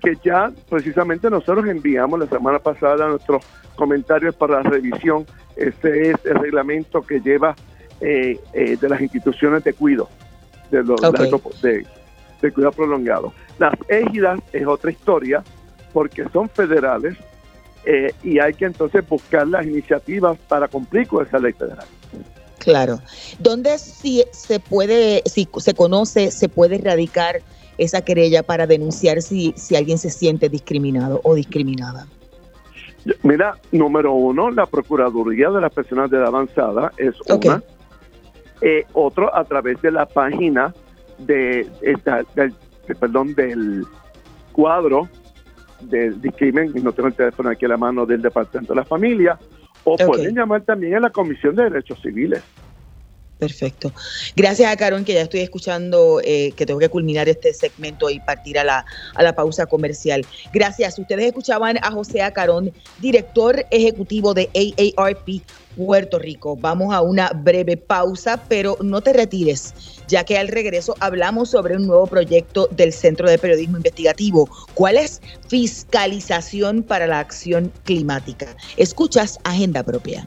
que 0.03 0.17
ya 0.23 0.53
precisamente 0.69 1.29
nosotros 1.29 1.67
enviamos 1.67 2.21
la 2.21 2.27
semana 2.27 2.59
pasada 2.59 3.09
nuestros 3.09 3.45
comentarios 3.75 4.35
para 4.37 4.63
la 4.63 4.71
revisión. 4.71 5.27
Ese 5.57 6.11
es 6.11 6.17
el 6.25 6.37
reglamento 6.37 7.03
que 7.03 7.21
lleva 7.21 7.57
eh, 8.01 8.39
eh, 8.53 8.77
de 8.77 8.89
las 8.89 9.01
instituciones 9.01 9.65
de 9.65 9.73
cuidado, 9.73 10.09
de, 10.71 10.85
los, 10.85 11.01
de, 11.63 11.87
de, 12.43 12.53
cuidado 12.53 12.73
prolongado. 12.73 13.33
Las 13.59 13.75
égidas 13.89 14.39
es 14.53 14.67
otra 14.67 14.91
historia 14.91 15.43
porque 15.97 16.29
son 16.31 16.51
federales 16.51 17.17
eh, 17.87 18.13
y 18.23 18.39
hay 18.39 18.53
que 18.53 18.67
entonces 18.67 19.09
buscar 19.09 19.49
las 19.49 19.65
iniciativas 19.65 20.37
para 20.47 20.69
cumplir 20.69 21.09
con 21.09 21.27
esa 21.27 21.39
ley 21.39 21.55
federal. 21.55 21.87
Claro. 22.59 23.01
¿Dónde 23.39 23.79
si 23.79 24.23
se 24.31 24.61
puede, 24.61 25.23
si 25.25 25.49
se 25.57 25.73
conoce, 25.73 26.31
se 26.31 26.51
puede 26.51 26.77
erradicar 26.77 27.41
esa 27.79 28.03
querella 28.03 28.43
para 28.43 28.67
denunciar 28.67 29.23
si, 29.23 29.55
si 29.57 29.75
alguien 29.75 29.97
se 29.97 30.11
siente 30.11 30.51
discriminado 30.51 31.23
o 31.25 31.35
discriminada? 31.35 32.07
Mira, 33.23 33.57
número 33.73 34.13
uno, 34.13 34.51
la 34.51 34.67
Procuraduría 34.67 35.49
de 35.49 35.63
las 35.63 35.73
Personas 35.73 36.11
de 36.11 36.19
Edad 36.19 36.27
Avanzada 36.27 36.93
es 36.99 37.15
una. 37.27 37.63
Eh, 38.61 38.85
otro, 38.93 39.35
a 39.35 39.45
través 39.45 39.81
de 39.81 39.93
la 39.93 40.05
página 40.05 40.75
de, 41.17 41.67
del, 42.35 42.55
perdón, 43.01 43.35
del 43.35 43.87
cuadro 44.53 45.09
del 45.81 46.21
discrimen, 46.21 46.73
y 46.75 46.81
no 46.81 46.93
tengo 46.93 47.09
el 47.09 47.15
teléfono 47.15 47.51
aquí 47.51 47.65
a 47.65 47.69
la 47.69 47.77
mano 47.77 48.07
del 48.07 48.23
Departamento 48.23 48.73
de 48.73 48.81
la 48.81 48.85
Familia, 48.85 49.39
o 49.85 49.97
pueden 49.97 50.35
llamar 50.35 50.63
también 50.63 50.97
a 50.97 51.01
la 51.01 51.11
Comisión 51.11 51.55
de 51.55 51.65
Derechos 51.65 52.01
Civiles. 52.03 52.43
Perfecto. 53.39 53.93
Gracias 54.35 54.73
a 54.73 54.77
Carón, 54.77 55.05
que 55.05 55.13
ya 55.13 55.23
estoy 55.23 55.41
escuchando 55.41 56.21
eh, 56.25 56.53
que 56.57 56.65
tengo 56.65 56.81
que 56.81 56.89
culminar 56.89 57.29
este 57.29 57.53
segmento 57.53 58.09
y 58.09 58.19
partir 58.19 58.59
a 58.59 58.65
la, 58.65 58.87
a 59.15 59.23
la 59.23 59.35
pausa 59.35 59.67
comercial. 59.67 60.25
Gracias. 60.55 60.99
Ustedes 60.99 61.27
escuchaban 61.27 61.77
a 61.83 61.91
José 61.91 62.23
Acarón, 62.23 62.73
director 62.99 63.67
ejecutivo 63.71 64.33
de 64.33 64.49
AARP 64.55 65.43
Puerto 65.77 66.19
Rico. 66.19 66.57
Vamos 66.57 66.95
a 66.95 67.03
una 67.03 67.29
breve 67.29 67.77
pausa, 67.77 68.43
pero 68.49 68.79
no 68.81 69.03
te 69.03 69.13
retires, 69.13 69.75
ya 70.09 70.25
que 70.25 70.39
al 70.39 70.49
regreso 70.49 70.95
hablamos 71.01 71.51
sobre 71.51 71.77
un 71.77 71.87
nuevo 71.87 72.07
proyecto 72.07 72.69
del 72.71 72.95
Centro 72.95 73.29
de 73.29 73.39
Periodismo 73.39 73.77
Investigativo. 73.77 74.49
¿Cuál 74.73 74.97
es? 74.97 75.21
Fiscalización 75.49 76.83
para 76.83 77.07
la 77.07 77.19
acción 77.19 77.71
climática. 77.85 78.57
Escuchas 78.79 79.39
Agenda 79.45 79.83
Propia. 79.83 80.27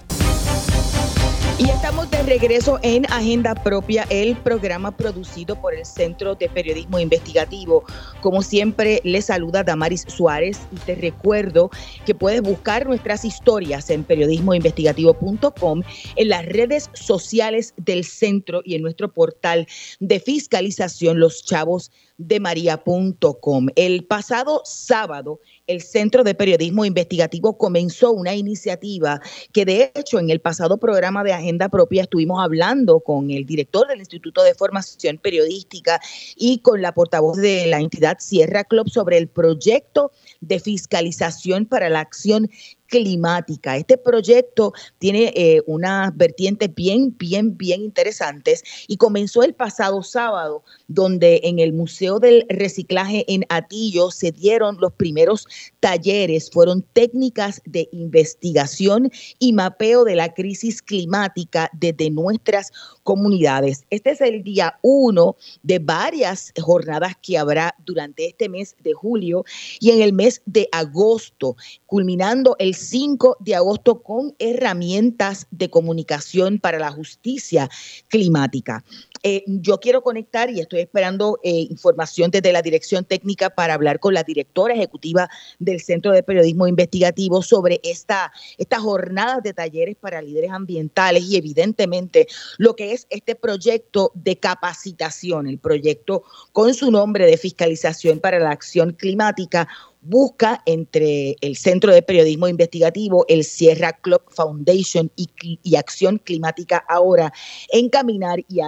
Y 1.60 1.70
estamos 1.70 2.10
de 2.10 2.24
regreso 2.24 2.80
en 2.84 3.06
Agenda 3.12 3.54
Propia, 3.54 4.08
el 4.10 4.38
programa 4.38 4.96
producido 4.96 5.60
por 5.60 5.76
el 5.76 5.86
Centro 5.86 6.36
de 6.36 6.48
Periodismo 6.48 7.00
Investigativo. 7.00 7.84
Como 8.22 8.42
siempre, 8.42 9.02
le 9.04 9.22
saluda 9.22 9.66
Damaris 9.66 10.06
Suárez 10.08 10.58
y 10.72 10.78
te 10.78 10.96
recuerdo 10.96 11.70
que 12.06 12.16
puedes 12.16 12.42
buscar 12.42 12.88
nuestras 12.88 13.26
historias 13.26 13.90
en 13.90 14.06
periodismoinvestigativo.com, 14.06 15.82
en 16.16 16.30
las 16.30 16.46
redes 16.46 16.90
sociales 16.94 17.74
del 17.76 18.06
centro 18.06 18.62
y 18.64 18.76
en 18.76 18.82
nuestro 18.82 19.12
portal 19.12 19.68
de 20.00 20.22
fiscalización 20.22 21.20
Los 21.20 21.44
Chavos 21.44 21.92
de 22.18 22.40
María.com. 22.40 23.68
El 23.76 24.06
pasado 24.06 24.62
sábado, 24.64 25.42
el 25.70 25.84
Centro 25.84 26.24
de 26.24 26.34
Periodismo 26.34 26.84
Investigativo 26.84 27.56
comenzó 27.56 28.12
una 28.12 28.34
iniciativa 28.34 29.22
que 29.54 29.66
de 29.66 29.92
hecho 29.94 30.18
en 30.18 30.32
el 30.32 30.42
pasado 30.42 30.78
programa 30.80 31.24
de 31.24 31.32
Agenda 31.32 31.70
Propia 31.70 32.02
estuvimos 32.02 32.44
hablando 32.44 33.00
con 33.02 33.30
el 33.30 33.46
director 33.46 33.88
del 33.88 34.00
Instituto 34.00 34.42
de 34.44 34.56
Formación 34.56 35.20
Periodística 35.20 36.02
y 36.36 36.58
con 36.60 36.82
la 36.82 36.94
portavoz 36.94 37.38
de 37.38 37.68
la 37.68 37.80
entidad 37.80 38.18
Sierra 38.20 38.64
Club 38.64 38.90
sobre 38.90 39.20
el 39.20 39.28
proyecto 39.28 40.12
de 40.42 40.60
fiscalización 40.60 41.68
para 41.68 41.90
la 41.90 42.00
acción 42.00 42.50
climática. 42.90 43.78
Este 43.78 43.98
proyecto 43.98 44.74
tiene 44.98 45.32
eh, 45.36 45.62
unas 45.68 46.16
vertientes 46.18 46.74
bien, 46.74 47.16
bien, 47.18 47.58
bien 47.58 47.82
interesantes 47.82 48.64
y 48.88 48.98
comenzó 48.98 49.44
el 49.44 49.54
pasado 49.54 50.04
sábado, 50.04 50.64
donde 50.88 51.42
en 51.44 51.60
el 51.60 51.72
Museo 51.72 52.20
del 52.20 52.46
Reciclaje 52.50 53.24
en 53.28 53.46
Atillo 53.50 54.12
se 54.12 54.32
dieron 54.32 54.78
los 54.80 54.92
primeros 54.94 55.48
talleres, 55.80 56.50
fueron 56.52 56.82
técnicas 56.94 57.62
de 57.66 57.88
investigación 57.92 59.12
y 59.38 59.54
mapeo 59.54 60.04
de 60.04 60.16
la 60.16 60.34
crisis 60.34 60.82
climática 60.82 61.70
desde 61.74 62.10
nuestras 62.10 62.72
comunidades. 63.04 63.86
Este 63.90 64.12
es 64.12 64.22
el 64.22 64.44
día 64.44 64.78
uno 64.82 65.36
de 65.64 65.80
varias 65.80 66.52
jornadas 66.60 67.14
que 67.22 67.38
habrá 67.38 67.76
durante 67.86 68.28
este 68.28 68.50
mes 68.50 68.76
de 68.84 68.94
julio 68.94 69.46
y 69.80 69.92
en 69.92 70.02
el 70.02 70.14
mes 70.14 70.42
de 70.46 70.68
agosto, 70.72 71.56
culminando 71.86 72.56
el 72.60 72.76
5 72.80 73.38
de 73.40 73.56
agosto 73.56 74.02
con 74.02 74.36
herramientas 74.40 75.48
de 75.52 75.70
comunicación 75.70 76.60
para 76.60 76.80
la 76.80 76.92
justicia 76.92 77.70
climática. 78.08 78.84
Eh, 79.24 79.44
yo 79.48 79.80
quiero 79.80 80.02
conectar 80.02 80.50
y 80.50 80.62
estoy 80.62 80.80
esperando 80.80 81.40
eh, 81.44 81.68
información 81.70 82.32
desde 82.32 82.54
la 82.54 82.62
dirección 82.62 83.04
técnica 83.04 83.50
para 83.50 83.74
hablar 83.74 84.00
con 84.00 84.14
la 84.14 84.24
directora 84.24 84.74
ejecutiva 84.74 85.30
del 85.60 85.82
Centro 85.82 86.12
de 86.12 86.24
Periodismo 86.24 86.68
Investigativo 86.68 87.42
sobre 87.42 87.82
esta, 87.84 88.32
esta 88.58 88.80
jornada 88.80 89.42
de 89.42 89.54
talleres 89.54 89.98
para 89.98 90.22
líderes 90.22 90.52
ambientales 90.52 91.24
y 91.24 91.36
evidentemente 91.36 92.28
lo 92.58 92.76
que 92.76 92.94
es 92.94 93.08
este 93.10 93.36
proyecto 93.36 94.12
de 94.16 94.38
capacitación, 94.38 95.48
el 95.48 95.60
proyecto 95.60 96.24
con 96.54 96.74
su 96.74 96.90
nombre 96.90 97.26
de 97.26 97.38
fiscalización 97.38 98.20
para 98.20 98.40
la 98.40 98.52
acción 98.52 98.94
climática, 98.94 99.68
busca 100.02 100.62
entre 100.66 101.36
el 101.42 101.58
Centro 101.58 101.94
de 101.94 102.02
Periodismo 102.02 102.48
Investigativo, 102.48 103.26
el 103.28 103.44
Sierra 103.44 103.94
Club 103.94 104.22
Foundation 104.30 105.12
y, 105.16 105.76
Acción 105.76 106.18
Climática 106.18 106.84
ahora 106.90 107.32
encaminar 107.72 108.40
y, 108.50 108.60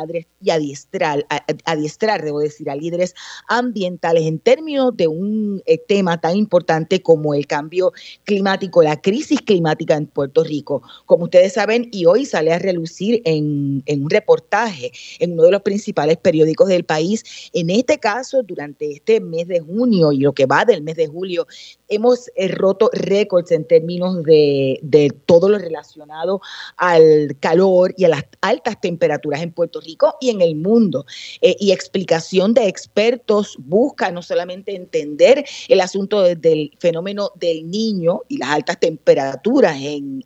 adiestrar, 0.50 1.26
adiestrar, 1.66 2.24
debo 2.24 2.40
decir, 2.40 2.70
a 2.70 2.76
líderes 2.76 3.14
ambientales 3.48 4.26
en 4.26 4.40
términos 4.40 4.96
de 4.96 5.08
un 5.08 5.62
eh, 5.66 5.78
tema 5.78 6.22
tan 6.22 6.38
importante 6.38 7.02
como 7.02 7.34
el 7.34 7.48
cambio 7.48 7.92
climático, 8.24 8.82
la 8.82 9.02
crisis 9.02 9.42
climática 9.42 9.96
en 9.96 10.08
Puerto 10.08 10.44
Rico. 10.44 10.82
Como 11.06 11.26
ustedes 11.26 11.54
saben, 11.54 11.90
y 11.92 12.06
hoy 12.06 12.26
sale 12.26 12.54
a 12.54 12.60
relucir 12.60 13.22
en, 13.26 13.84
en 13.86 14.04
un 14.04 14.10
reportaje 14.10 14.92
en 15.20 15.34
uno 15.34 15.44
de 15.44 15.52
los 15.52 15.62
principales 15.62 16.18
periódicos 16.18 16.70
del 16.70 16.86
país, 16.86 17.24
en 17.54 17.70
este 17.70 17.98
caso, 17.98 18.42
durante 18.44 18.92
este 18.92 19.20
mes 19.20 19.48
de 19.48 19.60
junio 19.60 20.12
y 20.12 20.20
lo 20.20 20.34
que 20.34 20.46
va 20.46 20.66
del 20.66 20.82
mes 20.82 20.96
de 20.96 21.08
julio, 21.22 21.48
hemos 21.88 22.32
eh, 22.36 22.48
roto 22.48 22.90
récords 22.94 23.52
en 23.52 23.66
términos 23.66 24.24
de, 24.24 25.14
todo 25.26 25.50
lo 25.50 25.58
relacionado 25.58 26.42
al 26.78 27.38
calor 27.40 27.94
y 27.96 28.06
a 28.06 28.10
las 28.10 28.24
altas 28.42 28.80
temperaturas 28.82 29.42
en 29.42 29.52
Puerto 29.52 29.80
Rico 29.82 30.16
y 30.20 30.32
en 30.32 30.42
el 30.42 30.56
mundo. 30.56 31.06
Eh, 31.42 31.56
y 31.60 31.72
explicación 31.72 32.54
de 32.54 32.68
expertos 32.68 33.56
busca 33.60 34.12
no 34.12 34.22
solamente 34.22 34.76
entender 34.76 35.46
el 35.68 35.82
asunto 35.82 36.24
del 36.24 36.72
fenómeno 36.80 37.32
del 37.36 37.70
niño 37.70 38.22
y 38.28 38.38
las 38.38 38.50
altas 38.50 38.80
temperaturas 38.80 39.78
en, 39.80 40.24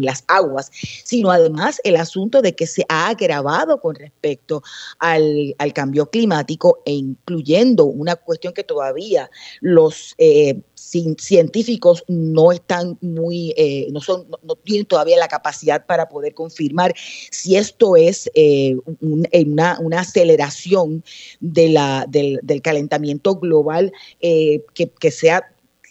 las 0.00 0.24
aguas, 0.28 0.70
sino 1.04 1.30
además 1.30 1.80
el 1.84 1.96
asunto 1.96 2.40
de 2.40 2.54
que 2.54 2.66
se 2.66 2.84
ha 2.88 3.08
agravado 3.08 3.80
con 3.80 3.94
respecto 3.94 4.62
al, 4.98 5.54
al 5.58 5.72
cambio 5.72 6.06
climático 6.06 6.80
e 6.86 6.92
incluyendo 6.92 7.84
una 7.84 8.16
cuestión 8.16 8.54
que 8.54 8.64
todavía 8.64 9.28
los 9.60 10.14
eh, 10.18 10.60
científicos 10.74 12.04
no 12.08 12.50
están 12.52 12.96
muy, 13.00 13.52
eh, 13.56 13.88
no, 13.92 14.00
son, 14.00 14.26
no, 14.42 14.54
tienen 14.56 14.86
todavía 14.86 15.18
la 15.18 15.28
capacidad 15.28 15.84
para 15.84 16.08
poder 16.08 16.34
confirmar 16.34 16.94
si 17.30 17.56
esto 17.56 17.96
es 17.96 18.30
eh, 18.34 18.76
una, 19.00 19.78
una, 19.80 20.00
aceleración 20.00 21.04
de 21.40 21.68
la, 21.68 22.06
del, 22.08 22.38
del 22.42 22.62
calentamiento 22.62 23.34
global 23.36 23.92
que, 24.20 24.62
que 24.74 25.10
sea 25.10 25.44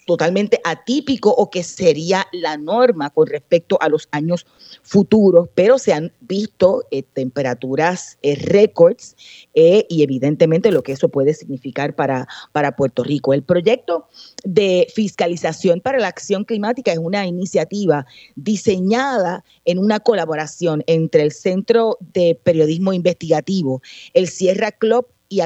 totalmente 0.07 0.61
atípico 0.63 1.29
o 1.29 1.49
que 1.51 1.63
sería 1.63 2.25
la 2.31 2.57
norma 2.57 3.09
con 3.09 3.27
respecto 3.27 3.77
a 3.81 3.89
los 3.89 4.07
años 4.11 4.47
futuros, 4.81 5.49
pero 5.53 5.77
se 5.77 5.91
han 5.91 6.13
visto 6.21 6.85
eh, 6.91 7.03
temperaturas 7.03 8.17
eh, 8.21 8.35
récords 8.35 9.17
eh, 9.53 9.85
y 9.89 10.03
evidentemente 10.03 10.71
lo 10.71 10.81
que 10.81 10.93
eso 10.93 11.09
puede 11.09 11.33
significar 11.33 11.93
para, 11.93 12.25
para 12.53 12.77
Puerto 12.77 13.03
Rico. 13.03 13.33
El 13.33 13.43
proyecto 13.43 14.07
de 14.45 14.87
fiscalización 14.95 15.81
para 15.81 15.99
la 15.99 16.07
acción 16.07 16.45
climática 16.45 16.93
es 16.93 16.99
una 16.99 17.27
iniciativa 17.27 18.05
diseñada 18.37 19.43
en 19.65 19.77
una 19.77 19.99
colaboración 19.99 20.85
entre 20.87 21.23
el 21.23 21.33
Centro 21.33 21.97
de 22.13 22.39
Periodismo 22.41 22.93
Investigativo, 22.93 23.81
el 24.13 24.29
Sierra 24.29 24.71
Club 24.71 25.05
y 25.27 25.41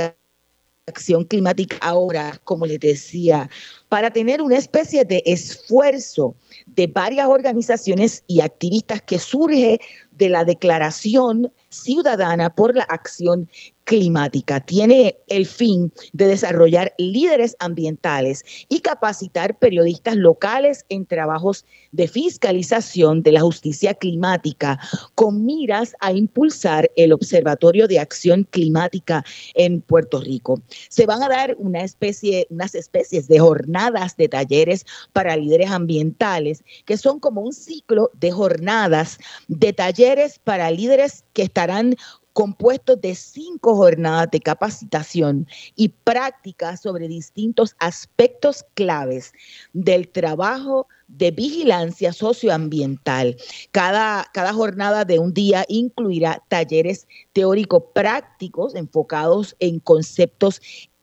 Acción 0.87 1.25
Climática 1.25 1.77
ahora, 1.81 2.39
como 2.43 2.65
les 2.65 2.79
decía, 2.79 3.49
para 3.87 4.11
tener 4.11 4.41
una 4.41 4.57
especie 4.57 5.05
de 5.05 5.21
esfuerzo 5.27 6.35
de 6.65 6.87
varias 6.87 7.27
organizaciones 7.27 8.23
y 8.25 8.41
activistas 8.41 9.01
que 9.03 9.19
surge 9.19 9.79
de 10.11 10.29
la 10.29 10.43
declaración 10.43 11.53
ciudadana 11.69 12.55
por 12.55 12.75
la 12.75 12.83
acción 12.83 13.47
climática. 13.91 14.61
Tiene 14.61 15.17
el 15.27 15.45
fin 15.45 15.91
de 16.13 16.27
desarrollar 16.27 16.93
líderes 16.97 17.57
ambientales 17.59 18.45
y 18.69 18.79
capacitar 18.79 19.59
periodistas 19.59 20.15
locales 20.15 20.85
en 20.87 21.05
trabajos 21.05 21.65
de 21.91 22.07
fiscalización 22.07 23.21
de 23.21 23.33
la 23.33 23.41
justicia 23.41 23.93
climática 23.93 24.79
con 25.13 25.45
miras 25.45 25.93
a 25.99 26.13
impulsar 26.13 26.89
el 26.95 27.11
Observatorio 27.11 27.85
de 27.85 27.99
Acción 27.99 28.47
Climática 28.49 29.25
en 29.55 29.81
Puerto 29.81 30.21
Rico. 30.21 30.61
Se 30.87 31.05
van 31.05 31.21
a 31.21 31.27
dar 31.27 31.57
una 31.59 31.83
especie, 31.83 32.47
unas 32.49 32.75
especies 32.75 33.27
de 33.27 33.39
jornadas 33.39 34.15
de 34.15 34.29
talleres 34.29 34.85
para 35.11 35.35
líderes 35.35 35.69
ambientales 35.69 36.63
que 36.85 36.95
son 36.95 37.19
como 37.19 37.41
un 37.41 37.51
ciclo 37.51 38.09
de 38.13 38.31
jornadas 38.31 39.17
de 39.49 39.73
talleres 39.73 40.39
para 40.39 40.71
líderes 40.71 41.25
que 41.33 41.41
estarán 41.41 41.97
compuesto 42.33 42.95
de 42.95 43.15
cinco 43.15 43.75
jornadas 43.75 44.29
de 44.31 44.39
capacitación 44.39 45.47
y 45.75 45.89
prácticas 45.89 46.81
sobre 46.81 47.07
distintos 47.07 47.75
aspectos 47.79 48.65
claves 48.73 49.33
del 49.73 50.07
trabajo 50.07 50.87
de 51.07 51.31
vigilancia 51.31 52.13
socioambiental. 52.13 53.35
Cada, 53.71 54.25
cada 54.33 54.53
jornada 54.53 55.03
de 55.03 55.19
un 55.19 55.33
día 55.33 55.65
incluirá 55.67 56.41
talleres 56.47 57.07
teórico-prácticos 57.33 58.75
enfocados 58.75 59.55
en 59.59 59.79
conceptos 59.79 60.61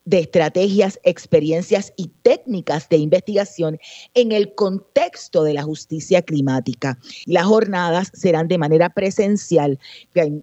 de 0.09 0.21
estrategias, 0.21 0.99
experiencias 1.03 1.93
y 1.97 2.11
técnicas 2.23 2.89
de 2.89 2.97
investigación 2.97 3.79
en 4.15 4.33
el 4.33 4.55
contexto 4.55 5.45
de 5.45 5.53
la 5.53 5.63
justicia 5.65 6.23
climática. 6.23 6.99
Las 7.27 7.45
jornadas 7.45 8.11
serán 8.15 8.49
de 8.49 8.57
manera 8.57 8.89
presencial, 8.89 9.79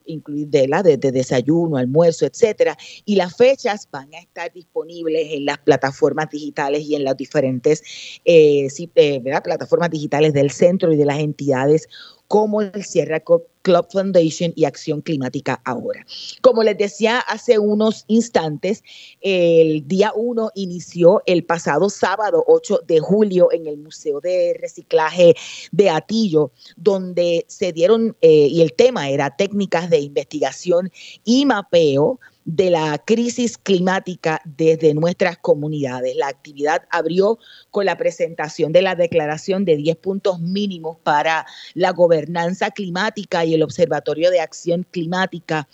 incluir 0.06 0.50
la, 0.70 0.84
de, 0.84 0.98
desayuno, 0.98 1.78
almuerzo, 1.78 2.28
etcétera, 2.28 2.78
y 3.06 3.16
las 3.16 3.36
fechas 3.36 3.88
van 3.92 4.14
a 4.14 4.20
estar 4.20 4.54
disponibles 4.54 5.30
en 5.32 5.46
las 5.46 5.58
plataformas 5.58 6.30
digitales 6.30 6.84
y 6.84 6.94
en 6.94 7.04
las 7.04 7.18
diferentes 7.18 7.82
eh, 8.24 8.68
eh, 8.94 9.22
plataformas 9.44 9.90
digitales 9.90 10.34
del 10.34 10.52
centro 10.52 10.94
y 10.94 10.96
de 10.96 11.06
las 11.06 11.18
entidades 11.18 11.90
como 12.28 12.62
el 12.62 12.84
Sierra 12.84 13.20
Club 13.66 13.88
Foundation 13.92 14.54
y 14.56 14.66
Acción 14.66 15.02
Climática 15.02 15.60
ahora. 15.66 16.06
Como 16.42 16.62
les 16.62 16.78
decía 16.78 17.20
hace 17.20 17.58
unos 17.58 18.06
instantes, 18.08 18.84
el 19.22 19.88
día 19.88 20.12
1 20.16 20.52
inició 20.54 21.24
el 21.26 21.44
pasado 21.44 21.90
sábado 21.90 22.44
8 22.46 22.82
de 22.86 23.00
julio 23.00 23.52
en 23.52 23.66
el 23.66 23.78
Museo 23.78 24.22
de 24.22 24.56
Reciclaje 24.62 25.34
de 25.72 25.90
Atillo, 25.90 26.52
donde 26.78 27.44
se 27.48 27.74
dieron, 27.74 28.16
eh, 28.22 28.48
y 28.52 28.62
el 28.62 28.74
tema 28.74 29.10
era 29.10 29.36
técnicas 29.36 29.90
de 29.90 30.00
investigación 30.00 30.92
y 31.24 31.48
mapeo 31.48 32.20
de 32.46 32.70
la 32.70 32.98
crisis 33.04 33.58
climática 33.58 34.40
desde 34.46 34.94
nuestras 34.94 35.38
comunidades. 35.38 36.16
La 36.16 36.28
actividad 36.28 36.84
abrió 36.92 37.40
con 37.72 37.86
la 37.86 37.98
presentación 37.98 38.72
de 38.72 38.84
la 38.84 38.96
declaración 38.96 39.66
de 39.66 39.76
10 39.76 39.98
puntos 39.98 40.40
mínimos 40.40 40.98
para 41.04 41.46
la 41.74 41.92
gobernanza 41.92 42.70
climática 42.70 43.44
y 43.46 43.56
el 43.56 43.64
Observatorio 43.64 44.30
de 44.30 44.42
Acción 44.42 44.86
Climática 44.90 45.68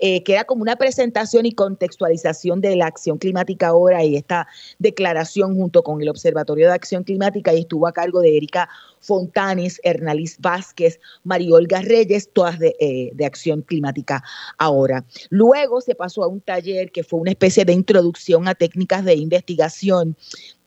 eh, 0.00 0.22
que 0.22 0.34
era 0.34 0.44
como 0.44 0.62
una 0.62 0.76
presentación 0.76 1.44
y 1.44 1.52
contextualización 1.52 2.60
de 2.60 2.76
la 2.76 2.86
acción 2.86 3.18
climática 3.18 3.68
ahora 3.68 4.04
y 4.04 4.14
esta 4.14 4.46
declaración 4.78 5.56
junto 5.56 5.82
con 5.82 6.00
el 6.00 6.08
Observatorio 6.08 6.68
de 6.68 6.74
Acción 6.74 7.02
Climática 7.02 7.52
y 7.52 7.60
estuvo 7.60 7.88
a 7.88 7.92
cargo 7.92 8.20
de 8.20 8.36
Erika 8.36 8.68
Fontanes, 9.00 9.80
Hernalis 9.82 10.38
Vázquez, 10.38 11.00
Mariolga 11.24 11.82
Reyes, 11.82 12.30
todas 12.32 12.58
de, 12.58 12.76
eh, 12.80 13.10
de, 13.14 13.26
Acción 13.26 13.62
Climática 13.62 14.22
ahora. 14.56 15.04
Luego 15.28 15.80
se 15.80 15.94
pasó 15.94 16.22
a 16.22 16.28
un 16.28 16.40
taller 16.40 16.90
que 16.90 17.04
fue 17.04 17.20
una 17.20 17.30
especie 17.30 17.64
de 17.64 17.72
introducción 17.72 18.48
a 18.48 18.54
técnicas 18.54 19.04
de 19.04 19.14
investigación 19.14 20.16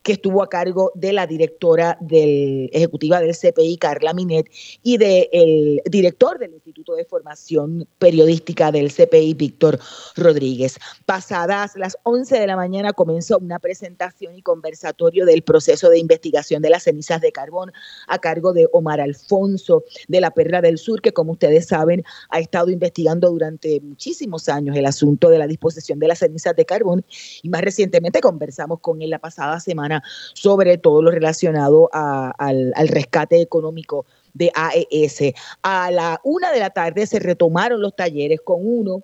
que 0.03 0.13
estuvo 0.13 0.41
a 0.41 0.49
cargo 0.49 0.91
de 0.95 1.13
la 1.13 1.27
directora 1.27 1.97
del, 2.01 2.69
ejecutiva 2.73 3.19
del 3.19 3.35
CPI, 3.35 3.77
Carla 3.77 4.13
Minet, 4.13 4.47
y 4.81 4.97
del 4.97 5.81
director 5.85 6.39
del 6.39 6.53
Instituto 6.53 6.95
de 6.95 7.05
Formación 7.05 7.87
Periodística 7.99 8.71
del 8.71 8.91
CPI, 8.91 9.33
Víctor 9.35 9.79
Rodríguez. 10.15 10.79
Pasadas 11.05 11.75
las 11.75 11.97
11 12.03 12.39
de 12.39 12.47
la 12.47 12.55
mañana 12.55 12.93
comenzó 12.93 13.37
una 13.37 13.59
presentación 13.59 14.35
y 14.35 14.41
conversatorio 14.41 15.25
del 15.25 15.43
proceso 15.43 15.89
de 15.89 15.99
investigación 15.99 16.61
de 16.61 16.69
las 16.69 16.83
cenizas 16.83 17.21
de 17.21 17.31
carbón 17.31 17.71
a 18.07 18.19
cargo 18.21 18.53
de 18.53 18.69
Omar 18.71 19.01
Alfonso 19.01 19.83
de 20.07 20.21
la 20.21 20.31
Perla 20.31 20.61
del 20.61 20.77
Sur, 20.77 21.01
que 21.01 21.11
como 21.11 21.33
ustedes 21.33 21.67
saben 21.67 22.03
ha 22.29 22.39
estado 22.39 22.69
investigando 22.69 23.29
durante 23.29 23.81
muchísimos 23.81 24.47
años 24.47 24.77
el 24.77 24.85
asunto 24.85 25.29
de 25.29 25.37
la 25.37 25.47
disposición 25.47 25.99
de 25.99 26.07
las 26.07 26.19
cenizas 26.19 26.55
de 26.55 26.65
carbón 26.65 27.03
y 27.41 27.49
más 27.49 27.61
recientemente 27.61 28.21
conversamos 28.21 28.79
con 28.79 29.01
él 29.01 29.09
la 29.09 29.19
pasada 29.19 29.59
semana 29.59 30.03
sobre 30.33 30.77
todo 30.77 31.01
lo 31.01 31.11
relacionado 31.11 31.89
al, 31.91 32.87
rescate 32.87 33.41
económico 33.41 34.05
de 34.33 34.51
AES. 34.53 35.33
A 35.63 35.91
la 35.91 36.21
una 36.23 36.51
de 36.51 36.59
la 36.59 36.69
tarde 36.69 37.05
se 37.05 37.19
retomaron 37.19 37.81
los 37.81 37.95
talleres 37.95 38.41
con 38.41 38.59
uno 38.61 39.03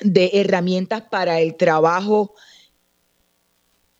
de 0.00 0.30
herramientas 0.34 1.02
para 1.10 1.40
el 1.40 1.56
trabajo 1.56 2.34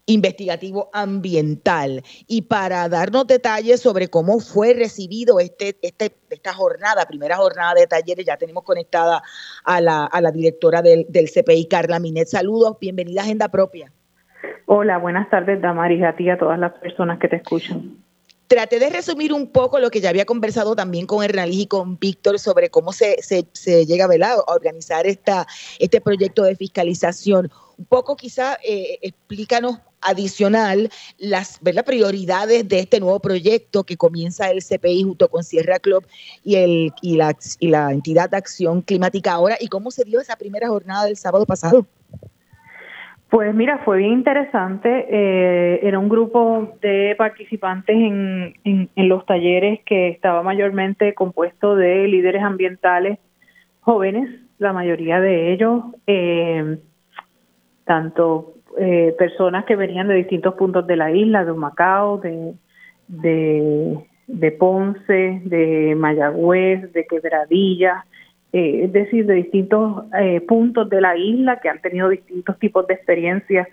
investigativo 0.07 0.91
ambiental 0.93 2.03
y 2.27 2.43
para 2.43 2.89
darnos 2.89 3.27
detalles 3.27 3.81
sobre 3.81 4.09
cómo 4.09 4.41
fue 4.41 4.75
recibido 4.75 5.41
este, 5.41 5.77
este, 5.83 6.15
esta 6.31 6.53
jornada, 6.53 7.07
primera 7.07 7.37
jornada 7.37 7.75
de 7.75 7.87
talleres, 7.87 8.27
ya 8.27 8.37
tenemos 8.37 8.65
conectada 8.65 9.23
a 9.65 9.81
la, 9.81 10.05
a 10.05 10.21
la 10.21 10.31
directora 10.31 10.83
del, 10.83 11.07
del 11.09 11.31
CPI, 11.31 11.67
Carla 11.67 11.99
Minet. 12.01 12.29
Saludos, 12.29 12.77
bienvenida 12.81 13.21
a 13.21 13.25
Agenda 13.25 13.49
Propia. 13.49 13.93
Hola, 14.67 14.99
buenas 14.99 15.29
tardes, 15.31 15.61
Damaris, 15.61 16.03
a 16.05 16.15
ti 16.15 16.25
y 16.25 16.31
a 16.31 16.39
todas 16.39 16.59
las 16.59 16.73
personas 16.75 17.19
que 17.19 17.29
te 17.29 17.37
escuchan. 17.37 17.97
Traté 18.47 18.81
de 18.81 18.91
resumir 18.91 19.33
un 19.33 19.49
poco 19.53 19.79
lo 19.79 19.91
que 19.91 20.01
ya 20.01 20.11
había 20.11 20.25
conversado 20.25 20.75
también 20.75 21.07
con 21.07 21.23
Hernández 21.23 21.57
y 21.57 21.67
con 21.67 21.99
Víctor 21.99 22.39
sobre 22.39 22.69
cómo 22.69 22.93
se, 22.93 23.17
se, 23.23 23.87
llega 23.87 24.07
a 24.07 24.53
organizar 24.53 25.07
esta, 25.07 25.47
este 25.79 26.01
proyecto 26.01 26.43
de 26.43 26.57
fiscalización. 26.57 27.51
Un 27.79 27.85
poco 27.85 28.17
quizá 28.17 28.59
eh, 28.65 28.99
explícanos 29.03 29.79
adicional 30.01 30.89
las 31.19 31.61
prioridades 31.85 32.69
de 32.69 32.81
este 32.81 33.01
nuevo 33.01 33.21
proyecto 33.21 33.85
que 33.85 33.97
comienza 33.97 34.51
el 34.51 34.63
CPI 34.63 35.03
junto 35.05 35.29
con 35.29 35.45
Sierra 35.45 35.79
Club 35.79 36.07
y, 36.45 36.57
el, 36.57 36.93
y, 37.03 37.17
la, 37.17 37.37
y 37.59 37.69
la 37.69 37.93
entidad 37.93 38.31
de 38.31 38.37
acción 38.37 38.83
climática 38.83 39.33
ahora 39.33 39.57
y 39.61 39.69
cómo 39.69 39.91
se 39.91 40.05
dio 40.05 40.21
esa 40.21 40.37
primera 40.37 40.69
jornada 40.69 41.05
del 41.05 41.17
sábado 41.17 41.47
pasado. 41.47 41.87
Pues 43.31 43.55
mira, 43.55 43.79
fue 43.85 43.99
bien 43.99 44.13
interesante. 44.13 45.07
Eh, 45.09 45.87
era 45.87 46.01
un 46.01 46.09
grupo 46.09 46.77
de 46.83 47.15
participantes 47.17 47.95
en, 47.95 48.55
en, 48.65 49.09
los 49.09 49.25
talleres 49.25 49.81
que 49.87 50.09
estaba 50.09 50.43
mayormente 50.43 51.15
compuesto 51.15 51.77
de 51.77 52.09
líderes 52.09 52.43
ambientales 52.43 53.21
jóvenes, 53.81 54.29
la 54.59 54.73
mayoría 54.73 55.21
de 55.21 55.53
ellos, 55.53 55.85
eh, 56.09 56.79
tanto 57.85 58.55
eh, 58.79 59.15
personas 59.19 59.65
que 59.65 59.77
venían 59.77 60.09
de 60.09 60.15
distintos 60.15 60.55
puntos 60.55 60.87
de 60.87 60.97
la 60.97 61.11
isla, 61.11 61.45
de 61.45 61.53
Humacao, 61.53 62.19
de, 62.19 62.55
de, 63.09 63.99
de 64.27 64.53
Ponce, 64.53 65.43
de 65.45 65.95
Mayagüez, 65.97 66.93
de 66.93 67.07
Quebradilla, 67.07 68.05
eh, 68.53 68.85
es 68.85 68.93
decir, 68.93 69.27
de 69.27 69.35
distintos 69.35 70.05
eh, 70.19 70.41
puntos 70.41 70.89
de 70.89 71.01
la 71.01 71.17
isla 71.17 71.61
que 71.61 71.69
han 71.69 71.81
tenido 71.81 72.09
distintos 72.09 72.59
tipos 72.59 72.87
de 72.87 72.95
experiencias 72.95 73.69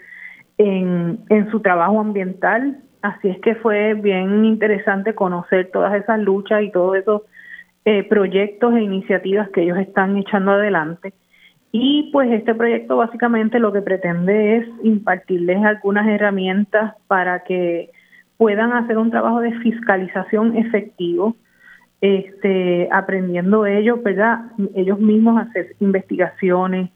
en, 0.58 1.20
en 1.30 1.52
su 1.52 1.60
trabajo 1.62 2.00
ambiental. 2.00 2.80
Así 3.02 3.30
es 3.30 3.40
que 3.40 3.56
fue 3.56 3.94
bien 3.94 4.46
interesante 4.46 5.14
conocer 5.14 5.70
todas 5.72 5.94
esas 5.96 6.20
luchas 6.20 6.64
y 6.64 6.72
todos 6.72 6.98
esos 6.98 7.22
eh, 7.86 8.04
proyectos 8.04 8.76
e 8.76 8.82
iniciativas 8.82 9.50
que 9.50 9.62
ellos 9.62 9.78
están 9.78 10.18
echando 10.18 10.52
adelante. 10.52 11.14
Y 11.80 12.10
pues 12.12 12.32
este 12.32 12.56
proyecto 12.56 12.98
básicamente 12.98 13.60
lo 13.60 13.72
que 13.72 13.84
pretende 13.84 14.58
es 14.58 14.68
impartirles 14.82 15.64
algunas 15.64 16.08
herramientas 16.08 16.96
para 17.06 17.44
que 17.44 17.92
puedan 18.36 18.74
hacer 18.74 18.98
un 18.98 19.12
trabajo 19.12 19.42
de 19.42 19.52
fiscalización 19.60 20.58
efectivo, 20.58 21.36
este, 22.02 22.90
aprendiendo 22.92 23.68
ellos, 23.68 24.02
¿verdad? 24.02 24.46
Ellos 24.74 25.00
mismos 25.00 25.40
hacer 25.40 25.76
investigaciones, 25.80 26.90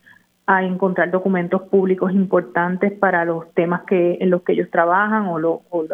a 0.48 0.64
encontrar 0.64 1.12
documentos 1.12 1.62
públicos 1.70 2.12
importantes 2.12 2.92
para 2.92 3.24
los 3.24 3.54
temas 3.54 3.84
que 3.84 4.18
en 4.20 4.32
los 4.32 4.42
que 4.42 4.54
ellos 4.54 4.72
trabajan 4.72 5.28
o, 5.28 5.38
lo, 5.38 5.62
o 5.70 5.86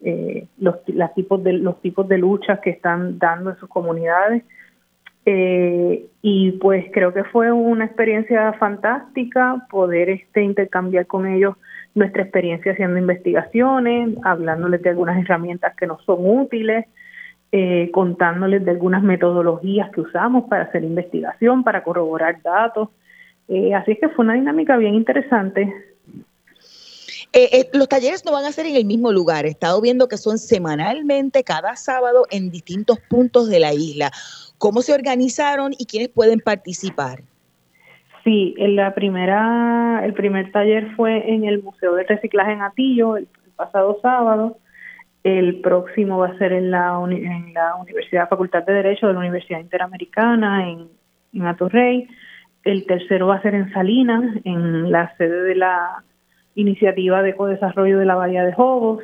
eh, 0.00 0.46
los, 0.58 0.76
tipos 1.14 1.44
de, 1.44 1.52
los 1.52 1.78
tipos 1.82 2.08
de 2.08 2.16
luchas 2.16 2.60
que 2.60 2.70
están 2.70 3.18
dando 3.18 3.50
en 3.50 3.56
sus 3.58 3.68
comunidades. 3.68 4.42
Eh, 5.32 6.08
y 6.22 6.50
pues 6.52 6.86
creo 6.92 7.14
que 7.14 7.22
fue 7.22 7.52
una 7.52 7.84
experiencia 7.84 8.52
fantástica 8.54 9.64
poder 9.70 10.10
este 10.10 10.42
intercambiar 10.42 11.06
con 11.06 11.24
ellos 11.28 11.54
nuestra 11.94 12.22
experiencia 12.24 12.72
haciendo 12.72 12.98
investigaciones, 12.98 14.16
hablándoles 14.24 14.82
de 14.82 14.90
algunas 14.90 15.22
herramientas 15.22 15.76
que 15.76 15.86
nos 15.86 16.02
son 16.04 16.18
útiles, 16.20 16.84
eh, 17.52 17.90
contándoles 17.92 18.64
de 18.64 18.72
algunas 18.72 19.04
metodologías 19.04 19.92
que 19.92 20.00
usamos 20.00 20.48
para 20.48 20.64
hacer 20.64 20.82
investigación, 20.82 21.62
para 21.62 21.84
corroborar 21.84 22.42
datos. 22.42 22.88
Eh, 23.46 23.72
así 23.72 23.94
que 23.94 24.08
fue 24.08 24.24
una 24.24 24.34
dinámica 24.34 24.76
bien 24.78 24.94
interesante. 24.94 25.72
Eh, 27.32 27.70
los 27.72 27.88
talleres 27.88 28.24
no 28.24 28.32
van 28.32 28.46
a 28.46 28.50
ser 28.50 28.66
en 28.66 28.74
el 28.74 28.84
mismo 28.84 29.12
lugar. 29.12 29.46
He 29.46 29.50
estado 29.50 29.80
viendo 29.80 30.08
que 30.08 30.16
son 30.16 30.38
semanalmente, 30.38 31.44
cada 31.44 31.76
sábado, 31.76 32.26
en 32.30 32.50
distintos 32.50 32.98
puntos 33.08 33.48
de 33.48 33.60
la 33.60 33.72
isla. 33.72 34.10
¿Cómo 34.60 34.82
se 34.82 34.92
organizaron 34.92 35.72
y 35.78 35.86
quiénes 35.86 36.10
pueden 36.10 36.38
participar? 36.38 37.20
Sí, 38.22 38.54
en 38.58 38.76
la 38.76 38.94
primera, 38.94 40.04
el 40.04 40.12
primer 40.12 40.52
taller 40.52 40.94
fue 40.96 41.32
en 41.32 41.46
el 41.46 41.62
Museo 41.62 41.94
de 41.94 42.04
Reciclaje 42.04 42.52
en 42.52 42.60
Atillo 42.60 43.16
el, 43.16 43.26
pasado 43.56 43.98
sábado. 44.02 44.58
El 45.24 45.62
próximo 45.62 46.18
va 46.18 46.28
a 46.28 46.38
ser 46.38 46.52
en 46.52 46.70
la, 46.70 46.98
Universidad 46.98 48.28
Facultad 48.28 48.62
de 48.64 48.74
Derecho 48.74 49.06
de 49.06 49.14
la 49.14 49.20
Universidad 49.20 49.60
Interamericana 49.60 50.68
en, 50.68 50.88
en 51.32 51.46
Atorrey. 51.46 52.06
El 52.62 52.84
tercero 52.84 53.28
va 53.28 53.36
a 53.36 53.42
ser 53.42 53.54
en 53.54 53.72
Salinas, 53.72 54.22
en 54.44 54.92
la 54.92 55.16
sede 55.16 55.40
de 55.42 55.54
la 55.54 56.04
Iniciativa 56.54 57.22
de 57.22 57.34
Codesarrollo 57.34 57.98
de 57.98 58.04
la 58.04 58.14
Bahía 58.14 58.44
de 58.44 58.52
Jobos. 58.52 59.02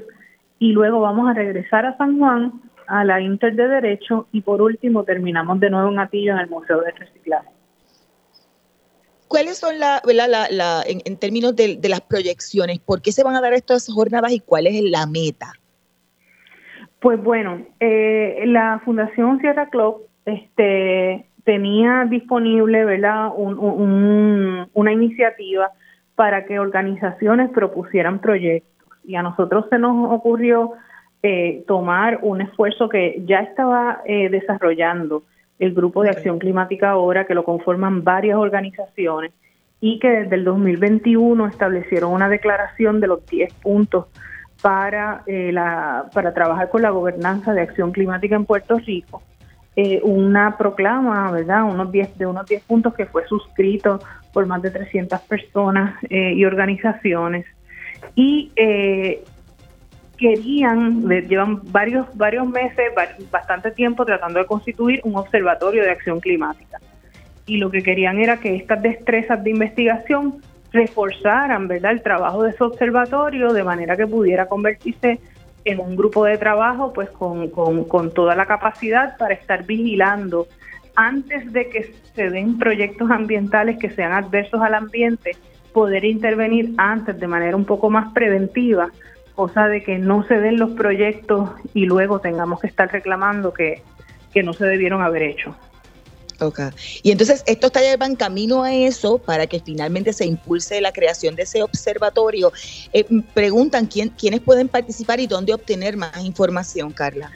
Y 0.58 0.72
luego 0.72 1.00
vamos 1.00 1.30
a 1.30 1.32
regresar 1.32 1.86
a 1.86 1.96
San 1.96 2.18
Juan, 2.18 2.60
a 2.86 3.04
la 3.04 3.20
Inter 3.20 3.54
de 3.54 3.68
Derecho. 3.68 4.26
Y 4.32 4.40
por 4.42 4.62
último 4.62 5.04
terminamos 5.04 5.60
de 5.60 5.70
nuevo 5.70 5.90
en 5.90 5.98
Atillo, 5.98 6.32
en 6.32 6.38
el 6.38 6.48
Museo 6.48 6.80
de 6.80 6.92
Reciclaje. 6.92 7.48
¿Cuáles 9.28 9.58
son 9.58 9.78
la, 9.80 10.00
la, 10.04 10.82
en, 10.86 11.16
términos 11.16 11.56
de, 11.56 11.78
las 11.88 12.00
proyecciones? 12.00 12.78
¿Por 12.78 13.02
qué 13.02 13.10
se 13.10 13.24
van 13.24 13.34
a 13.34 13.40
dar 13.40 13.52
estas 13.54 13.88
jornadas 13.92 14.32
y 14.32 14.40
cuál 14.40 14.66
es 14.66 14.80
la 14.82 15.06
meta? 15.06 15.52
Pues 17.00 17.22
bueno, 17.22 17.66
eh, 17.80 18.44
la 18.46 18.80
Fundación 18.84 19.40
Sierra 19.40 19.68
Club 19.68 20.06
este, 20.24 21.26
tenía 21.44 22.06
disponible 22.08 22.84
¿verdad? 22.84 23.30
una 23.36 24.92
iniciativa 24.92 25.70
para 26.14 26.46
que 26.46 26.58
organizaciones 26.58 27.50
propusieran 27.50 28.20
proyectos 28.20 28.76
y 29.04 29.16
a 29.16 29.22
nosotros 29.22 29.66
se 29.70 29.78
nos 29.78 30.12
ocurrió 30.12 30.72
eh, 31.22 31.64
tomar 31.66 32.20
un 32.22 32.40
esfuerzo 32.40 32.88
que 32.88 33.22
ya 33.26 33.40
estaba 33.40 34.02
eh, 34.04 34.28
desarrollando 34.28 35.24
el 35.58 35.74
Grupo 35.74 36.02
de 36.02 36.10
Acción 36.10 36.38
Climática 36.38 36.90
ahora, 36.90 37.26
que 37.26 37.34
lo 37.34 37.44
conforman 37.44 38.04
varias 38.04 38.36
organizaciones 38.36 39.32
y 39.80 39.98
que 39.98 40.08
desde 40.08 40.36
el 40.36 40.44
2021 40.44 41.46
establecieron 41.46 42.12
una 42.12 42.28
declaración 42.28 43.00
de 43.00 43.06
los 43.06 43.26
10 43.26 43.52
puntos 43.54 44.06
para, 44.62 45.22
eh, 45.26 45.50
la, 45.52 46.06
para 46.12 46.32
trabajar 46.32 46.70
con 46.70 46.82
la 46.82 46.90
gobernanza 46.90 47.52
de 47.52 47.62
acción 47.62 47.92
climática 47.92 48.36
en 48.36 48.44
Puerto 48.44 48.78
Rico. 48.78 49.22
Eh, 49.76 50.00
una 50.02 50.56
proclama, 50.56 51.30
¿verdad? 51.30 51.64
Unos 51.64 51.92
10, 51.92 52.16
de 52.16 52.26
unos 52.26 52.46
10 52.46 52.62
puntos 52.62 52.94
que 52.94 53.04
fue 53.04 53.26
suscrito 53.26 53.98
por 54.32 54.46
más 54.46 54.62
de 54.62 54.70
300 54.70 55.20
personas 55.20 56.02
eh, 56.08 56.32
y 56.32 56.44
organizaciones. 56.44 57.44
Y 58.14 58.52
querían, 60.16 61.08
llevan 61.08 61.60
varios, 61.70 62.06
varios 62.16 62.48
meses, 62.48 62.92
bastante 63.30 63.70
tiempo 63.70 64.04
tratando 64.04 64.38
de 64.38 64.46
constituir 64.46 65.00
un 65.04 65.16
observatorio 65.16 65.82
de 65.82 65.90
acción 65.90 66.20
climática. 66.20 66.78
Y 67.46 67.58
lo 67.58 67.70
que 67.70 67.82
querían 67.82 68.18
era 68.18 68.38
que 68.38 68.56
estas 68.56 68.82
destrezas 68.82 69.42
de 69.44 69.50
investigación 69.50 70.42
reforzaran 70.72 71.68
¿verdad? 71.68 71.92
el 71.92 72.02
trabajo 72.02 72.42
de 72.42 72.50
ese 72.50 72.64
observatorio 72.64 73.52
de 73.52 73.62
manera 73.62 73.96
que 73.96 74.06
pudiera 74.06 74.46
convertirse 74.46 75.20
en 75.64 75.80
un 75.80 75.96
grupo 75.96 76.24
de 76.24 76.38
trabajo 76.38 76.92
pues 76.92 77.08
con, 77.10 77.48
con, 77.50 77.84
con 77.84 78.12
toda 78.12 78.34
la 78.34 78.46
capacidad 78.46 79.16
para 79.16 79.34
estar 79.34 79.64
vigilando 79.64 80.46
antes 80.94 81.52
de 81.52 81.68
que 81.68 81.94
se 82.14 82.30
den 82.30 82.58
proyectos 82.58 83.10
ambientales 83.10 83.78
que 83.78 83.90
sean 83.90 84.12
adversos 84.12 84.60
al 84.62 84.74
ambiente, 84.74 85.36
poder 85.72 86.04
intervenir 86.04 86.72
antes 86.78 87.18
de 87.20 87.26
manera 87.26 87.54
un 87.54 87.66
poco 87.66 87.90
más 87.90 88.12
preventiva 88.12 88.88
cosa 89.36 89.68
de 89.68 89.84
que 89.84 89.98
no 89.98 90.26
se 90.26 90.40
den 90.40 90.58
los 90.58 90.70
proyectos 90.70 91.50
y 91.74 91.84
luego 91.84 92.20
tengamos 92.20 92.60
que 92.60 92.66
estar 92.66 92.90
reclamando 92.90 93.52
que, 93.52 93.82
no 94.42 94.52
se 94.52 94.66
debieron 94.66 95.00
haber 95.00 95.22
hecho. 95.22 95.56
Ok. 96.40 96.60
Y 97.02 97.10
entonces 97.10 97.42
estos 97.46 97.72
talleres 97.72 97.96
van 97.96 98.16
camino 98.16 98.64
a 98.64 98.74
eso 98.74 99.16
para 99.16 99.46
que 99.46 99.60
finalmente 99.60 100.12
se 100.12 100.26
impulse 100.26 100.78
la 100.82 100.92
creación 100.92 101.36
de 101.36 101.44
ese 101.44 101.62
observatorio. 101.62 102.52
Eh, 102.92 103.06
preguntan 103.32 103.86
quién, 103.86 104.10
quiénes 104.10 104.40
pueden 104.40 104.68
participar 104.68 105.20
y 105.20 105.26
dónde 105.26 105.54
obtener 105.54 105.96
más 105.96 106.22
información, 106.22 106.92
Carla. 106.92 107.30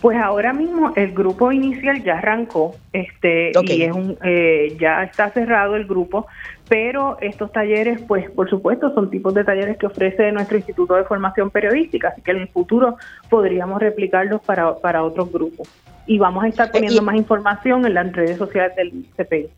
Pues 0.00 0.16
ahora 0.18 0.52
mismo 0.52 0.92
el 0.94 1.12
grupo 1.12 1.50
inicial 1.50 2.02
ya 2.04 2.18
arrancó, 2.18 2.76
este, 2.92 3.52
y 3.62 3.82
es 3.82 3.92
un, 3.92 4.16
eh, 4.24 4.76
ya 4.80 5.02
está 5.02 5.30
cerrado 5.30 5.74
el 5.74 5.86
grupo, 5.86 6.26
pero 6.68 7.16
estos 7.20 7.52
talleres, 7.52 8.00
pues 8.02 8.30
por 8.30 8.50
supuesto, 8.50 8.92
son 8.94 9.10
tipos 9.10 9.34
de 9.34 9.44
talleres 9.44 9.76
que 9.76 9.86
ofrece 9.86 10.32
nuestro 10.32 10.56
Instituto 10.56 10.94
de 10.94 11.04
Formación 11.04 11.50
Periodística, 11.50 12.08
así 12.08 12.22
que 12.22 12.32
en 12.32 12.38
el 12.38 12.48
futuro 12.48 12.96
podríamos 13.30 13.80
replicarlos 13.80 14.40
para, 14.42 14.74
para 14.76 15.02
otros 15.02 15.30
grupos. 15.30 15.68
Y 16.06 16.18
vamos 16.18 16.44
a 16.44 16.48
estar 16.48 16.70
poniendo 16.70 17.02
más 17.02 17.16
información 17.16 17.84
en 17.86 17.94
las 17.94 18.12
redes 18.12 18.38
sociales 18.38 18.76
del 18.76 19.06
CPI. 19.16 19.48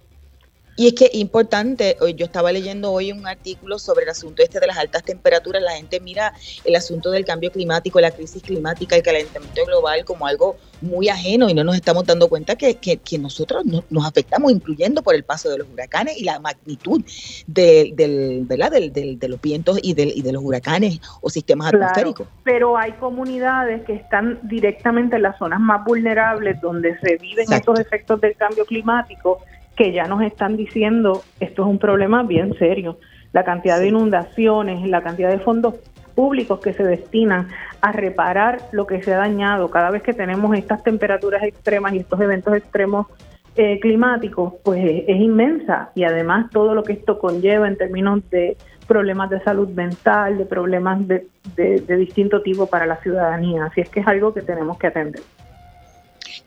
Y 0.78 0.86
es 0.86 0.94
que 0.94 1.10
importante, 1.14 1.96
yo 2.14 2.26
estaba 2.26 2.52
leyendo 2.52 2.92
hoy 2.92 3.10
un 3.10 3.26
artículo 3.26 3.80
sobre 3.80 4.04
el 4.04 4.10
asunto 4.10 4.44
este 4.44 4.60
de 4.60 4.68
las 4.68 4.78
altas 4.78 5.02
temperaturas, 5.02 5.60
la 5.60 5.72
gente 5.72 5.98
mira 5.98 6.32
el 6.64 6.76
asunto 6.76 7.10
del 7.10 7.24
cambio 7.24 7.50
climático, 7.50 7.98
la 7.98 8.12
crisis 8.12 8.40
climática, 8.44 8.94
el 8.94 9.02
calentamiento 9.02 9.64
global 9.66 10.04
como 10.04 10.24
algo 10.24 10.56
muy 10.80 11.08
ajeno 11.08 11.50
y 11.50 11.54
no 11.54 11.64
nos 11.64 11.74
estamos 11.74 12.06
dando 12.06 12.28
cuenta 12.28 12.54
que, 12.54 12.76
que, 12.76 13.18
nosotros 13.18 13.64
nos 13.90 14.06
afectamos, 14.06 14.52
incluyendo 14.52 15.02
por 15.02 15.16
el 15.16 15.24
paso 15.24 15.50
de 15.50 15.58
los 15.58 15.66
huracanes 15.68 16.16
y 16.16 16.22
la 16.22 16.38
magnitud 16.38 17.02
de, 17.48 17.90
del, 17.96 18.44
¿verdad? 18.46 18.70
Del, 18.70 19.18
de 19.18 19.28
los 19.28 19.40
vientos 19.40 19.80
y, 19.82 20.00
y 20.00 20.22
de 20.22 20.32
los 20.32 20.44
huracanes 20.44 21.00
o 21.20 21.28
sistemas 21.28 21.74
atmosféricos. 21.74 22.28
Pero 22.44 22.78
hay 22.78 22.92
comunidades 22.92 23.84
que 23.84 23.94
están 23.94 24.38
directamente 24.44 25.16
en 25.16 25.22
las 25.22 25.36
zonas 25.38 25.58
más 25.58 25.84
vulnerables 25.84 26.60
donde 26.60 26.96
se 27.00 27.16
viven 27.16 27.52
estos 27.52 27.80
efectos 27.80 28.20
del 28.20 28.36
cambio 28.36 28.64
climático 28.64 29.40
que 29.78 29.92
ya 29.92 30.08
nos 30.08 30.22
están 30.22 30.56
diciendo 30.56 31.22
esto 31.38 31.62
es 31.62 31.68
un 31.68 31.78
problema 31.78 32.24
bien 32.24 32.52
serio. 32.58 32.98
La 33.32 33.44
cantidad 33.44 33.78
de 33.78 33.86
inundaciones, 33.86 34.84
la 34.88 35.02
cantidad 35.04 35.30
de 35.30 35.38
fondos 35.38 35.74
públicos 36.16 36.58
que 36.58 36.72
se 36.72 36.82
destinan 36.82 37.46
a 37.80 37.92
reparar 37.92 38.58
lo 38.72 38.88
que 38.88 39.00
se 39.04 39.14
ha 39.14 39.18
dañado 39.18 39.70
cada 39.70 39.90
vez 39.90 40.02
que 40.02 40.12
tenemos 40.12 40.58
estas 40.58 40.82
temperaturas 40.82 41.44
extremas 41.44 41.92
y 41.92 41.98
estos 41.98 42.20
eventos 42.20 42.56
extremos 42.56 43.06
eh, 43.54 43.78
climáticos, 43.78 44.54
pues 44.64 44.84
es, 45.06 45.16
inmensa 45.16 45.90
y 45.94 46.02
además 46.02 46.50
todo 46.50 46.74
lo 46.74 46.82
que 46.82 46.94
esto 46.94 47.20
conlleva 47.20 47.68
en 47.68 47.76
términos 47.76 48.28
de 48.30 48.56
problemas 48.88 49.30
de 49.30 49.40
salud 49.42 49.68
mental, 49.68 50.38
de 50.38 50.44
problemas 50.44 51.06
de, 51.06 51.28
de 51.56 51.96
distinto 51.96 52.42
tipo 52.42 52.66
para 52.66 52.84
la 52.84 52.96
ciudadanía. 52.96 53.66
Así 53.66 53.80
es 53.80 53.90
que 53.90 54.00
es 54.00 54.08
algo 54.08 54.34
que 54.34 54.42
tenemos 54.42 54.76
que 54.76 54.88
atender. 54.88 55.22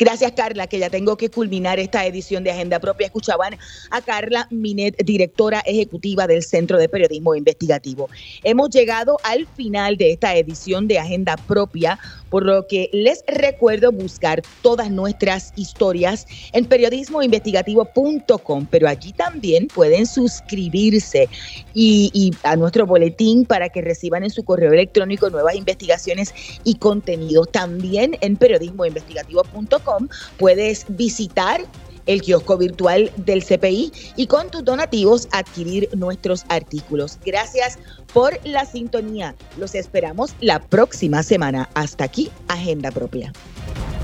Gracias, 0.02 0.32
Carla, 0.32 0.66
que 0.66 0.80
ya 0.80 0.90
tengo 0.90 1.16
que 1.16 1.30
culminar 1.30 1.78
esta 1.78 2.04
edición 2.08 2.44
de 2.44 2.50
Agenda 2.50 2.80
Propia. 2.80 3.06
Escuchaban 3.06 3.60
a 3.92 4.02
Carla 4.02 4.48
Minet, 4.50 4.98
directora 5.06 5.60
ejecutiva 5.60 6.26
del 6.26 6.42
Centro 6.42 6.80
de 6.80 6.90
Periodismo 6.90 7.36
Investigativo. 7.36 8.10
Hemos 8.44 8.72
llegado 8.72 9.20
al 9.24 9.46
final 9.46 9.98
de 9.98 10.14
esta 10.14 10.36
edición 10.36 10.88
de 10.88 10.98
Agenda 10.98 11.38
Propia, 11.38 12.00
por 12.32 12.46
lo 12.46 12.66
que 12.66 12.90
les 12.94 13.24
recuerdo 13.28 13.92
buscar 13.92 14.42
todas 14.64 14.90
nuestras 14.90 15.54
historias 15.58 16.26
en 16.54 16.66
periodismoinvestigativo.com, 16.66 18.68
pero 18.72 18.88
allí 18.88 19.12
también 19.12 19.68
pueden 19.68 20.08
suscribirse 20.08 21.30
y, 21.76 22.34
a 22.44 22.56
nuestro 22.56 22.88
boletín 22.88 23.46
para 23.46 23.70
que 23.70 23.82
reciban 23.82 24.24
en 24.24 24.30
su 24.30 24.44
correo 24.44 24.72
electrónico 24.72 25.30
nuevas 25.30 25.56
investigaciones 25.56 26.34
y 26.64 26.76
contenidos. 26.76 27.52
También 27.52 28.18
en 28.22 28.38
periodismoinvestigativo.com 28.38 30.08
puedes 30.38 30.86
visitar 30.88 31.62
el 32.06 32.22
kiosco 32.22 32.58
virtual 32.58 33.12
del 33.18 33.44
CPI 33.44 33.92
y 34.16 34.28
con 34.28 34.50
tus 34.50 34.64
donativos 34.64 35.28
adquirir 35.32 35.90
nuestros 35.96 36.46
artículos. 36.50 37.18
Gracias 37.26 37.80
por 38.14 38.40
la 38.46 38.66
sintonía. 38.66 39.36
Los 39.58 39.76
esperamos 39.76 40.32
la 40.40 40.60
próxima 40.60 41.24
semana. 41.24 41.70
Hasta 41.74 42.04
aquí, 42.04 42.30
Agenda 42.48 42.92
Propia. 42.92 43.32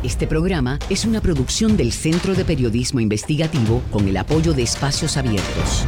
Este 0.04 0.28
programa 0.28 0.80
es 0.90 1.06
una 1.06 1.22
producción 1.22 1.76
del 1.76 1.92
Centro 1.92 2.36
de 2.36 2.46
Periodismo 2.46 3.00
Investigativo 3.00 3.82
con 3.92 4.08
el 4.08 4.18
apoyo 4.18 4.54
de 4.54 4.62
Espacios 4.62 5.18
Abiertos. 5.18 5.86